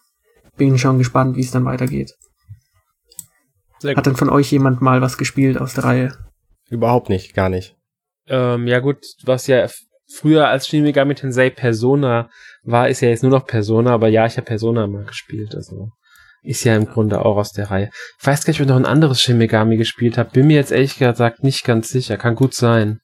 bin 0.57 0.79
schon 0.79 0.99
gespannt, 0.99 1.37
wie 1.37 1.41
es 1.41 1.51
dann 1.51 1.65
weitergeht. 1.65 2.15
Hat 3.85 4.07
dann 4.07 4.17
von 4.17 4.31
euch 4.31 4.51
jemand 4.51 4.81
mal 4.81 5.03
was 5.03 5.19
gespielt 5.19 5.61
aus 5.61 5.75
der 5.75 5.85
Reihe? 5.85 6.19
Überhaupt 6.71 7.09
nicht, 7.09 7.35
gar 7.35 7.49
nicht. 7.49 7.77
Ähm, 8.27 8.67
ja 8.67 8.81
gut, 8.81 8.99
was 9.25 9.47
ja 9.47 9.67
früher 10.09 10.49
als 10.49 10.67
Shin 10.67 10.83
Megami 10.83 11.15
Tensei 11.15 11.51
Persona 11.51 12.31
war, 12.63 12.89
ist 12.89 13.01
ja 13.01 13.09
jetzt 13.09 13.23
nur 13.23 13.33
noch 13.33 13.47
Persona, 13.47 13.93
aber 13.93 14.09
ja, 14.09 14.27
ich 14.27 14.37
habe 14.37 14.47
Persona 14.47 14.87
mal 14.87 15.05
gespielt, 15.05 15.55
also 15.55 15.91
ist 16.43 16.65
ja 16.65 16.77
im 16.77 16.87
Grunde 16.87 17.25
auch 17.25 17.37
aus 17.37 17.53
der 17.53 17.71
Reihe. 17.71 17.91
Ich 18.21 18.27
weiß 18.27 18.45
gar 18.45 18.53
nicht, 18.53 18.61
ob 18.61 18.67
ich 18.67 18.71
noch 18.71 18.77
ein 18.77 18.87
anderes 18.87 19.21
Shin 19.21 19.39
Megami 19.39 19.77
gespielt 19.77 20.19
habe. 20.19 20.31
Bin 20.31 20.47
mir 20.47 20.57
jetzt 20.57 20.73
ehrlich 20.73 20.99
gesagt 20.99 21.43
nicht 21.43 21.65
ganz 21.65 21.89
sicher. 21.89 22.17
Kann 22.17 22.35
gut 22.35 22.55
sein. 22.55 23.01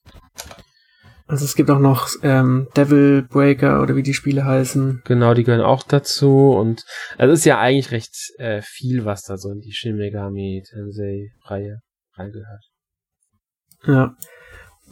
Also 1.27 1.45
es 1.45 1.55
gibt 1.55 1.71
auch 1.71 1.79
noch 1.79 2.09
ähm, 2.23 2.69
Devil 2.77 3.23
Breaker 3.23 3.81
oder 3.81 3.97
wie 3.97 4.03
die 4.03 4.13
Spiele 4.13 4.45
heißen. 4.45 5.03
Genau, 5.05 5.33
die 5.35 5.45
gehören 5.45 5.65
auch 5.65 5.83
dazu 5.83 6.51
und 6.51 6.85
also 7.17 7.33
es 7.33 7.41
ist 7.41 7.45
ja 7.47 7.59
eigentlich 7.59 7.91
recht 7.91 8.15
äh, 8.39 8.61
viel, 8.63 9.05
was 9.05 9.23
da 9.23 9.39
so 9.39 9.51
in 9.51 9.61
die 9.61 9.73
Shin 9.73 9.97
Megami 9.97 10.63
Tensei 10.69 11.31
Reihe 11.45 11.79
reingehört. 12.17 12.65
Ja. 13.87 14.15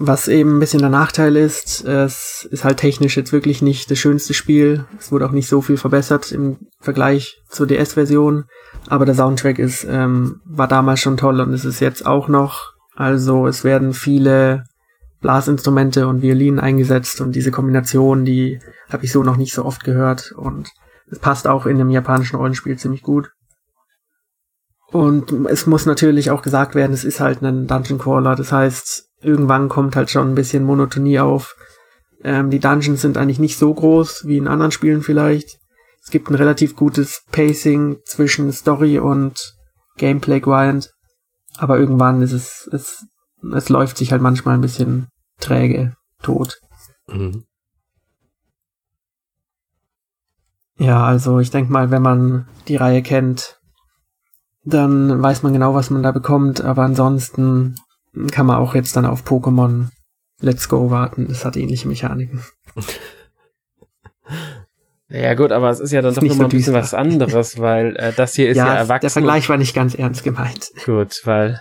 Was 0.03 0.29
eben 0.29 0.57
ein 0.57 0.61
bisschen 0.61 0.81
der 0.81 0.89
Nachteil 0.89 1.37
ist, 1.37 1.85
es 1.85 2.49
ist 2.51 2.65
halt 2.65 2.79
technisch 2.79 3.19
jetzt 3.19 3.35
wirklich 3.35 3.61
nicht 3.61 3.91
das 3.91 3.99
schönste 3.99 4.33
Spiel. 4.33 4.87
Es 4.99 5.13
wurde 5.13 5.27
auch 5.27 5.31
nicht 5.31 5.47
so 5.47 5.61
viel 5.61 5.77
verbessert 5.77 6.33
im 6.33 6.57
Vergleich 6.81 7.43
zur 7.51 7.67
DS-Version. 7.67 8.47
Aber 8.89 9.05
der 9.05 9.15
Soundtrack 9.15 9.59
ist, 9.59 9.85
ähm, 9.87 10.41
war 10.47 10.69
damals 10.69 11.01
schon 11.01 11.19
toll 11.19 11.39
und 11.39 11.53
ist 11.53 11.67
es 11.67 11.81
jetzt 11.81 12.07
auch 12.07 12.29
noch. 12.29 12.73
Also 12.97 13.47
es 13.47 13.63
werden 13.63 13.93
viele 13.93 14.65
Blasinstrumente 15.21 16.09
und 16.09 16.23
Violinen 16.23 16.61
eingesetzt 16.61 17.21
und 17.21 17.37
diese 17.37 17.51
Kombination, 17.51 18.25
die 18.25 18.59
habe 18.91 19.05
ich 19.05 19.13
so 19.13 19.23
noch 19.23 19.37
nicht 19.37 19.53
so 19.53 19.67
oft 19.67 19.85
gehört. 19.85 20.33
Und 20.33 20.71
Es 21.11 21.19
passt 21.19 21.47
auch 21.47 21.67
in 21.67 21.77
dem 21.77 21.91
japanischen 21.91 22.37
Rollenspiel 22.37 22.79
ziemlich 22.79 23.03
gut. 23.03 23.33
Und 24.93 25.31
es 25.51 25.67
muss 25.67 25.85
natürlich 25.85 26.31
auch 26.31 26.41
gesagt 26.41 26.75
werden, 26.75 26.95
es 26.95 27.05
ist 27.05 27.21
halt 27.21 27.43
ein 27.43 27.67
Dungeon 27.67 27.99
Crawler. 27.99 28.35
Das 28.35 28.51
heißt, 28.51 29.10
irgendwann 29.23 29.69
kommt 29.69 29.97
halt 29.97 30.11
schon 30.11 30.31
ein 30.31 30.35
bisschen 30.35 30.65
Monotonie 30.65 31.21
auf. 31.21 31.57
Ähm, 32.23 32.51
die 32.51 32.61
Dungeons 32.61 33.01
sind 33.01 33.17
eigentlich 33.17 33.39
nicht 33.39 33.59
so 33.59 33.73
groß 33.73 34.27
wie 34.27 34.37
in 34.37 34.49
anderen 34.49 34.73
Spielen 34.73 35.03
vielleicht. 35.03 35.59
Es 36.03 36.11
gibt 36.11 36.31
ein 36.31 36.35
relativ 36.35 36.77
gutes 36.77 37.23
Pacing 37.31 37.99
zwischen 38.05 38.53
Story 38.53 38.99
und 38.99 39.55
Gameplay 39.97 40.41
Grind. 40.41 40.91
Aber 41.59 41.79
irgendwann 41.79 42.23
ist 42.23 42.33
es, 42.33 42.69
es, 42.73 43.07
es 43.55 43.69
läuft 43.69 43.99
sich 43.99 44.13
halt 44.13 44.23
manchmal 44.23 44.55
ein 44.55 44.63
bisschen 44.63 45.09
träge, 45.39 45.95
tot. 46.23 46.59
Mhm. 47.07 47.45
Ja, 50.77 51.05
also 51.05 51.41
ich 51.41 51.51
denke 51.51 51.71
mal, 51.71 51.91
wenn 51.91 52.01
man 52.01 52.49
die 52.67 52.77
Reihe 52.77 53.03
kennt, 53.03 53.61
dann 54.65 55.23
weiß 55.23 55.43
man 55.43 55.53
genau, 55.53 55.75
was 55.75 55.91
man 55.91 56.03
da 56.03 56.13
bekommt, 56.13 56.63
aber 56.63 56.83
ansonsten 56.83 57.77
kann 58.31 58.47
man 58.47 58.57
auch 58.57 58.75
jetzt 58.75 58.97
dann 58.97 59.07
auf 59.07 59.25
Pokémon 59.25 59.89
Let's 60.41 60.69
Go 60.69 60.91
warten. 60.91 61.29
Das 61.29 61.45
hat 61.45 61.57
ähnliche 61.57 61.89
Mechaniken. 61.89 62.43
Ja 65.13 65.35
gut, 65.35 65.51
aber 65.51 65.71
es 65.71 65.81
ist 65.81 65.91
ja 65.91 66.03
dann 66.03 66.11
ist 66.11 66.19
doch 66.19 66.23
nochmal 66.23 66.37
so 66.37 66.45
ein 66.45 66.49
bisschen 66.51 66.75
was 66.75 66.95
anderes, 66.95 67.59
weil 67.59 67.97
äh, 67.97 68.13
das 68.15 68.35
hier 68.35 68.49
ist 68.49 68.57
ja, 68.57 68.67
ja 68.67 68.75
erwachsen. 68.77 69.01
Der 69.01 69.11
Vergleich 69.11 69.49
war 69.49 69.57
nicht 69.57 69.75
ganz 69.75 69.95
ernst 69.95 70.23
gemeint. 70.23 70.71
Gut, 70.85 71.21
weil 71.25 71.61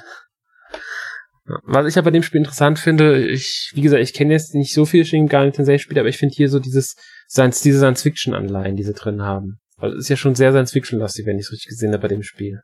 was 1.63 1.87
ich 1.87 1.97
aber 1.97 2.05
bei 2.05 2.11
dem 2.11 2.21
Spiel 2.21 2.39
interessant 2.39 2.77
finde, 2.77 3.17
ich, 3.17 3.71
wie 3.73 3.81
gesagt, 3.81 4.03
ich 4.03 4.13
kenne 4.13 4.33
jetzt 4.33 4.53
nicht 4.53 4.71
so 4.73 4.85
viele 4.85 5.03
Shin 5.03 5.23
Megami 5.23 5.51
Tensei 5.51 5.79
Spiele, 5.79 5.99
aber 5.99 6.09
ich 6.09 6.17
finde 6.17 6.35
hier 6.35 6.47
so 6.47 6.59
dieses 6.59 6.95
Science, 7.27 7.61
diese 7.61 7.79
Science 7.79 8.03
Fiction 8.03 8.35
Anleihen, 8.35 8.75
die 8.75 8.83
sie 8.83 8.93
drin 8.93 9.23
haben. 9.23 9.59
Weil 9.77 9.93
es 9.93 10.01
ist 10.01 10.09
ja 10.09 10.15
schon 10.15 10.35
sehr 10.35 10.51
Science 10.51 10.71
Fiction 10.71 10.99
lastig, 10.99 11.25
wenn 11.25 11.37
ich 11.37 11.45
es 11.45 11.51
richtig 11.51 11.69
gesehen 11.69 11.91
habe 11.91 12.03
bei 12.03 12.07
dem 12.07 12.21
Spiel. 12.21 12.61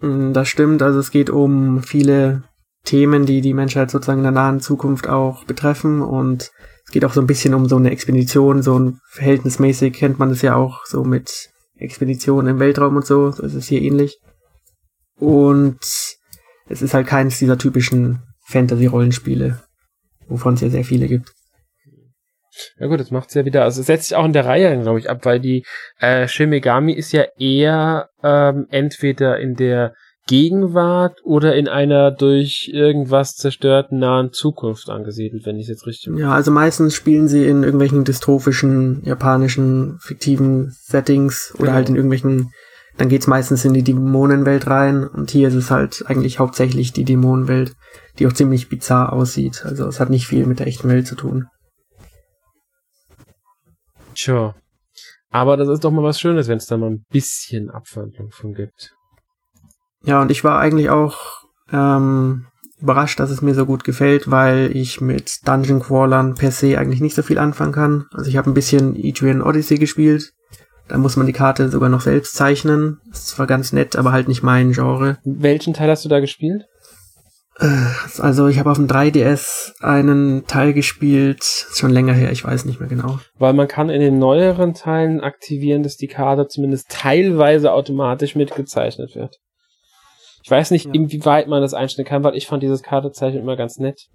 Mm, 0.00 0.32
das 0.32 0.48
stimmt, 0.48 0.80
also 0.80 0.98
es 0.98 1.10
geht 1.10 1.28
um 1.28 1.82
viele 1.82 2.44
Themen, 2.86 3.26
die 3.26 3.42
die 3.42 3.52
Menschheit 3.52 3.90
sozusagen 3.90 4.20
in 4.20 4.24
der 4.24 4.32
nahen 4.32 4.60
Zukunft 4.60 5.08
auch 5.08 5.44
betreffen 5.44 6.00
und 6.00 6.50
es 6.86 6.92
geht 6.92 7.04
auch 7.04 7.12
so 7.12 7.20
ein 7.20 7.26
bisschen 7.26 7.52
um 7.52 7.68
so 7.68 7.76
eine 7.76 7.90
Expedition, 7.90 8.62
so 8.62 8.78
ein 8.78 9.00
verhältnismäßig 9.10 9.92
kennt 9.92 10.18
man 10.18 10.30
es 10.30 10.40
ja 10.40 10.54
auch 10.54 10.86
so 10.86 11.04
mit 11.04 11.50
Expeditionen 11.76 12.46
im 12.46 12.60
Weltraum 12.60 12.96
und 12.96 13.04
so, 13.04 13.30
so 13.32 13.42
ist 13.42 13.54
es 13.54 13.66
hier 13.66 13.82
ähnlich. 13.82 14.18
Und 15.18 15.78
es 16.68 16.82
ist 16.82 16.94
halt 16.94 17.06
keines 17.06 17.38
dieser 17.38 17.58
typischen 17.58 18.22
Fantasy-Rollenspiele, 18.46 19.62
wovon 20.28 20.54
es 20.54 20.60
ja 20.60 20.70
sehr 20.70 20.84
viele 20.84 21.08
gibt. 21.08 21.32
Ja 22.78 22.86
gut, 22.86 23.00
das 23.00 23.10
macht's 23.10 23.34
ja 23.34 23.44
wieder, 23.44 23.64
also 23.64 23.80
es 23.80 23.86
setzt 23.86 24.08
sich 24.08 24.16
auch 24.16 24.24
in 24.24 24.32
der 24.32 24.46
Reihe, 24.46 24.80
glaube 24.80 24.98
ich, 24.98 25.10
ab, 25.10 25.24
weil 25.24 25.40
die 25.40 25.64
äh, 25.98 26.26
Shimegami 26.28 26.92
ist 26.92 27.12
ja 27.12 27.24
eher 27.38 28.08
ähm, 28.22 28.66
entweder 28.70 29.38
in 29.38 29.56
der 29.56 29.94
Gegenwart 30.26 31.20
oder 31.22 31.54
in 31.54 31.68
einer 31.68 32.10
durch 32.10 32.68
irgendwas 32.72 33.36
zerstörten 33.36 34.00
nahen 34.00 34.32
Zukunft 34.32 34.90
angesiedelt, 34.90 35.46
wenn 35.46 35.56
ich 35.56 35.68
jetzt 35.68 35.86
richtig. 35.86 36.18
Ja, 36.18 36.32
also 36.32 36.50
meistens 36.50 36.94
spielen 36.94 37.28
sie 37.28 37.46
in 37.46 37.62
irgendwelchen 37.62 38.04
dystrophischen, 38.04 39.02
japanischen, 39.04 39.98
fiktiven 40.00 40.74
Settings 40.82 41.52
oder 41.54 41.66
genau. 41.66 41.74
halt 41.74 41.88
in 41.90 41.94
irgendwelchen, 41.94 42.50
dann 42.98 43.08
geht's 43.08 43.28
meistens 43.28 43.64
in 43.64 43.72
die 43.72 43.84
Dämonenwelt 43.84 44.66
rein 44.66 45.06
und 45.06 45.30
hier 45.30 45.46
ist 45.46 45.54
es 45.54 45.70
halt 45.70 46.02
eigentlich 46.06 46.40
hauptsächlich 46.40 46.92
die 46.92 47.04
Dämonenwelt, 47.04 47.74
die 48.18 48.26
auch 48.26 48.32
ziemlich 48.32 48.68
bizarr 48.68 49.12
aussieht. 49.12 49.64
Also 49.64 49.86
es 49.86 50.00
hat 50.00 50.10
nicht 50.10 50.26
viel 50.26 50.44
mit 50.46 50.58
der 50.58 50.66
echten 50.66 50.88
Welt 50.88 51.06
zu 51.06 51.14
tun. 51.14 51.46
Tja. 54.16 54.56
Aber 55.30 55.56
das 55.56 55.68
ist 55.68 55.84
doch 55.84 55.92
mal 55.92 56.02
was 56.02 56.18
Schönes, 56.18 56.48
wenn 56.48 56.56
es 56.56 56.66
da 56.66 56.76
mal 56.76 56.90
ein 56.90 57.04
bisschen 57.10 57.70
Abwandlung 57.70 58.30
von 58.32 58.54
gibt. 58.54 58.95
Ja, 60.06 60.22
und 60.22 60.30
ich 60.30 60.44
war 60.44 60.60
eigentlich 60.60 60.88
auch 60.88 61.42
ähm, 61.72 62.46
überrascht, 62.80 63.18
dass 63.18 63.30
es 63.30 63.42
mir 63.42 63.54
so 63.54 63.66
gut 63.66 63.84
gefällt, 63.84 64.30
weil 64.30 64.70
ich 64.74 65.00
mit 65.00 65.46
Dungeon 65.46 65.80
Crawlern 65.80 66.34
per 66.34 66.52
se 66.52 66.78
eigentlich 66.78 67.00
nicht 67.00 67.16
so 67.16 67.22
viel 67.22 67.38
anfangen 67.38 67.72
kann. 67.72 68.06
Also 68.14 68.30
ich 68.30 68.36
habe 68.36 68.48
ein 68.48 68.54
bisschen 68.54 68.96
Adrian 68.96 69.42
Odyssey 69.42 69.78
gespielt. 69.78 70.32
Da 70.88 70.96
muss 70.96 71.16
man 71.16 71.26
die 71.26 71.32
Karte 71.32 71.68
sogar 71.68 71.88
noch 71.88 72.02
selbst 72.02 72.36
zeichnen. 72.36 73.00
Das 73.10 73.20
ist 73.20 73.28
zwar 73.30 73.48
ganz 73.48 73.72
nett, 73.72 73.96
aber 73.96 74.12
halt 74.12 74.28
nicht 74.28 74.44
mein 74.44 74.72
Genre. 74.72 75.18
Welchen 75.24 75.74
Teil 75.74 75.90
hast 75.90 76.04
du 76.04 76.08
da 76.08 76.20
gespielt? 76.20 76.66
Äh, 77.58 77.66
also 78.20 78.46
ich 78.46 78.60
habe 78.60 78.70
auf 78.70 78.76
dem 78.76 78.86
3DS 78.86 79.82
einen 79.82 80.46
Teil 80.46 80.72
gespielt, 80.72 81.40
ist 81.40 81.78
schon 81.78 81.90
länger 81.90 82.12
her, 82.12 82.30
ich 82.30 82.44
weiß 82.44 82.66
nicht 82.66 82.78
mehr 82.78 82.88
genau. 82.88 83.18
Weil 83.38 83.54
man 83.54 83.66
kann 83.66 83.90
in 83.90 84.00
den 84.00 84.20
neueren 84.20 84.74
Teilen 84.74 85.20
aktivieren, 85.20 85.82
dass 85.82 85.96
die 85.96 86.06
Karte 86.06 86.46
zumindest 86.46 86.90
teilweise 86.90 87.72
automatisch 87.72 88.36
mitgezeichnet 88.36 89.16
wird. 89.16 89.40
Ich 90.46 90.50
weiß 90.52 90.70
nicht, 90.70 90.86
ja. 90.86 90.92
inwieweit 90.92 91.48
man 91.48 91.60
das 91.60 91.74
einstellen 91.74 92.06
kann, 92.06 92.22
weil 92.22 92.36
ich 92.36 92.46
fand 92.46 92.62
dieses 92.62 92.84
Kartezeichen 92.84 93.38
immer 93.38 93.56
ganz 93.56 93.78
nett. 93.78 94.06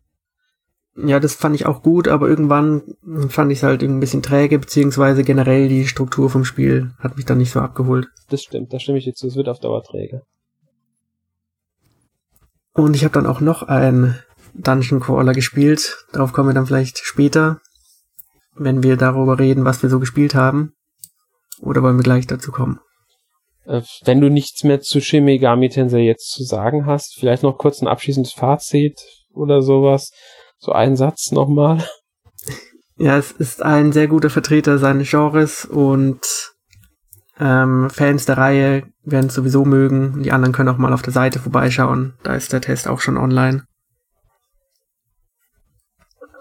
Ja, 0.96 1.20
das 1.20 1.36
fand 1.36 1.56
ich 1.56 1.66
auch 1.66 1.84
gut, 1.84 2.08
aber 2.08 2.30
irgendwann 2.30 2.96
fand 3.28 3.52
ich 3.52 3.58
es 3.58 3.64
halt 3.64 3.84
ein 3.84 4.00
bisschen 4.00 4.24
träge, 4.24 4.58
beziehungsweise 4.58 5.26
generell 5.26 5.68
die 5.68 5.88
Struktur 5.88 6.30
vom 6.30 6.46
Spiel 6.46 6.94
hat 7.00 7.18
mich 7.18 7.26
dann 7.26 7.38
nicht 7.40 7.52
so 7.52 7.60
abgeholt. 7.60 8.08
Das 8.30 8.44
stimmt, 8.44 8.72
da 8.72 8.80
stimme 8.80 8.98
ich 8.98 9.04
dir 9.04 9.14
zu, 9.14 9.28
es 9.28 9.36
wird 9.36 9.50
auf 9.50 9.60
Dauer 9.60 9.84
träge. 9.84 10.22
Und 12.72 12.96
ich 12.96 13.04
habe 13.04 13.14
dann 13.14 13.26
auch 13.26 13.42
noch 13.42 13.64
ein 13.64 14.18
Dungeon 14.54 15.02
Crawler 15.02 15.34
gespielt. 15.34 16.06
Darauf 16.14 16.32
kommen 16.32 16.48
wir 16.48 16.54
dann 16.54 16.66
vielleicht 16.66 17.00
später, 17.00 17.60
wenn 18.56 18.84
wir 18.84 18.96
darüber 18.96 19.38
reden, 19.38 19.66
was 19.66 19.84
wir 19.84 19.90
so 19.90 20.00
gespielt 20.00 20.34
haben. 20.34 20.72
Oder 21.60 21.84
wollen 21.84 21.98
wir 21.98 22.04
gleich 22.04 22.26
dazu 22.26 22.54
kommen? 22.54 22.80
Äh, 23.72 23.84
wenn 24.04 24.20
du 24.20 24.30
nichts 24.30 24.64
mehr 24.64 24.82
zu 24.82 25.00
Shin 25.00 25.24
Megami 25.24 25.70
Tensei 25.70 26.02
jetzt 26.02 26.32
zu 26.32 26.44
sagen 26.44 26.86
hast, 26.86 27.16
vielleicht 27.18 27.42
noch 27.42 27.58
kurz 27.58 27.82
ein 27.82 27.88
abschließendes 27.88 28.34
Fazit 28.34 29.00
oder 29.34 29.62
sowas. 29.62 30.12
So 30.58 30.74
ein 30.74 30.96
Satz 30.96 31.32
nochmal. 31.32 31.84
Ja, 32.98 33.18
es 33.18 33.32
ist 33.32 33.64
ein 33.64 33.92
sehr 33.94 34.08
guter 34.08 34.30
Vertreter 34.30 34.78
seines 34.78 35.10
Genres 35.10 35.66
und 35.66 36.20
ähm, 37.40 37.90
Fans 37.90 38.28
der 38.28 38.38
Reihe 38.38 38.84
werden 39.04 39.26
es 39.26 39.34
sowieso 39.34 39.66
mögen. 39.66 40.22
Die 40.22 40.32
anderen 40.32 40.54
können 40.54 40.70
auch 40.70 40.78
mal 40.78 40.94
auf 40.94 41.02
der 41.02 41.14
Seite 41.14 41.40
vorbeischauen. 41.40 42.14
Da 42.22 42.36
ist 42.36 42.54
der 42.54 42.62
Test 42.62 42.88
auch 42.88 43.00
schon 43.00 43.18
online. 43.18 43.64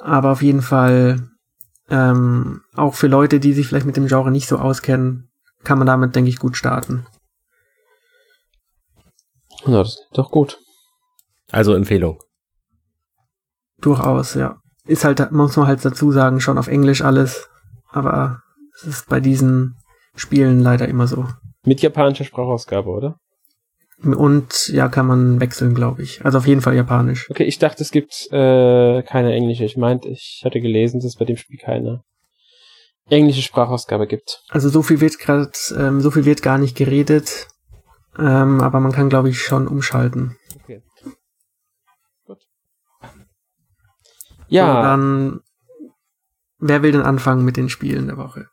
Aber 0.02 0.32
auf 0.32 0.42
jeden 0.42 0.60
Fall 0.60 1.30
ähm, 1.88 2.60
auch 2.74 2.94
für 2.94 3.08
Leute, 3.08 3.40
die 3.40 3.54
sich 3.54 3.66
vielleicht 3.66 3.86
mit 3.86 3.96
dem 3.96 4.08
Genre 4.08 4.30
nicht 4.30 4.48
so 4.48 4.58
auskennen, 4.58 5.30
kann 5.64 5.78
man 5.78 5.86
damit, 5.86 6.14
denke 6.14 6.28
ich, 6.28 6.38
gut 6.38 6.58
starten. 6.58 7.06
Ja, 9.66 9.78
das 9.78 9.88
ist 9.88 10.08
doch 10.12 10.30
gut. 10.30 10.58
Also 11.50 11.74
Empfehlung. 11.74 12.18
Durchaus, 13.80 14.34
ja. 14.34 14.58
Ist 14.86 15.04
halt, 15.04 15.32
muss 15.32 15.56
man 15.56 15.66
halt 15.66 15.84
dazu 15.84 16.12
sagen, 16.12 16.40
schon 16.40 16.58
auf 16.58 16.68
Englisch 16.68 17.02
alles. 17.02 17.48
Aber 17.88 18.42
es 18.74 18.84
ist 18.84 19.08
bei 19.08 19.20
diesen 19.20 19.76
Spielen 20.14 20.60
leider 20.60 20.88
immer 20.88 21.06
so. 21.06 21.26
Mit 21.64 21.82
japanischer 21.82 22.24
Sprachausgabe, 22.24 22.88
oder? 22.88 23.16
Und 24.02 24.68
ja, 24.68 24.88
kann 24.88 25.06
man 25.06 25.40
wechseln, 25.40 25.74
glaube 25.74 26.02
ich. 26.02 26.24
Also 26.24 26.38
auf 26.38 26.46
jeden 26.46 26.62
Fall 26.62 26.74
japanisch. 26.74 27.28
Okay, 27.30 27.44
ich 27.44 27.58
dachte, 27.58 27.82
es 27.82 27.90
gibt 27.90 28.28
äh, 28.32 29.02
keine 29.02 29.34
englische. 29.34 29.64
Ich 29.64 29.76
meinte, 29.76 30.08
ich 30.08 30.40
hatte 30.44 30.60
gelesen, 30.60 31.00
dass 31.00 31.10
es 31.10 31.16
bei 31.16 31.26
dem 31.26 31.36
Spiel 31.36 31.58
keine 31.58 32.02
englische 33.10 33.42
Sprachausgabe 33.42 34.06
gibt. 34.06 34.42
Also 34.48 34.68
so 34.68 34.82
viel 34.82 35.00
wird 35.00 35.18
gerade, 35.18 35.50
ähm, 35.76 36.00
so 36.00 36.10
viel 36.10 36.24
wird 36.24 36.42
gar 36.42 36.56
nicht 36.56 36.76
geredet, 36.76 37.48
ähm, 38.20 38.60
aber 38.60 38.80
man 38.80 38.92
kann, 38.92 39.08
glaube 39.08 39.30
ich, 39.30 39.40
schon 39.42 39.66
umschalten. 39.68 40.36
Okay. 40.62 40.82
Gut. 42.24 42.38
Ja. 44.48 44.66
So, 44.66 44.82
dann, 44.82 45.40
wer 46.58 46.82
will 46.82 46.92
denn 46.92 47.02
anfangen 47.02 47.44
mit 47.44 47.56
den 47.56 47.68
Spielen 47.68 48.06
der 48.06 48.16
Woche? 48.16 48.46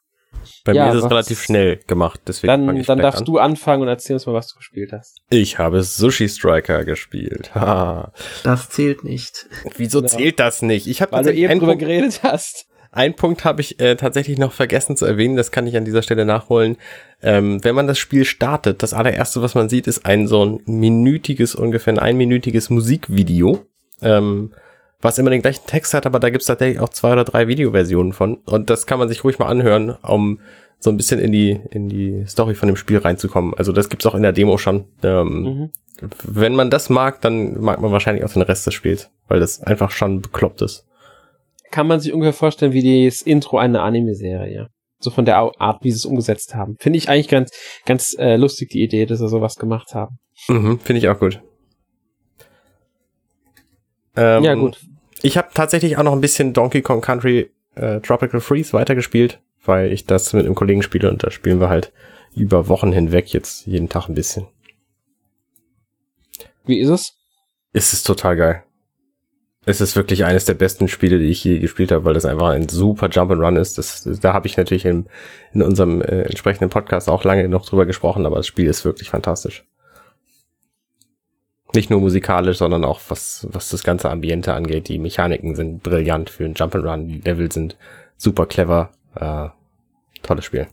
Bei 0.64 0.74
ja, 0.74 0.86
mir 0.86 0.98
ist 0.98 1.04
es 1.04 1.10
relativ 1.12 1.42
schnell 1.42 1.80
gemacht, 1.88 2.22
deswegen 2.28 2.68
Dann, 2.68 2.84
dann 2.84 3.00
darfst 3.00 3.22
an. 3.22 3.26
du 3.26 3.38
anfangen 3.38 3.82
und 3.82 3.88
erzähl 3.88 4.14
uns 4.14 4.26
mal, 4.26 4.34
was 4.34 4.48
du 4.48 4.58
gespielt 4.58 4.92
hast. 4.94 5.20
Ich 5.30 5.60
habe 5.60 5.84
Sushi 5.84 6.30
Striker 6.30 6.86
gespielt. 6.86 7.52
das 7.54 8.70
zählt 8.70 9.04
nicht. 9.04 9.48
Wieso 9.76 10.02
ja. 10.02 10.08
zählt 10.08 10.40
das 10.40 10.62
nicht? 10.62 10.88
Ich 10.88 11.02
habe 11.02 11.12
Weil 11.12 11.24
du 11.24 11.34
eben 11.34 11.60
drüber 11.60 11.76
geredet 11.76 12.22
hast. 12.24 12.68
Ein 12.92 13.16
Punkt 13.16 13.46
habe 13.46 13.62
ich 13.62 13.80
äh, 13.80 13.96
tatsächlich 13.96 14.38
noch 14.38 14.54
vergessen 14.54 14.98
zu 14.98 15.06
erwähnen, 15.06 15.36
das 15.36 15.52
kann 15.52 15.68
ich 15.68 15.78
an 15.78 15.86
dieser 15.86 16.02
Stelle 16.02 16.26
nachholen. 16.26 16.78
Ähm, 17.22 17.64
wenn 17.64 17.76
man 17.76 17.88
das 17.88 17.98
Spiel 17.98 18.26
startet, 18.26 18.84
das 18.84 18.94
allererste, 18.94 19.42
was 19.42 19.56
man 19.56 19.70
sieht, 19.70 19.88
ist 19.88 20.06
ein 20.06 20.28
so 20.28 20.46
ein 20.46 20.62
minütiges, 20.66 21.56
ungefähr 21.56 21.94
ein 21.94 22.00
einminütiges 22.00 22.70
Musikvideo, 22.70 23.66
ähm, 24.02 24.54
was 25.02 25.18
immer 25.18 25.30
den 25.30 25.42
gleichen 25.42 25.66
Text 25.68 25.94
hat, 25.94 26.06
aber 26.06 26.20
da 26.20 26.30
gibt 26.30 26.42
es 26.42 26.48
tatsächlich 26.48 26.80
auch 26.80 26.90
zwei 26.90 27.14
oder 27.14 27.24
drei 27.24 27.48
Videoversionen 27.48 28.14
von. 28.14 28.36
Und 28.46 28.70
das 28.70 28.88
kann 28.88 29.00
man 29.00 29.10
sich 29.10 29.24
ruhig 29.24 29.38
mal 29.40 29.48
anhören, 29.48 29.92
um 30.02 30.40
so 30.80 30.90
ein 30.90 30.98
bisschen 30.98 31.20
in 31.20 31.32
die, 31.32 31.60
in 31.72 31.90
die 31.90 32.26
Story 32.28 32.56
von 32.56 32.68
dem 32.68 32.76
Spiel 32.76 32.98
reinzukommen. 32.98 33.54
Also 33.56 33.72
das 33.72 33.90
gibt's 33.90 34.06
auch 34.06 34.16
in 34.16 34.24
der 34.24 34.34
Demo 34.34 34.58
schon. 34.58 34.86
Ähm, 35.04 35.42
mhm. 35.42 35.70
Wenn 36.24 36.56
man 36.56 36.70
das 36.70 36.90
mag, 36.90 37.22
dann 37.22 37.60
mag 37.60 37.82
man 37.82 37.92
wahrscheinlich 37.92 38.24
auch 38.24 38.32
den 38.32 38.44
Rest 38.44 38.68
des 38.68 38.74
Spiels, 38.74 39.10
weil 39.28 39.40
das 39.40 39.62
einfach 39.62 39.92
schon 39.92 40.22
bekloppt 40.22 40.62
ist 40.62 40.87
kann 41.72 41.88
man 41.88 42.00
sich 42.00 42.14
ungefähr 42.14 42.34
vorstellen 42.34 42.74
wie 42.74 43.06
das 43.06 43.22
Intro 43.22 43.58
einer 43.58 43.84
Anime-Serie. 43.84 44.70
So 45.00 45.12
von 45.12 45.26
der 45.26 45.38
Art, 45.38 45.84
wie 45.84 45.92
sie 45.92 45.98
es 45.98 46.06
umgesetzt 46.06 46.56
haben. 46.56 46.76
Finde 46.80 46.98
ich 46.98 47.08
eigentlich 47.08 47.28
ganz, 47.28 47.52
ganz 47.86 48.16
äh, 48.18 48.36
lustig, 48.36 48.70
die 48.70 48.82
Idee, 48.82 49.06
dass 49.06 49.20
sie 49.20 49.30
sowas 49.30 49.58
gemacht 49.58 49.94
haben. 49.94 50.18
Mhm, 50.48 50.80
Finde 50.80 51.00
ich 51.00 51.08
auch 51.08 51.20
gut. 51.20 51.42
Ähm, 54.16 54.44
ja, 54.44 54.56
gut. 54.56 54.80
Ich 55.22 55.38
habe 55.38 55.50
tatsächlich 55.54 55.98
auch 55.98 56.04
noch 56.04 56.14
ein 56.14 56.22
bisschen 56.22 56.54
Donkey 56.54 56.82
Kong 56.82 57.02
Country 57.02 57.52
äh, 57.76 58.00
Tropical 58.02 58.42
Freeze 58.42 58.74
weitergespielt, 58.74 59.40
weil 59.64 59.92
ich 59.92 60.06
das 60.06 60.34
mit 60.34 60.46
einem 60.46 60.56
Kollegen 60.56 60.82
spiele 60.82 61.10
und 61.10 61.24
da 61.24 61.30
spielen 61.30 61.60
wir 61.60 61.70
halt 61.70 61.94
über 62.36 62.68
Wochen 62.68 62.92
hinweg 62.92 63.34
jetzt 63.34 63.66
jeden 63.68 63.90
Tag 63.90 64.10
ein 64.10 64.16
bisschen. 64.16 64.48
Wie 66.66 66.80
ist 66.80 66.90
es? 66.90 67.14
Es 67.74 67.94
ist 67.94 68.04
total 68.04 68.36
geil. 68.36 68.64
Es 69.70 69.82
ist 69.82 69.98
wirklich 69.98 70.24
eines 70.24 70.46
der 70.46 70.54
besten 70.54 70.88
Spiele, 70.88 71.20
die 71.20 71.26
ich 71.26 71.44
je 71.44 71.60
gespielt 71.60 71.92
habe, 71.92 72.06
weil 72.06 72.14
das 72.14 72.24
einfach 72.24 72.52
ein 72.52 72.70
super 72.70 73.10
Jump 73.10 73.32
and 73.32 73.42
Run 73.42 73.58
ist. 73.58 73.78
Das, 73.78 74.08
da 74.22 74.32
habe 74.32 74.48
ich 74.48 74.56
natürlich 74.56 74.86
in, 74.86 75.08
in 75.52 75.62
unserem 75.62 76.02
äh, 76.02 76.22
entsprechenden 76.22 76.70
Podcast 76.70 77.10
auch 77.10 77.26
lange 77.26 77.50
noch 77.50 77.66
drüber 77.66 77.86
gesprochen, 77.86 78.26
aber 78.26 78.38
das 78.38 78.48
Spiel 78.48 78.68
ist 78.68 78.86
wirklich 78.86 79.10
fantastisch. 79.10 79.66
Nicht 81.76 81.90
nur 81.90 82.00
musikalisch, 82.00 82.60
sondern 82.60 82.86
auch 82.86 83.02
was, 83.10 83.46
was 83.52 83.68
das 83.68 83.84
ganze 83.84 84.10
Ambiente 84.10 84.54
angeht. 84.54 84.88
Die 84.88 85.00
Mechaniken 85.00 85.54
sind 85.54 85.84
brillant 85.84 86.30
für 86.30 86.46
ein 86.46 86.54
Jump 86.54 86.74
and 86.74 86.86
Run. 86.86 87.08
Die 87.10 87.20
Level 87.20 87.52
sind 87.52 87.76
super 88.16 88.46
clever. 88.46 88.92
Äh, 89.16 89.50
tolles 90.24 90.46
Spiel. 90.46 90.68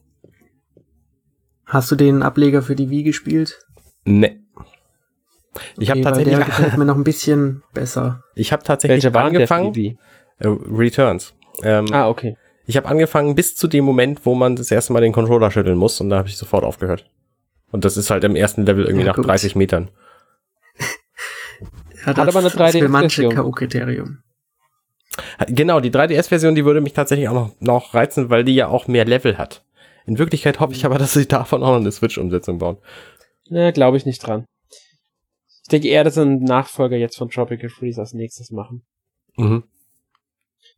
Hast 1.66 1.90
du 1.90 1.97
den 1.97 2.22
Ableger 2.22 2.62
für 2.62 2.76
die 2.76 2.90
Wii 2.90 3.03
gespielt? 3.03 3.59
Ne. 4.05 4.43
Ich 5.78 5.90
habe 5.90 6.00
Okay, 6.00 6.05
weil 6.07 6.12
tatsächlich, 6.12 6.36
Der 6.36 6.44
gefällt 6.46 6.76
mir 6.78 6.84
noch 6.84 6.96
ein 6.96 7.05
bisschen 7.05 7.62
besser. 7.72 8.22
ich 8.34 8.52
habe 8.52 8.62
tatsächlich 8.62 9.02
Welche 9.05 9.14
waren 9.14 9.32
der 9.32 9.42
angefangen. 9.42 9.74
Äh, 10.38 10.48
Returns. 10.48 11.34
Ähm, 11.62 11.86
Ah, 11.92 12.09
okay. 12.09 12.36
Ich 12.66 12.76
habe 12.76 12.88
angefangen 12.88 13.34
bis 13.34 13.55
zu 13.57 13.68
dem 13.68 13.84
Moment, 13.84 14.24
wo 14.24 14.34
man 14.34 14.57
das 14.57 14.70
erste 14.70 14.92
Mal 14.92 15.00
den 15.00 15.12
Controller 15.12 15.50
schütteln 15.50 15.76
muss 15.76 16.00
und 16.00 16.09
da 16.11 16.16
habe 16.18 16.28
ich 16.28 16.36
sofort 16.36 16.64
aufgehört. 16.64 17.09
Und 17.70 17.84
das 17.84 17.96
ist 17.96 18.11
halt 18.11 18.24
im 18.24 18.36
ersten 18.36 18.64
Level 18.66 18.84
irgendwie 18.84 19.05
Ja, 19.05 19.11
nach 19.11 19.16
gut. 19.16 19.26
30 19.26 19.55
Metern. 19.57 19.90
Ja, 22.07 22.07
Hat 22.09 22.18
aber 22.18 22.38
eine 22.38 22.48
ist 22.48 22.52
für 22.55 22.88
manche 22.88 23.22
3DS-Version. 23.22 23.34
K.O.-Kriterium. 23.34 24.16
Genau, 25.48 25.80
die 25.80 25.90
3DS-Version, 25.90 26.55
die 26.55 26.64
würde 26.64 26.80
mich 26.82 26.92
tatsächlich 26.92 27.28
auch 27.28 27.34
noch, 27.34 27.52
noch 27.61 27.94
reizen, 27.94 28.28
weil 28.30 28.44
die 28.44 28.55
ja 28.55 28.68
auch 28.68 28.88
mehr 28.88 29.05
Level 29.07 29.38
hat. 29.38 29.64
In 30.07 30.18
Wirklichkeit 30.18 30.61
hoffe 30.61 30.74
ich 30.74 30.84
aber, 30.84 30.98
dass 30.98 31.14
sie 31.14 31.26
davon 31.28 31.62
auch 31.62 31.70
noch 31.70 31.80
eine 31.80 31.92
Switch-Umsetzung 31.92 32.59
bauen. 32.59 32.76
Ne, 33.48 33.72
glaube 33.72 33.96
ich 33.96 34.05
nicht 34.07 34.18
dran. 34.26 34.44
Ich 35.65 35.69
denke 35.71 35.89
eher, 35.89 36.05
dass 36.05 36.15
sie 36.15 36.23
einen 36.23 36.45
Nachfolger 36.45 36.97
jetzt 36.97 37.17
von 37.17 37.31
Tropical 37.31 37.71
Freeze 37.71 38.01
als 38.01 38.12
nächstes 38.12 38.51
machen. 38.51 38.83
Mhm. 39.37 39.65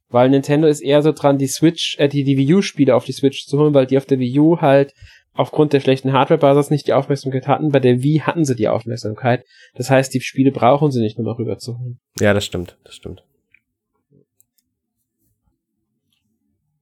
Weil 0.08 0.30
Nintendo 0.30 0.68
ist 0.68 0.80
eher 0.80 1.02
so 1.02 1.10
dran, 1.10 1.38
die 1.38 1.48
Switch, 1.48 1.96
äh, 1.98 2.08
die, 2.08 2.22
die 2.22 2.36
Wii 2.36 2.54
U-Spiele 2.54 2.94
auf 2.94 3.04
die 3.04 3.12
Switch 3.12 3.46
zu 3.46 3.58
holen, 3.58 3.74
weil 3.74 3.86
die 3.86 3.98
auf 3.98 4.06
der 4.06 4.20
Wii 4.20 4.38
U 4.38 4.60
halt 4.60 4.94
aufgrund 5.32 5.72
der 5.72 5.80
schlechten 5.80 6.12
Hardware-Basis 6.12 6.70
nicht 6.70 6.86
die 6.86 6.92
Aufmerksamkeit 6.92 7.48
hatten. 7.48 7.70
Bei 7.70 7.80
der 7.80 8.02
Wii 8.02 8.20
hatten 8.20 8.44
sie 8.44 8.54
die 8.54 8.68
Aufmerksamkeit. 8.68 9.44
Das 9.74 9.90
heißt, 9.90 10.14
die 10.14 10.20
Spiele 10.20 10.52
brauchen 10.52 10.92
sie 10.92 11.00
nicht 11.00 11.18
nochmal 11.18 11.34
rüberzuholen. 11.34 11.98
Ja, 12.20 12.32
das 12.32 12.44
stimmt, 12.44 12.78
das 12.84 12.94
stimmt. 12.94 13.24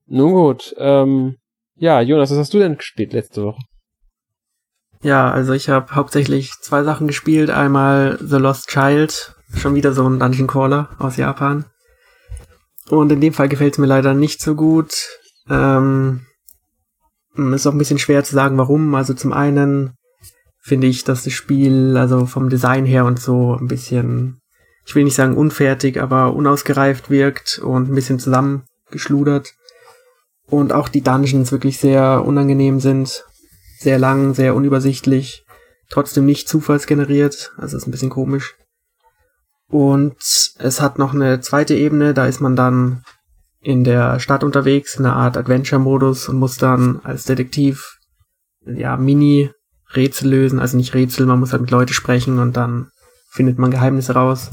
Nun 0.05 0.33
gut, 0.33 0.75
ähm, 0.77 1.37
ja, 1.75 1.99
Jonas, 2.01 2.29
was 2.29 2.37
hast 2.37 2.53
du 2.53 2.59
denn 2.59 2.77
gespielt 2.77 3.13
letzte 3.13 3.43
Woche? 3.43 3.61
Ja, 5.05 5.29
also 5.29 5.53
ich 5.53 5.69
habe 5.69 5.93
hauptsächlich 5.93 6.53
zwei 6.61 6.81
Sachen 6.81 7.05
gespielt. 7.05 7.51
Einmal 7.51 8.17
The 8.19 8.37
Lost 8.37 8.69
Child, 8.69 9.35
schon 9.55 9.75
wieder 9.75 9.93
so 9.93 10.09
ein 10.09 10.17
Dungeon 10.17 10.47
Crawler 10.47 10.89
aus 10.97 11.15
Japan. 11.15 11.65
Und 12.89 13.11
in 13.11 13.21
dem 13.21 13.31
Fall 13.31 13.47
gefällt 13.47 13.73
es 13.73 13.77
mir 13.77 13.85
leider 13.85 14.15
nicht 14.15 14.41
so 14.41 14.55
gut. 14.55 14.95
Ähm, 15.47 16.21
ist 17.35 17.67
auch 17.67 17.73
ein 17.73 17.77
bisschen 17.77 17.99
schwer 17.99 18.23
zu 18.23 18.33
sagen, 18.33 18.57
warum. 18.57 18.95
Also 18.95 19.13
zum 19.13 19.31
einen 19.31 19.93
finde 20.59 20.87
ich, 20.87 21.03
dass 21.03 21.23
das 21.23 21.33
Spiel, 21.33 21.97
also 21.97 22.25
vom 22.25 22.49
Design 22.49 22.87
her 22.87 23.05
und 23.05 23.19
so, 23.19 23.53
ein 23.53 23.67
bisschen, 23.67 24.39
ich 24.87 24.95
will 24.95 25.03
nicht 25.03 25.13
sagen 25.13 25.37
unfertig, 25.37 26.01
aber 26.01 26.33
unausgereift 26.33 27.11
wirkt 27.11 27.59
und 27.59 27.91
ein 27.91 27.95
bisschen 27.95 28.17
zusammengeschludert. 28.17 29.53
Und 30.47 30.73
auch 30.73 30.89
die 30.89 31.01
Dungeons 31.01 31.51
wirklich 31.51 31.77
sehr 31.77 32.25
unangenehm 32.25 32.79
sind 32.79 33.23
sehr 33.79 33.99
lang, 33.99 34.33
sehr 34.33 34.55
unübersichtlich, 34.55 35.45
trotzdem 35.89 36.25
nicht 36.25 36.47
zufallsgeneriert, 36.47 37.53
also 37.57 37.77
ist 37.77 37.87
ein 37.87 37.91
bisschen 37.91 38.09
komisch. 38.09 38.55
Und 39.67 40.15
es 40.59 40.81
hat 40.81 40.99
noch 40.99 41.13
eine 41.13 41.39
zweite 41.41 41.75
Ebene, 41.75 42.13
da 42.13 42.27
ist 42.27 42.39
man 42.39 42.55
dann 42.55 43.03
in 43.59 43.83
der 43.83 44.19
Stadt 44.19 44.43
unterwegs, 44.43 44.95
in 44.95 45.05
einer 45.05 45.15
Art 45.15 45.37
Adventure-Modus 45.37 46.29
und 46.29 46.37
muss 46.37 46.57
dann 46.57 46.99
als 47.03 47.25
Detektiv 47.25 47.97
ja 48.65 48.95
Mini-Rätsel 48.95 50.29
lösen, 50.29 50.59
also 50.59 50.77
nicht 50.77 50.93
Rätsel, 50.93 51.25
man 51.25 51.39
muss 51.39 51.51
halt 51.51 51.61
mit 51.61 51.71
Leuten 51.71 51.93
sprechen 51.93 52.39
und 52.39 52.55
dann 52.55 52.89
findet 53.31 53.57
man 53.57 53.71
Geheimnisse 53.71 54.13
raus. 54.13 54.51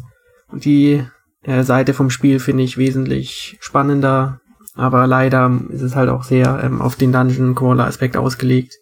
Und 0.49 0.64
die 0.64 1.05
äh, 1.43 1.62
Seite 1.62 1.95
vom 1.95 2.11
Spiel 2.11 2.41
finde 2.41 2.62
ich 2.62 2.79
wesentlich 2.79 3.59
spannender, 3.61 4.41
aber 4.75 5.07
leider 5.07 5.61
ist 5.68 5.83
es 5.83 5.95
halt 5.95 6.09
auch 6.09 6.25
sehr 6.25 6.62
ähm, 6.64 6.81
auf 6.81 6.97
den 6.97 7.12
Dungeon 7.12 7.55
Crawler 7.55 7.87
Aspekt 7.87 8.16
ausgelegt 8.16 8.75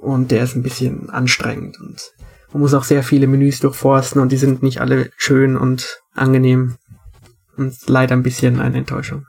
und 0.00 0.30
der 0.30 0.44
ist 0.44 0.56
ein 0.56 0.62
bisschen 0.62 1.10
anstrengend 1.10 1.78
und 1.80 2.12
man 2.52 2.62
muss 2.62 2.74
auch 2.74 2.84
sehr 2.84 3.02
viele 3.02 3.26
Menüs 3.26 3.60
durchforsten 3.60 4.20
und 4.20 4.32
die 4.32 4.36
sind 4.36 4.62
nicht 4.62 4.80
alle 4.80 5.10
schön 5.16 5.56
und 5.56 6.00
angenehm 6.14 6.76
und 7.56 7.74
leider 7.88 8.16
ein 8.16 8.22
bisschen 8.22 8.60
eine 8.60 8.78
Enttäuschung. 8.78 9.26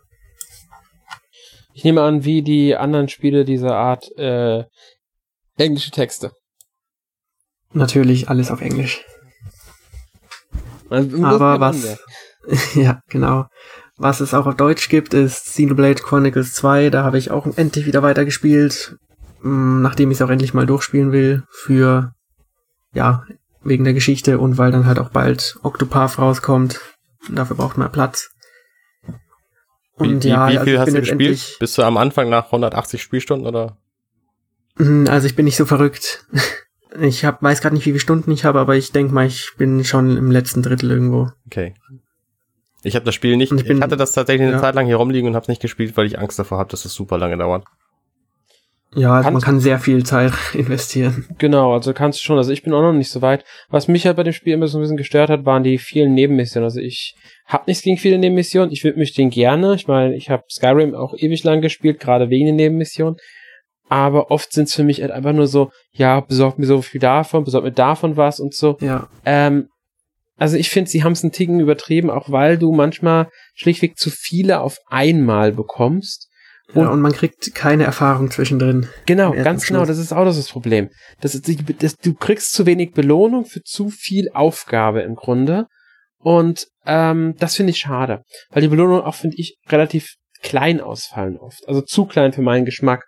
Ich 1.74 1.84
nehme 1.84 2.02
an, 2.02 2.26
wie 2.26 2.42
die 2.42 2.76
anderen 2.76 3.10
Spiele 3.10 3.46
dieser 3.46 3.76
Art, 3.76 4.06
äh, 4.18 4.64
englische 5.58 5.92
Texte. 5.92 6.32
Natürlich 7.74 8.30
alles 8.30 8.52
auf 8.52 8.62
Englisch. 8.62 9.06
Aber 10.90 11.60
was, 11.60 12.00
ja, 12.76 13.02
genau. 13.08 13.46
Was 13.98 14.20
es 14.20 14.34
auch 14.34 14.48
auf 14.48 14.56
Deutsch 14.56 14.90
gibt, 14.90 15.14
ist 15.14 15.46
Xenoblade 15.46 16.02
Chronicles 16.02 16.54
2. 16.54 16.90
Da 16.90 17.04
habe 17.04 17.18
ich 17.18 17.32
auch 17.32 17.46
endlich 17.56 17.86
wieder 17.86 18.02
weitergespielt, 18.02 18.98
nachdem 19.44 20.12
ich 20.12 20.18
es 20.18 20.22
auch 20.22 20.30
endlich 20.30 20.54
mal 20.54 20.66
durchspielen 20.66 21.12
will. 21.12 21.44
Für, 21.50 22.14
ja, 22.94 23.26
wegen 23.64 23.84
der 23.84 23.94
Geschichte 23.94 24.40
und 24.40 24.58
weil 24.58 24.72
dann 24.72 24.86
halt 24.86 25.00
auch 25.00 25.10
bald 25.10 25.58
Octopath 25.64 26.18
rauskommt. 26.20 26.80
Und 27.30 27.36
dafür 27.38 27.56
braucht 27.56 27.78
man 27.78 27.92
Platz. 27.92 28.32
Wie, 30.00 30.22
wie, 30.24 30.28
ja, 30.30 30.50
wie 30.50 30.58
also 30.58 30.64
viel 30.66 30.74
ich 30.74 30.80
hast 30.80 30.94
du 30.94 31.00
gespielt? 31.00 31.58
Bist 31.60 31.78
du 31.78 31.84
am 31.84 31.98
Anfang 31.98 32.30
nach 32.30 32.46
180 32.46 33.02
Spielstunden 33.02 33.48
oder? 33.48 33.78
Mhm, 34.78 35.08
Also 35.08 35.28
ich 35.28 35.36
bin 35.36 35.46
nicht 35.46 35.58
so 35.58 35.66
verrückt. 35.66 36.26
Ich 37.00 37.24
hab, 37.24 37.42
weiß 37.42 37.62
gerade 37.62 37.74
nicht, 37.74 37.86
wie 37.86 37.92
viele 37.92 38.02
Stunden 38.02 38.30
ich 38.32 38.44
habe, 38.44 38.60
aber 38.60 38.76
ich 38.76 38.92
denke 38.92 39.14
mal, 39.14 39.26
ich 39.26 39.54
bin 39.58 39.86
schon 39.86 40.18
im 40.18 40.30
letzten 40.30 40.62
Drittel 40.62 40.92
irgendwo. 40.92 41.32
Okay. 41.46 41.74
Ich 42.84 42.96
habe 42.98 43.06
das 43.06 43.16
Spiel 43.16 43.38
nicht. 43.38 43.54
Und 43.54 43.60
Ich, 43.60 43.64
ich 43.64 43.70
bin- 43.70 43.82
hatte 43.82 43.96
das 43.96 44.12
tatsächlich 44.12 44.46
eine 44.46 44.58
ja. 44.58 44.60
Zeit 44.62 44.76
lang 44.76 44.88
hier 44.88 44.98
rumliegen 44.98 45.30
und 45.30 45.36
habe 45.36 45.44
es 45.44 45.48
nicht 45.48 45.62
gespielt, 45.62 45.96
weil 45.96 46.06
ich 46.06 46.20
Angst 46.20 46.38
davor 46.38 46.58
habe, 46.58 46.70
dass 46.70 46.84
es 46.84 46.94
super 46.94 47.18
lange 47.18 47.38
dauert. 47.38 47.64
Ja, 48.96 49.14
also 49.14 49.24
Kannst- 49.24 49.34
man 49.34 49.42
kann 49.42 49.60
sehr 49.62 49.80
viel 49.80 50.04
Zeit 50.06 50.34
investieren. 50.54 51.26
Genau, 51.38 51.74
also 51.74 51.94
kannst 51.94 52.20
du 52.20 52.24
schon. 52.24 52.38
Also 52.38 52.52
ich 52.52 52.64
bin 52.64 52.74
auch 52.74 52.82
noch 52.82 52.94
nicht 52.94 53.10
so 53.10 53.22
weit. 53.22 53.46
Was 53.70 53.88
mich 53.88 54.06
halt 54.06 54.18
bei 54.18 54.24
dem 54.24 54.34
Spiel 54.34 54.54
immer 54.54 54.68
so 54.68 54.78
ein 54.78 54.82
bisschen 54.82 54.98
gestört 54.98 55.30
hat, 55.30 55.46
waren 55.46 55.64
die 55.64 55.78
vielen 55.78 56.14
Nebenmissionen. 56.14 56.66
Also 56.66 56.80
ich 56.82 57.16
habe 57.46 57.64
nichts 57.68 57.84
gegen 57.84 57.98
viele 57.98 58.18
Nebenmissionen. 58.18 58.72
Ich 58.72 58.84
würde 58.84 59.00
mich 59.00 59.14
den 59.14 59.30
gerne. 59.30 59.76
Ich 59.76 59.88
meine, 59.88 60.16
ich 60.16 60.30
habe 60.30 60.44
Skyrim 60.52 60.94
auch 60.94 61.14
ewig 61.18 61.44
lang 61.44 61.62
gespielt, 61.62 62.00
gerade 62.00 62.30
wegen 62.30 62.48
den 62.48 62.56
Nebenmissionen. 62.58 63.16
Aber 63.88 64.32
oft 64.32 64.54
sind 64.54 64.70
es 64.70 64.76
für 64.76 64.84
mich 64.84 65.02
halt 65.02 65.12
einfach 65.12 65.34
nur 65.34 65.48
so, 65.48 65.72
ja, 65.94 66.20
besorgt 66.22 66.60
mir 66.60 66.66
so 66.66 66.82
viel 66.82 67.02
davon, 67.02 67.44
besorgt 67.44 67.66
mir 67.66 67.74
davon 67.74 68.16
was 68.18 68.40
und 68.40 68.54
so. 68.54 68.78
Ja, 68.82 69.08
Ähm, 69.26 69.68
also 70.38 70.58
ich 70.58 70.70
finde, 70.70 70.90
sie 70.90 71.04
haben 71.04 71.12
es 71.12 71.24
einen 71.24 71.34
Ticken 71.34 71.60
übertrieben, 71.60 72.10
auch 72.10 72.32
weil 72.32 72.58
du 72.58 72.72
manchmal 72.72 73.28
schlichtweg 73.54 73.98
zu 73.98 74.10
viele 74.10 74.62
auf 74.62 74.78
einmal 74.88 75.52
bekommst. 75.52 76.30
Ja, 76.74 76.90
und 76.90 77.02
man 77.02 77.12
kriegt 77.12 77.54
keine 77.54 77.84
Erfahrung 77.84 78.32
zwischendrin. 78.32 78.88
Genau, 79.06 79.32
ganz 79.32 79.68
genau, 79.68 79.86
das 79.86 79.98
ist 79.98 80.14
auch 80.14 80.26
das, 80.26 80.38
das 80.38 80.50
Problem. 80.50 80.90
Das 81.20 81.36
ist, 81.36 81.50
das, 81.82 81.98
du 81.98 82.14
kriegst 82.14 82.54
zu 82.54 82.66
wenig 82.66 82.92
Belohnung 82.92 83.46
für 83.46 83.62
zu 83.62 83.90
viel 83.90 84.30
Aufgabe 84.34 85.02
im 85.02 85.16
Grunde. 85.16 85.68
Und 86.20 86.68
ähm, 86.86 87.36
das 87.40 87.56
finde 87.56 87.72
ich 87.72 87.80
schade. 87.80 88.24
Weil 88.52 88.62
die 88.62 88.68
Belohnungen 88.68 89.02
auch, 89.02 89.16
finde 89.16 89.38
ich, 89.38 89.58
relativ 89.70 90.16
klein 90.42 90.80
ausfallen 90.82 91.38
oft. 91.38 91.68
Also 91.68 91.82
zu 91.82 92.06
klein 92.06 92.34
für 92.34 92.42
meinen 92.42 92.66
Geschmack. 92.66 93.06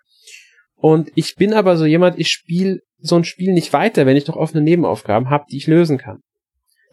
Und 0.76 1.10
ich 1.14 1.36
bin 1.36 1.54
aber 1.54 1.76
so 1.76 1.86
jemand, 1.86 2.18
ich 2.18 2.28
spiele 2.28 2.80
so 2.98 3.16
ein 3.16 3.24
Spiel 3.24 3.52
nicht 3.52 3.72
weiter, 3.72 4.06
wenn 4.06 4.16
ich 4.16 4.26
noch 4.26 4.36
offene 4.36 4.62
Nebenaufgaben 4.62 5.30
habe, 5.30 5.44
die 5.50 5.56
ich 5.56 5.66
lösen 5.66 5.98
kann. 5.98 6.20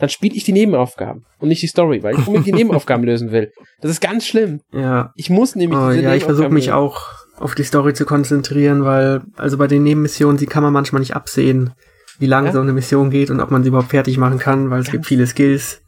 Dann 0.02 0.10
spiele 0.10 0.36
ich 0.36 0.44
die 0.44 0.52
Nebenaufgaben 0.52 1.24
und 1.40 1.48
nicht 1.50 1.62
die 1.62 1.68
Story, 1.68 2.02
weil 2.04 2.16
ich 2.16 2.28
unbedingt 2.28 2.48
die 2.48 2.52
Nebenaufgaben 2.64 3.06
lösen 3.06 3.32
will. 3.32 3.52
Das 3.82 3.92
ist 3.92 4.02
ganz 4.02 4.26
schlimm. 4.26 4.60
Ja, 4.74 5.12
Ich 5.16 5.30
muss 5.30 5.56
nämlich 5.56 5.80
oh, 5.80 5.92
diese 5.92 6.02
ja 6.02 6.16
ich 6.16 6.24
versuche 6.24 6.50
mich 6.50 6.72
auch 6.72 7.08
auf 7.38 7.54
die 7.56 7.64
Story 7.64 7.94
zu 7.94 8.06
konzentrieren, 8.06 8.84
weil 8.84 9.22
also 9.38 9.58
bei 9.60 9.68
den 9.68 9.84
Nebenmissionen, 9.84 10.38
die 10.38 10.48
kann 10.48 10.64
man 10.64 10.74
manchmal 10.74 11.00
nicht 11.02 11.16
absehen, 11.16 11.74
wie 12.20 12.26
lange 12.26 12.48
Ja. 12.48 12.54
so 12.54 12.62
eine 12.62 12.74
Mission 12.74 13.12
geht 13.12 13.30
und 13.30 13.40
ob 13.40 13.52
man 13.52 13.62
sie 13.64 13.70
überhaupt 13.70 13.92
fertig 13.92 14.18
machen 14.18 14.40
kann, 14.40 14.70
weil 14.72 14.82
es 14.82 14.90
gibt 14.92 15.06
viele 15.06 15.28
Skills 15.28 15.82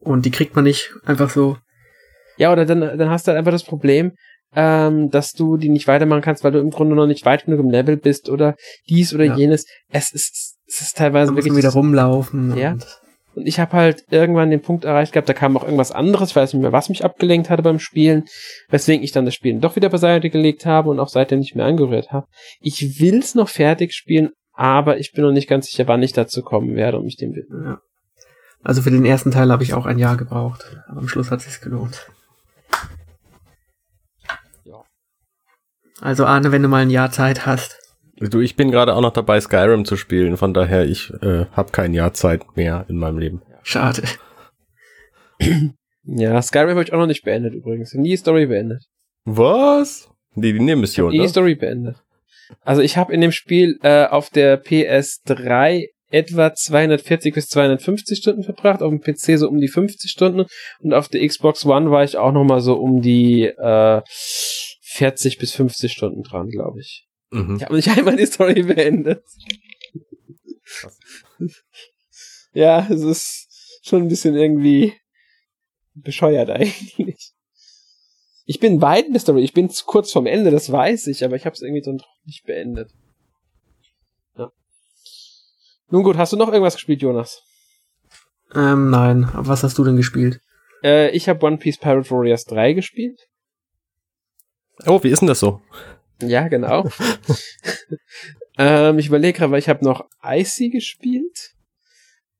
und 0.00 0.26
die 0.26 0.30
kriegt 0.30 0.54
man 0.54 0.64
nicht 0.64 0.94
einfach 1.06 1.30
so. 1.30 1.56
Ja, 2.36 2.52
oder 2.52 2.66
dann, 2.66 2.80
dann 2.80 3.08
hast 3.10 3.26
du 3.26 3.30
halt 3.30 3.38
einfach 3.38 3.52
das 3.52 3.64
Problem, 3.64 4.12
ähm, 4.54 5.08
dass 5.10 5.32
du 5.32 5.56
die 5.56 5.68
nicht 5.70 5.88
weitermachen 5.88 6.20
kannst, 6.22 6.44
weil 6.44 6.52
du 6.52 6.58
im 6.58 6.70
Grunde 6.70 6.94
noch 6.96 7.06
nicht 7.06 7.24
weit 7.24 7.46
genug 7.46 7.60
im 7.60 7.70
Level 7.70 7.96
bist 7.96 8.28
oder 8.28 8.56
dies 8.88 9.14
oder 9.14 9.24
Ja. 9.24 9.36
jenes. 9.36 9.66
Es 9.90 10.12
ist, 10.12 10.56
es 10.66 10.80
ist 10.82 10.96
teilweise 10.98 11.34
wirklich 11.34 11.56
wieder 11.56 11.70
rumlaufen. 11.70 12.56
Ja. 12.56 12.76
Und- 13.34 13.46
ich 13.46 13.58
habe 13.60 13.72
halt 13.72 14.04
irgendwann 14.10 14.50
den 14.50 14.62
Punkt 14.62 14.84
erreicht 14.84 15.12
gehabt, 15.12 15.28
da 15.28 15.34
kam 15.34 15.56
auch 15.56 15.64
irgendwas 15.64 15.92
anderes, 15.92 16.30
ich 16.30 16.36
weiß 16.36 16.52
nicht 16.52 16.62
mehr, 16.62 16.72
was 16.72 16.88
mich 16.88 17.04
abgelenkt 17.04 17.50
hatte 17.50 17.62
beim 17.62 17.78
Spielen, 17.78 18.24
weswegen 18.68 19.04
ich 19.04 19.12
dann 19.12 19.24
das 19.24 19.34
Spielen 19.34 19.60
doch 19.60 19.76
wieder 19.76 19.88
beiseite 19.88 20.30
gelegt 20.30 20.66
habe 20.66 20.90
und 20.90 21.00
auch 21.00 21.08
seitdem 21.08 21.40
nicht 21.40 21.54
mehr 21.54 21.66
angerührt 21.66 22.12
habe. 22.12 22.26
Ich 22.60 23.00
will's 23.00 23.34
noch 23.34 23.48
fertig 23.48 23.92
spielen, 23.92 24.30
aber 24.52 24.98
ich 24.98 25.12
bin 25.12 25.24
noch 25.24 25.32
nicht 25.32 25.48
ganz 25.48 25.66
sicher, 25.66 25.88
wann 25.88 26.02
ich 26.02 26.12
dazu 26.12 26.42
kommen 26.42 26.76
werde 26.76 26.98
und 26.98 27.04
mich 27.04 27.16
dem 27.16 27.34
widmen. 27.34 27.64
Ja. 27.64 27.78
Also 28.62 28.80
für 28.80 28.90
den 28.90 29.04
ersten 29.04 29.30
Teil 29.30 29.50
habe 29.52 29.62
ich 29.62 29.74
auch 29.74 29.84
ein 29.84 29.98
Jahr 29.98 30.16
gebraucht, 30.16 30.64
aber 30.88 31.00
am 31.00 31.08
Schluss 31.08 31.30
hat 31.30 31.42
sich's 31.42 31.60
gelohnt. 31.60 32.08
Ja. 34.64 34.82
Also 36.00 36.24
Arne, 36.24 36.50
wenn 36.50 36.62
du 36.62 36.68
mal 36.68 36.82
ein 36.82 36.90
Jahr 36.90 37.10
Zeit 37.10 37.46
hast. 37.46 37.83
Du, 38.18 38.40
ich 38.40 38.56
bin 38.56 38.70
gerade 38.70 38.94
auch 38.94 39.00
noch 39.00 39.12
dabei, 39.12 39.40
Skyrim 39.40 39.84
zu 39.84 39.96
spielen. 39.96 40.36
Von 40.36 40.54
daher, 40.54 40.84
ich 40.84 41.12
äh, 41.22 41.46
habe 41.52 41.72
kein 41.72 41.94
Jahr 41.94 42.14
Zeit 42.14 42.56
mehr 42.56 42.86
in 42.88 42.96
meinem 42.96 43.18
Leben. 43.18 43.42
Schade. 43.62 44.02
Ja, 46.06 46.40
Skyrim 46.42 46.72
habe 46.72 46.82
ich 46.82 46.92
auch 46.92 46.98
noch 46.98 47.06
nicht 47.06 47.24
beendet 47.24 47.54
übrigens. 47.54 47.94
Nie 47.94 48.14
Story 48.18 48.44
beendet. 48.44 48.84
Was? 49.24 50.10
Die, 50.34 50.52
die 50.52 50.60
Nebenmission, 50.60 51.06
habe 51.06 51.16
nie 51.16 51.22
ne? 51.22 51.28
Story 51.30 51.54
beendet. 51.54 51.96
Also 52.60 52.82
ich 52.82 52.98
habe 52.98 53.12
in 53.14 53.22
dem 53.22 53.32
Spiel 53.32 53.78
äh, 53.82 54.04
auf 54.04 54.28
der 54.28 54.62
PS3 54.62 55.86
etwa 56.10 56.54
240 56.54 57.34
bis 57.34 57.48
250 57.48 58.18
Stunden 58.18 58.42
verbracht, 58.42 58.82
auf 58.82 58.90
dem 58.90 59.00
PC 59.00 59.38
so 59.38 59.48
um 59.48 59.58
die 59.58 59.68
50 59.68 60.10
Stunden 60.10 60.44
und 60.80 60.92
auf 60.92 61.08
der 61.08 61.26
Xbox 61.26 61.64
One 61.64 61.90
war 61.90 62.04
ich 62.04 62.18
auch 62.18 62.32
noch 62.32 62.44
mal 62.44 62.60
so 62.60 62.74
um 62.74 63.00
die 63.00 63.44
äh, 63.44 64.02
40 64.82 65.38
bis 65.38 65.52
50 65.52 65.90
Stunden 65.90 66.22
dran, 66.22 66.50
glaube 66.50 66.80
ich. 66.80 67.06
Mhm. 67.34 67.56
Ich 67.56 67.64
habe 67.64 67.74
nicht 67.74 67.88
einmal 67.88 68.16
die 68.16 68.26
Story 68.26 68.62
beendet. 68.62 69.24
ja, 72.52 72.86
es 72.88 73.02
ist 73.02 73.80
schon 73.82 74.02
ein 74.02 74.08
bisschen 74.08 74.34
irgendwie 74.34 74.94
bescheuert 75.94 76.50
eigentlich. 76.50 77.32
Ich 78.46 78.60
bin 78.60 78.80
weit 78.82 79.06
in 79.06 79.12
der 79.12 79.20
Story, 79.20 79.42
ich 79.42 79.54
bin 79.54 79.70
kurz 79.86 80.12
vom 80.12 80.26
Ende, 80.26 80.50
das 80.50 80.70
weiß 80.70 81.06
ich, 81.08 81.24
aber 81.24 81.34
ich 81.34 81.46
habe 81.46 81.54
es 81.54 81.62
irgendwie 81.62 81.82
dann 81.82 81.98
doch 81.98 82.14
nicht 82.24 82.44
beendet. 82.44 82.92
Ja. 84.36 84.52
Nun 85.88 86.02
gut, 86.02 86.16
hast 86.16 86.32
du 86.32 86.36
noch 86.36 86.48
irgendwas 86.48 86.74
gespielt, 86.74 87.02
Jonas? 87.02 87.42
Ähm, 88.54 88.90
nein. 88.90 89.24
Aber 89.32 89.48
was 89.48 89.62
hast 89.62 89.78
du 89.78 89.84
denn 89.84 89.96
gespielt? 89.96 90.40
Äh, 90.82 91.10
ich 91.10 91.28
habe 91.28 91.44
One 91.44 91.56
Piece 91.56 91.78
Pirate 91.78 92.10
Warriors 92.10 92.44
3 92.44 92.74
gespielt. 92.74 93.18
Oh, 94.86 95.02
wie 95.02 95.08
ist 95.08 95.20
denn 95.20 95.28
das 95.28 95.40
so? 95.40 95.62
Ja, 96.28 96.48
genau. 96.48 96.88
ähm, 98.58 98.98
ich 98.98 99.06
überlege 99.06 99.38
gerade, 99.38 99.52
weil 99.52 99.58
ich 99.58 99.68
habe 99.68 99.84
noch 99.84 100.06
Icy 100.22 100.70
gespielt. 100.70 101.54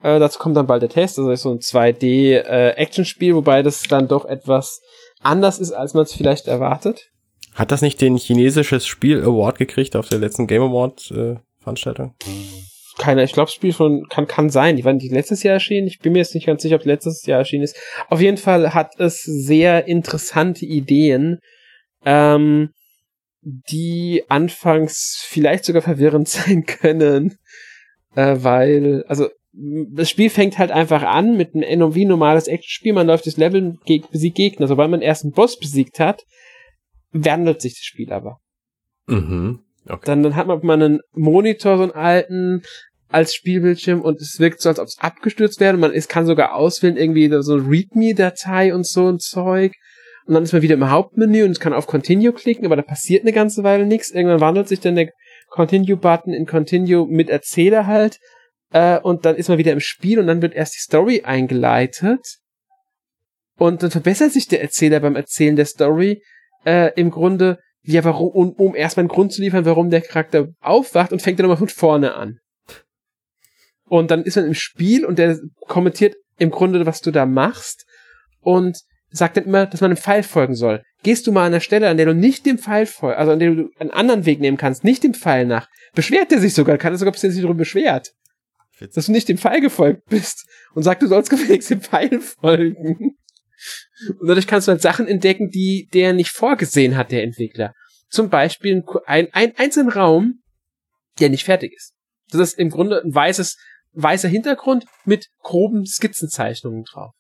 Äh, 0.03 0.19
dazu 0.19 0.39
kommt 0.39 0.57
dann 0.57 0.67
bald 0.67 0.83
der 0.83 0.91
Test. 0.91 1.19
Also 1.19 1.31
das 1.31 1.41
ist 1.41 1.45
so 1.45 1.53
ein 1.53 1.61
2D-Action-Spiel, 1.61 3.35
wobei 3.35 3.63
das 3.63 3.83
dann 3.83 4.09
doch 4.09 4.27
etwas 4.27 4.81
anders 5.21 5.59
ist, 5.59 5.73
als 5.73 5.95
man 5.95 6.05
es 6.05 6.13
vielleicht 6.13 6.47
erwartet. 6.47 7.11
Hat 7.55 7.71
das 7.71 7.83
nicht 7.83 8.01
den 8.01 8.17
chinesisches 8.17 8.87
Spiel 8.87 9.23
Award 9.23 9.59
gekriegt 9.59 9.97
auf 9.97 10.09
der 10.09 10.19
letzten 10.19 10.47
Game 10.47 10.63
Award 10.63 11.11
äh, 11.13 11.37
Veranstaltung? 11.61 12.15
Keiner, 12.99 13.25
ich 13.25 13.33
glaube, 13.33 13.47
das 13.47 13.55
Spiel 13.55 13.73
von 13.73 14.07
kann 14.09 14.27
kann 14.27 14.51
sein. 14.51 14.77
Die 14.77 14.85
waren 14.85 14.97
nicht 14.97 15.11
letztes 15.11 15.43
Jahr 15.43 15.55
erschienen. 15.55 15.87
Ich 15.87 16.01
bin 16.01 16.13
mir 16.13 16.19
jetzt 16.19 16.35
nicht 16.35 16.47
ganz 16.47 16.63
sicher, 16.63 16.77
ob 16.77 16.83
es 16.83 16.87
letztes 16.87 17.27
Jahr 17.27 17.39
erschienen 17.39 17.65
ist. 17.65 17.77
Auf 18.09 18.21
jeden 18.21 18.37
Fall 18.37 18.75
hat 18.75 18.93
es 18.99 19.23
sehr 19.23 19.87
interessante 19.87 20.67
Ideen, 20.67 21.39
ähm, 22.05 22.71
die 23.45 24.25
anfangs 24.29 25.23
vielleicht 25.27 25.65
sogar 25.65 25.83
verwirrend 25.83 26.29
sein 26.29 26.65
können, 26.65 27.39
äh, 28.15 28.37
weil 28.41 29.05
also 29.09 29.29
das 29.57 30.11
Spiel 30.11 30.31
fängt 30.31 30.59
halt 30.59 30.73
einfach 30.73 31.03
an 31.03 31.37
mit 31.37 31.55
einem 31.55 31.95
wie 31.95 32.07
normales 32.07 32.49
Actionspiel. 32.49 32.93
Man 32.93 33.07
läuft 33.07 33.27
das 33.27 33.37
Level 33.37 33.77
geg 33.85 34.11
besiegt 34.11 34.37
Gegner. 34.37 34.67
Sobald 34.67 34.91
man 34.91 35.01
erst 35.01 35.23
einen 35.23 35.33
Boss 35.33 35.59
besiegt 35.59 36.01
hat, 36.01 36.25
wandelt 37.13 37.61
sich 37.61 37.75
das 37.75 37.85
Spiel 37.85 38.13
aber. 38.13 38.41
Mhm. 39.07 39.61
Okay. 39.87 40.03
Dann, 40.07 40.23
dann 40.25 40.35
hat 40.35 40.49
man 40.49 40.65
mal 40.65 40.83
einen 40.83 41.01
Monitor, 41.13 41.77
so 41.77 41.85
einen 41.85 41.93
alten, 41.93 42.63
als 43.15 43.35
Spielbildschirm 43.35 44.01
und 44.01 44.21
es 44.21 44.41
wirkt 44.41 44.61
so, 44.61 44.69
als 44.69 44.81
ob 44.81 44.89
es 44.89 44.99
abgestürzt 44.99 45.61
wäre. 45.61 45.77
Man 45.77 45.93
es 45.93 46.09
kann 46.09 46.27
sogar 46.27 46.55
auswählen, 46.55 46.97
irgendwie 46.97 47.29
so 47.43 47.55
eine 47.55 47.69
README-Datei 47.69 48.75
und 48.75 48.87
so 48.87 49.09
ein 49.09 49.21
Zeug. 49.21 49.73
Und 50.27 50.35
dann 50.35 50.43
ist 50.43 50.53
man 50.53 50.63
wieder 50.63 50.75
im 50.75 50.91
Hauptmenü 50.91 51.45
und 51.45 51.61
kann 51.61 51.75
auf 51.75 51.87
Continue 51.87 52.33
klicken, 52.33 52.65
aber 52.65 52.77
da 52.77 52.83
passiert 52.83 53.23
eine 53.23 53.33
ganze 53.33 53.63
Weile 53.63 53.85
nichts. 53.85 54.11
Irgendwann 54.11 54.41
wandelt 54.41 54.69
sich 54.69 54.81
dann 54.81 54.97
der 54.97 55.13
Continue-Button 55.51 56.33
in 56.33 56.47
Continue 56.47 57.07
mit 57.07 57.29
Erzähler 57.29 57.87
halt. 57.87 58.19
Äh, 58.73 58.99
und 58.99 59.27
dann 59.27 59.37
ist 59.37 59.49
man 59.49 59.59
wieder 59.59 59.73
im 59.73 59.81
Spiel 59.81 60.19
und 60.19 60.27
dann 60.27 60.41
wird 60.41 60.55
erst 60.55 60.75
die 60.75 60.81
Story 60.81 61.23
eingeleitet. 61.25 62.39
Und 63.57 63.83
dann 63.83 63.91
verbessert 63.91 64.33
sich 64.33 64.49
der 64.49 64.63
Erzähler 64.63 65.01
beim 65.01 65.15
Erzählen 65.15 65.57
der 65.57 65.67
Story 65.67 66.23
äh, 66.65 66.93
im 66.99 67.11
Grunde, 67.11 67.59
ja, 67.83 68.03
warum, 68.03 68.31
um, 68.31 68.53
um 68.53 68.75
erstmal 68.75 69.03
einen 69.03 69.09
Grund 69.09 69.33
zu 69.33 69.43
liefern, 69.43 69.67
warum 69.67 69.91
der 69.91 70.01
Charakter 70.01 70.49
aufwacht 70.61 71.13
und 71.13 71.21
fängt 71.21 71.39
dann 71.39 71.45
nochmal 71.45 71.59
von 71.59 71.69
vorne 71.69 72.15
an. 72.15 72.39
Und 73.85 74.11
dann 74.11 74.23
ist 74.23 74.37
man 74.37 74.47
im 74.47 74.55
Spiel 74.55 75.05
und 75.05 75.19
der 75.19 75.39
kommentiert 75.69 76.17
im 76.39 76.51
Grunde, 76.51 76.85
was 76.87 77.03
du 77.03 77.11
da 77.11 77.27
machst 77.27 77.85
und 78.41 78.79
sagt 79.15 79.37
dann 79.37 79.45
immer, 79.45 79.67
dass 79.67 79.81
man 79.81 79.91
einem 79.93 79.97
Pfeil 79.97 80.23
folgen 80.25 80.55
soll. 80.55 80.83
Gehst 81.05 81.27
du 81.27 81.33
mal 81.33 81.43
an 81.43 81.53
einer 81.53 81.61
Stelle, 81.61 81.89
an 81.89 81.97
der 81.97 82.07
du 82.07 82.15
nicht 82.15 82.45
dem 82.47 82.59
Pfeil 82.59 82.87
folgst, 82.87 83.19
also 83.19 83.33
an 83.33 83.39
der 83.39 83.55
du 83.55 83.71
einen 83.79 83.91
anderen 83.91 84.27
Weg 84.27 84.41
nehmen 84.41 84.57
kannst, 84.57 84.83
nicht 84.83 85.05
dem 85.05 85.15
Pfeil 85.15 85.47
nach, 85.47 85.69
beschwert 85.95 86.33
er 86.33 86.41
sich 86.41 86.53
sogar, 86.53 86.79
kann 86.79 86.93
er 86.93 86.99
sogar 86.99 87.13
bisschen 87.13 87.31
sich 87.31 87.41
darüber 87.41 87.59
beschwert, 87.59 88.13
dass 88.81 89.07
du 89.07 89.13
nicht 89.13 89.29
dem 89.29 89.39
Pfeil 89.39 89.61
gefolgt 89.61 90.07
bist 90.07 90.47
und 90.75 90.83
sagt, 90.83 91.03
du 91.03 91.07
sollst 91.07 91.31
gefälligst 91.31 91.71
dem 91.71 91.81
Pfeil 91.81 92.21
folgen. 92.21 93.17
Und 94.19 94.29
dadurch 94.29 94.49
kannst 94.49 94.67
du 94.67 94.73
halt 94.73 94.83
Sachen 94.83 95.07
entdecken, 95.07 95.49
die 95.49 95.89
der 95.93 96.13
nicht 96.13 96.31
vorgesehen 96.31 96.97
hat, 96.97 97.13
der 97.13 97.23
Entwickler. 97.23 97.73
Zum 98.09 98.31
Beispiel 98.31 98.83
ein, 99.07 99.29
ein 99.33 99.55
einzelnen 99.57 99.91
Raum, 99.91 100.41
der 101.21 101.31
nicht 101.31 101.45
fertig 101.45 101.73
ist. 101.73 101.93
Das 102.31 102.41
ist 102.41 102.59
im 102.59 102.71
Grunde 102.71 103.01
ein 103.01 103.15
weißes, 103.15 103.57
weißer 103.93 104.29
Hintergrund 104.29 104.87
mit 105.05 105.29
groben 105.41 105.87
Skizzenzeichnungen 105.87 106.83
drauf. 106.83 107.13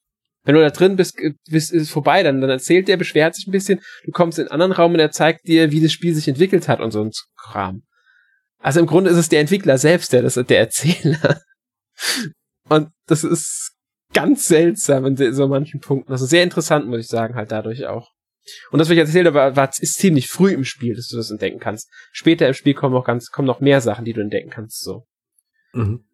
Wenn 0.44 0.54
du 0.54 0.60
da 0.60 0.70
drin 0.70 0.96
bist, 0.96 1.18
bist 1.48 1.72
ist 1.72 1.90
vorbei, 1.90 2.22
dann, 2.22 2.40
dann 2.40 2.50
erzählt 2.50 2.86
der, 2.86 2.96
beschwert 2.96 3.34
sich 3.34 3.46
ein 3.46 3.52
bisschen, 3.52 3.80
du 4.04 4.12
kommst 4.12 4.38
in 4.38 4.44
einen 4.44 4.52
anderen 4.52 4.72
Raum 4.72 4.92
und 4.92 5.00
er 5.00 5.10
zeigt 5.10 5.48
dir, 5.48 5.70
wie 5.70 5.80
das 5.80 5.92
Spiel 5.92 6.14
sich 6.14 6.28
entwickelt 6.28 6.68
hat 6.68 6.80
und 6.80 6.90
so 6.90 7.02
ein 7.02 7.10
Kram. 7.36 7.82
Also 8.58 8.80
im 8.80 8.86
Grunde 8.86 9.10
ist 9.10 9.16
es 9.16 9.28
der 9.28 9.40
Entwickler 9.40 9.78
selbst, 9.78 10.12
der 10.12 10.22
das, 10.22 10.34
der 10.34 10.58
Erzähler. 10.58 11.40
Und 12.70 12.88
das 13.06 13.22
ist 13.22 13.72
ganz 14.14 14.48
seltsam 14.48 15.04
in 15.04 15.34
so 15.34 15.48
manchen 15.48 15.80
Punkten. 15.80 16.10
Also 16.10 16.24
sehr 16.24 16.42
interessant, 16.42 16.86
muss 16.86 17.00
ich 17.00 17.08
sagen, 17.08 17.34
halt 17.34 17.52
dadurch 17.52 17.86
auch. 17.86 18.12
Und 18.70 18.78
das, 18.78 18.88
was 18.88 18.94
ich 18.94 19.00
erzählt 19.00 19.26
habe, 19.26 19.54
war, 19.54 19.70
ist 19.78 19.98
ziemlich 19.98 20.28
früh 20.28 20.52
im 20.52 20.64
Spiel, 20.64 20.94
dass 20.94 21.08
du 21.08 21.16
das 21.16 21.30
entdecken 21.30 21.58
kannst. 21.58 21.90
Später 22.12 22.48
im 22.48 22.54
Spiel 22.54 22.72
kommen 22.72 22.94
noch 22.94 23.04
ganz, 23.04 23.30
kommen 23.30 23.46
noch 23.46 23.60
mehr 23.60 23.82
Sachen, 23.82 24.04
die 24.04 24.12
du 24.12 24.20
entdecken 24.20 24.50
kannst, 24.50 24.82
so. 24.82 25.06
Mhm. 25.72 26.04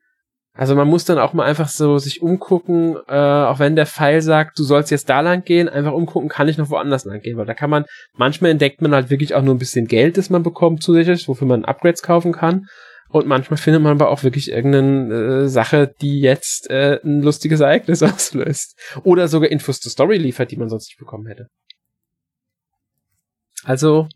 Also 0.61 0.77
man 0.77 0.89
muss 0.89 1.07
dann 1.07 1.19
auch 1.19 1.33
mal 1.33 1.47
einfach 1.47 1.71
so 1.71 1.97
sich 1.97 2.21
umgucken, 2.21 2.95
äh, 3.09 3.15
auch 3.15 3.59
wenn 3.61 3.77
der 3.77 3.87
Pfeil 3.87 4.21
sagt, 4.21 4.59
du 4.59 4.63
sollst 4.63 4.91
jetzt 4.91 5.09
da 5.09 5.23
lang 5.23 5.43
gehen, 5.43 5.71
einfach 5.71 5.95
umgucken, 5.95 6.29
kann 6.29 6.49
ich 6.49 6.59
noch 6.59 6.69
woanders 6.69 7.07
lang 7.07 7.23
gehen, 7.23 7.39
weil 7.39 7.47
da 7.47 7.55
kann 7.55 7.71
man, 7.71 7.87
manchmal 8.13 8.51
entdeckt 8.51 8.83
man 8.83 8.95
halt 8.95 9.09
wirklich 9.09 9.35
auch 9.35 9.41
nur 9.41 9.55
ein 9.55 9.59
bisschen 9.59 9.87
Geld, 9.87 10.19
das 10.19 10.29
man 10.29 10.43
bekommt 10.43 10.83
zusätzlich, 10.83 11.27
wofür 11.29 11.47
man 11.47 11.65
Upgrades 11.65 12.03
kaufen 12.03 12.33
kann. 12.33 12.67
Und 13.09 13.27
manchmal 13.27 13.57
findet 13.57 13.81
man 13.81 13.93
aber 13.93 14.11
auch 14.11 14.23
wirklich 14.23 14.51
irgendeine 14.51 15.45
äh, 15.45 15.49
Sache, 15.49 15.95
die 16.03 16.21
jetzt 16.21 16.69
äh, 16.69 17.01
ein 17.03 17.23
lustiges 17.23 17.61
Ereignis 17.61 18.03
auslöst. 18.03 18.79
Oder 19.03 19.29
sogar 19.29 19.51
Infos 19.51 19.81
zur 19.81 19.91
Story 19.91 20.19
liefert, 20.19 20.51
die 20.51 20.59
man 20.59 20.69
sonst 20.69 20.89
nicht 20.89 20.99
bekommen 20.99 21.27
hätte. 21.27 21.49
Also, 23.65 24.09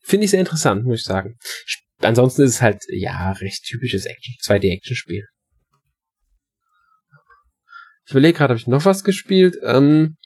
finde 0.00 0.24
ich 0.24 0.30
sehr 0.30 0.40
interessant, 0.40 0.86
muss 0.86 1.00
ich 1.00 1.04
sagen. 1.04 1.36
Ansonsten 2.04 2.42
ist 2.42 2.56
es 2.56 2.62
halt, 2.62 2.84
ja, 2.88 3.32
recht 3.32 3.64
typisches 3.64 4.06
Action, 4.06 4.34
2D-Action-Spiel. 4.42 5.26
Ich 8.06 8.10
überlege 8.10 8.36
gerade, 8.36 8.52
habe 8.52 8.60
ich 8.60 8.66
noch 8.66 8.84
was 8.84 9.04
gespielt? 9.04 9.56
Ähm, 9.62 10.16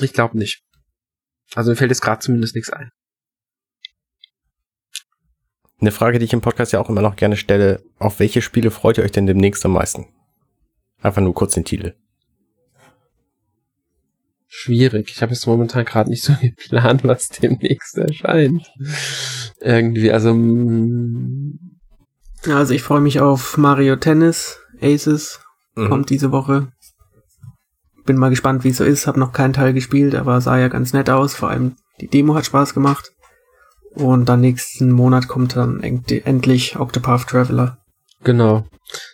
ich 0.00 0.12
glaube 0.12 0.38
nicht. 0.38 0.62
Also 1.54 1.70
mir 1.70 1.76
fällt 1.76 1.90
jetzt 1.90 2.02
gerade 2.02 2.20
zumindest 2.20 2.54
nichts 2.54 2.70
ein. 2.70 2.90
Eine 5.80 5.92
Frage, 5.92 6.18
die 6.18 6.24
ich 6.24 6.32
im 6.32 6.40
Podcast 6.40 6.72
ja 6.72 6.80
auch 6.80 6.88
immer 6.88 7.02
noch 7.02 7.16
gerne 7.16 7.36
stelle, 7.36 7.82
auf 7.98 8.18
welche 8.18 8.40
Spiele 8.40 8.70
freut 8.70 8.98
ihr 8.98 9.04
euch 9.04 9.12
denn 9.12 9.26
demnächst 9.26 9.64
am 9.64 9.72
meisten? 9.72 10.06
Einfach 11.02 11.22
nur 11.22 11.34
kurz 11.34 11.54
den 11.54 11.64
Titel. 11.64 11.94
Schwierig. 14.46 15.10
Ich 15.10 15.20
habe 15.20 15.32
jetzt 15.32 15.46
momentan 15.46 15.84
gerade 15.84 16.08
nicht 16.08 16.22
so 16.22 16.34
geplant, 16.40 17.04
was 17.04 17.28
demnächst 17.28 17.98
erscheint. 17.98 18.66
Irgendwie, 19.60 20.12
also 20.12 20.34
mm, 20.34 21.58
Also 22.48 22.74
ich 22.74 22.82
freue 22.82 23.00
mich 23.00 23.20
auf 23.20 23.56
Mario 23.56 23.96
Tennis, 23.96 24.58
Aces, 24.80 25.40
Mhm. 25.74 25.88
kommt 25.88 26.10
diese 26.10 26.30
Woche. 26.32 26.68
bin 28.04 28.16
mal 28.18 28.30
gespannt, 28.30 28.62
wie 28.62 28.68
es 28.68 28.76
so 28.76 28.84
ist. 28.84 29.08
Hab 29.08 29.16
noch 29.16 29.32
keinen 29.32 29.52
Teil 29.52 29.72
gespielt, 29.72 30.14
aber 30.14 30.40
sah 30.40 30.56
ja 30.58 30.68
ganz 30.68 30.92
nett 30.92 31.10
aus. 31.10 31.34
Vor 31.34 31.50
allem 31.50 31.74
die 32.00 32.06
Demo 32.06 32.36
hat 32.36 32.46
Spaß 32.46 32.72
gemacht. 32.72 33.10
Und 33.94 34.28
dann 34.28 34.42
nächsten 34.42 34.92
Monat 34.92 35.26
kommt 35.26 35.56
dann 35.56 35.80
endlich 35.80 36.78
Octopath 36.78 37.26
Traveler. 37.26 37.78
Genau. 38.22 38.64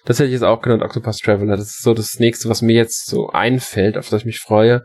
Das 0.05 0.19
hätte 0.19 0.27
ich 0.27 0.33
jetzt 0.35 0.43
auch 0.45 0.61
genannt, 0.61 0.83
Octopath 0.83 1.19
Traveler. 1.21 1.57
Das 1.57 1.69
ist 1.69 1.83
so 1.83 1.95
das 1.95 2.19
nächste, 2.19 2.49
was 2.51 2.61
mir 2.61 2.75
jetzt 2.75 3.07
so 3.07 3.31
einfällt, 3.31 3.97
auf 3.97 4.11
das 4.11 4.21
ich 4.21 4.27
mich 4.27 4.41
freue. 4.41 4.85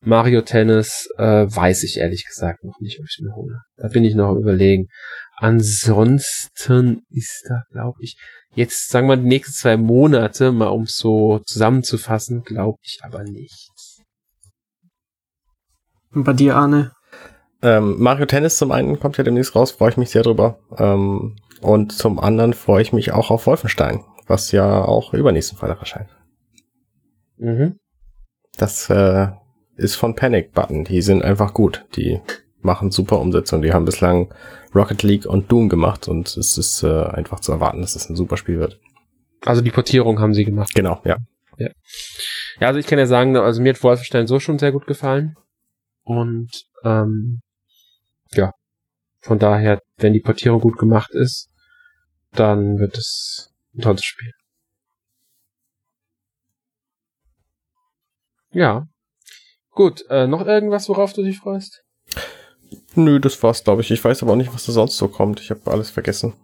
Mario 0.00 0.42
Tennis 0.42 1.08
äh, 1.16 1.46
weiß 1.48 1.82
ich 1.82 1.98
ehrlich 1.98 2.24
gesagt 2.26 2.62
noch 2.64 2.78
nicht, 2.80 3.00
ob 3.00 3.06
ich 3.06 3.16
es 3.18 3.24
mir 3.24 3.34
hole. 3.34 3.60
Da 3.76 3.88
bin 3.88 4.04
ich 4.04 4.14
noch 4.14 4.28
am 4.28 4.38
überlegen. 4.38 4.86
Ansonsten 5.36 7.02
ist 7.10 7.44
da, 7.48 7.62
glaube 7.70 7.98
ich, 8.00 8.16
jetzt 8.54 8.90
sagen 8.90 9.08
wir 9.08 9.16
die 9.16 9.26
nächsten 9.26 9.54
zwei 9.54 9.76
Monate, 9.76 10.52
mal 10.52 10.68
um 10.68 10.86
so 10.86 11.40
zusammenzufassen, 11.40 12.42
glaube 12.42 12.78
ich 12.82 13.00
aber 13.02 13.24
nicht. 13.24 13.70
Und 16.12 16.24
bei 16.24 16.32
dir, 16.32 16.56
Arne? 16.56 16.92
Ähm, 17.60 17.96
Mario 17.98 18.26
Tennis 18.26 18.56
zum 18.56 18.70
einen 18.70 19.00
kommt 19.00 19.16
ja 19.16 19.24
demnächst 19.24 19.54
raus, 19.54 19.72
freue 19.72 19.90
ich 19.90 19.96
mich 19.96 20.10
sehr 20.10 20.22
drüber. 20.22 20.60
Ähm, 20.76 21.36
und 21.60 21.92
zum 21.92 22.20
anderen 22.20 22.54
freue 22.54 22.82
ich 22.82 22.92
mich 22.92 23.12
auch 23.12 23.30
auf 23.30 23.46
Wolfenstein, 23.46 24.04
was 24.26 24.52
ja 24.52 24.84
auch 24.84 25.12
übernächsten 25.12 25.58
Freitag 25.58 25.80
erscheint. 25.80 26.08
Mhm. 27.36 27.78
Das 28.56 28.88
äh, 28.90 29.28
ist 29.78 29.94
von 29.94 30.14
Panic 30.14 30.52
Button. 30.52 30.84
Die 30.84 31.00
sind 31.00 31.22
einfach 31.22 31.54
gut. 31.54 31.86
Die 31.96 32.20
machen 32.60 32.90
super 32.90 33.20
Umsetzung. 33.20 33.62
Die 33.62 33.72
haben 33.72 33.84
bislang 33.84 34.34
Rocket 34.74 35.02
League 35.02 35.26
und 35.26 35.50
Doom 35.50 35.68
gemacht 35.68 36.08
und 36.08 36.36
es 36.36 36.58
ist 36.58 36.82
äh, 36.82 37.04
einfach 37.04 37.40
zu 37.40 37.52
erwarten, 37.52 37.80
dass 37.80 37.96
es 37.96 38.10
ein 38.10 38.16
super 38.16 38.36
Spiel 38.36 38.58
wird. 38.58 38.78
Also 39.46 39.62
die 39.62 39.70
Portierung 39.70 40.18
haben 40.20 40.34
sie 40.34 40.44
gemacht. 40.44 40.74
Genau, 40.74 41.00
ja. 41.04 41.16
Ja, 41.56 41.70
ja 42.60 42.66
also 42.66 42.78
ich 42.78 42.86
kann 42.86 42.98
ja 42.98 43.06
sagen, 43.06 43.36
also 43.36 43.62
mir 43.62 43.72
hat 43.72 43.82
Wolfenstein 43.82 44.26
so 44.26 44.40
schon 44.40 44.58
sehr 44.58 44.72
gut 44.72 44.86
gefallen. 44.86 45.36
Und 46.02 46.50
ähm, 46.84 47.40
ja, 48.32 48.52
von 49.20 49.38
daher, 49.38 49.80
wenn 49.96 50.12
die 50.12 50.20
Portierung 50.20 50.60
gut 50.60 50.78
gemacht 50.78 51.12
ist, 51.12 51.50
dann 52.32 52.78
wird 52.78 52.96
es 52.98 53.52
ein 53.74 53.80
tolles 53.80 54.04
Spiel. 54.04 54.32
Ja. 58.50 58.88
Gut, 59.78 60.04
äh, 60.10 60.26
noch 60.26 60.44
irgendwas, 60.44 60.88
worauf 60.88 61.12
du 61.12 61.22
dich 61.22 61.38
freust? 61.38 61.84
Nö, 62.96 63.20
das 63.20 63.40
war's, 63.44 63.62
glaube 63.62 63.82
ich. 63.82 63.92
Ich 63.92 64.02
weiß 64.02 64.24
aber 64.24 64.32
auch 64.32 64.36
nicht, 64.36 64.52
was 64.52 64.66
da 64.66 64.72
sonst 64.72 64.96
so 64.96 65.06
kommt. 65.06 65.38
Ich 65.38 65.50
habe 65.50 65.70
alles 65.70 65.88
vergessen. 65.88 66.34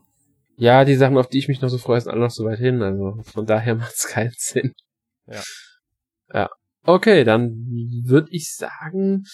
Ja, 0.57 0.85
die 0.85 0.95
Sachen, 0.95 1.19
auf 1.19 1.27
die 1.27 1.39
ich 1.39 1.49
mich 1.49 1.61
noch 1.61 1.69
so 1.69 1.79
freue, 1.79 2.01
sind 2.01 2.13
alle 2.13 2.21
noch 2.21 2.31
so 2.31 2.45
weit 2.45 2.61
hin. 2.61 2.81
Also 2.81 3.21
von 3.25 3.45
daher 3.45 3.75
macht's 3.75 4.07
keinen 4.07 4.35
Sinn. 4.39 4.73
Ja. 5.27 5.43
Ja. 6.33 6.51
Okay, 6.85 7.25
dann 7.25 7.57
würde 8.05 8.29
ich 8.31 8.55
sagen, 8.55 9.25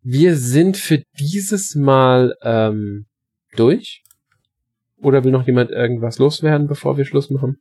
wir 0.00 0.36
sind 0.36 0.76
für 0.76 1.02
dieses 1.18 1.74
Mal 1.74 2.36
ähm, 2.42 3.06
durch. 3.56 4.04
Oder 4.98 5.24
will 5.24 5.32
noch 5.32 5.48
jemand 5.48 5.72
irgendwas 5.72 6.20
loswerden, 6.20 6.68
bevor 6.68 6.98
wir 6.98 7.04
Schluss 7.04 7.30
machen? 7.30 7.60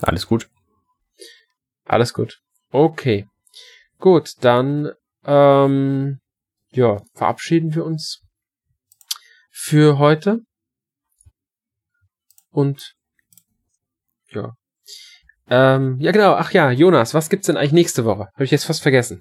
Alles 0.00 0.26
gut. 0.26 0.48
Alles 1.84 2.14
gut. 2.14 2.40
Okay. 2.70 3.26
Gut, 3.98 4.32
dann 4.40 4.90
ähm, 5.24 6.18
ja, 6.70 7.02
verabschieden 7.14 7.74
wir 7.74 7.84
uns 7.84 8.22
für 9.50 9.98
heute. 9.98 10.40
Und 12.50 12.94
ja. 14.30 14.54
Ähm, 15.48 15.96
ja, 16.00 16.12
genau. 16.12 16.34
Ach 16.34 16.52
ja, 16.52 16.70
Jonas, 16.70 17.14
was 17.14 17.28
gibt's 17.28 17.46
denn 17.46 17.56
eigentlich 17.56 17.72
nächste 17.72 18.04
Woche? 18.04 18.28
Habe 18.34 18.44
ich 18.44 18.50
jetzt 18.50 18.64
fast 18.64 18.82
vergessen. 18.82 19.20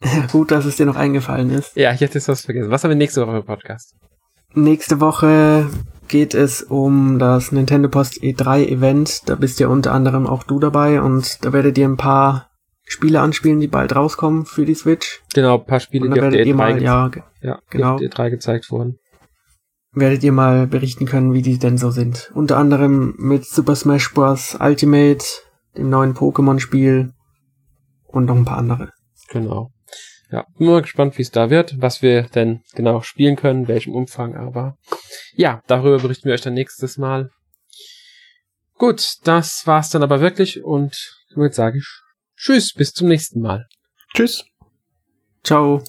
Gut, 0.32 0.50
dass 0.50 0.64
es 0.64 0.76
dir 0.76 0.86
noch 0.86 0.96
eingefallen 0.96 1.50
ist. 1.50 1.76
Ja, 1.76 1.92
ich 1.92 2.00
hätte 2.00 2.18
es 2.18 2.26
fast 2.26 2.44
vergessen. 2.44 2.70
Was 2.70 2.82
haben 2.82 2.90
wir 2.90 2.96
nächste 2.96 3.26
Woche 3.26 3.38
im 3.38 3.44
Podcast? 3.44 3.94
Nächste 4.54 5.00
Woche 5.00 5.70
geht 6.08 6.34
es 6.34 6.62
um 6.62 7.18
das 7.18 7.52
Nintendo 7.52 7.88
Post 7.88 8.22
E3 8.22 8.66
Event. 8.66 9.28
Da 9.28 9.36
bist 9.36 9.60
ja 9.60 9.68
unter 9.68 9.92
anderem 9.92 10.26
auch 10.26 10.42
du 10.42 10.58
dabei 10.58 11.00
und 11.00 11.44
da 11.44 11.52
werdet 11.52 11.78
ihr 11.78 11.86
ein 11.86 11.96
paar 11.96 12.49
Spiele 12.90 13.20
anspielen, 13.20 13.60
die 13.60 13.68
bald 13.68 13.94
rauskommen 13.94 14.46
für 14.46 14.66
die 14.66 14.74
Switch. 14.74 15.22
Genau, 15.32 15.58
ein 15.58 15.64
paar 15.64 15.78
Spiele, 15.78 16.10
die 16.10 16.20
auf 16.20 16.30
der 16.30 16.44
E3, 16.44 16.54
mal, 16.54 16.82
ja, 16.82 17.10
ja, 17.40 17.60
genau. 17.70 17.96
die 17.96 18.08
auf 18.08 18.14
der 18.14 18.24
E3 18.26 18.30
gezeigt 18.30 18.70
wurden. 18.72 18.98
Werdet 19.92 20.24
ihr 20.24 20.32
mal 20.32 20.66
berichten 20.66 21.06
können, 21.06 21.32
wie 21.32 21.42
die 21.42 21.58
denn 21.58 21.78
so 21.78 21.92
sind. 21.92 22.32
Unter 22.34 22.56
anderem 22.56 23.14
mit 23.16 23.44
Super 23.44 23.76
Smash 23.76 24.12
Bros. 24.12 24.56
Ultimate, 24.58 25.24
dem 25.76 25.88
neuen 25.88 26.14
Pokémon-Spiel 26.14 27.12
und 28.08 28.24
noch 28.24 28.34
ein 28.34 28.44
paar 28.44 28.58
andere. 28.58 28.90
Genau. 29.28 29.70
Ja, 30.32 30.46
bin 30.58 30.66
mal 30.66 30.82
gespannt, 30.82 31.16
wie 31.16 31.22
es 31.22 31.30
da 31.30 31.48
wird, 31.48 31.80
was 31.80 32.02
wir 32.02 32.22
denn 32.22 32.62
genau 32.74 33.02
spielen 33.02 33.36
können, 33.36 33.68
welchem 33.68 33.94
Umfang, 33.94 34.34
aber 34.34 34.76
ja, 35.34 35.60
darüber 35.68 35.98
berichten 35.98 36.24
wir 36.24 36.34
euch 36.34 36.40
dann 36.40 36.54
nächstes 36.54 36.98
Mal. 36.98 37.30
Gut, 38.78 39.14
das 39.24 39.62
war's 39.66 39.90
dann 39.90 40.02
aber 40.02 40.20
wirklich 40.20 40.64
und 40.64 41.16
damit 41.34 41.54
sage 41.54 41.78
ich 41.78 42.00
Tschüss, 42.42 42.72
bis 42.72 42.94
zum 42.94 43.08
nächsten 43.08 43.42
Mal. 43.42 43.66
Tschüss. 44.14 44.44
Ciao. 45.44 45.84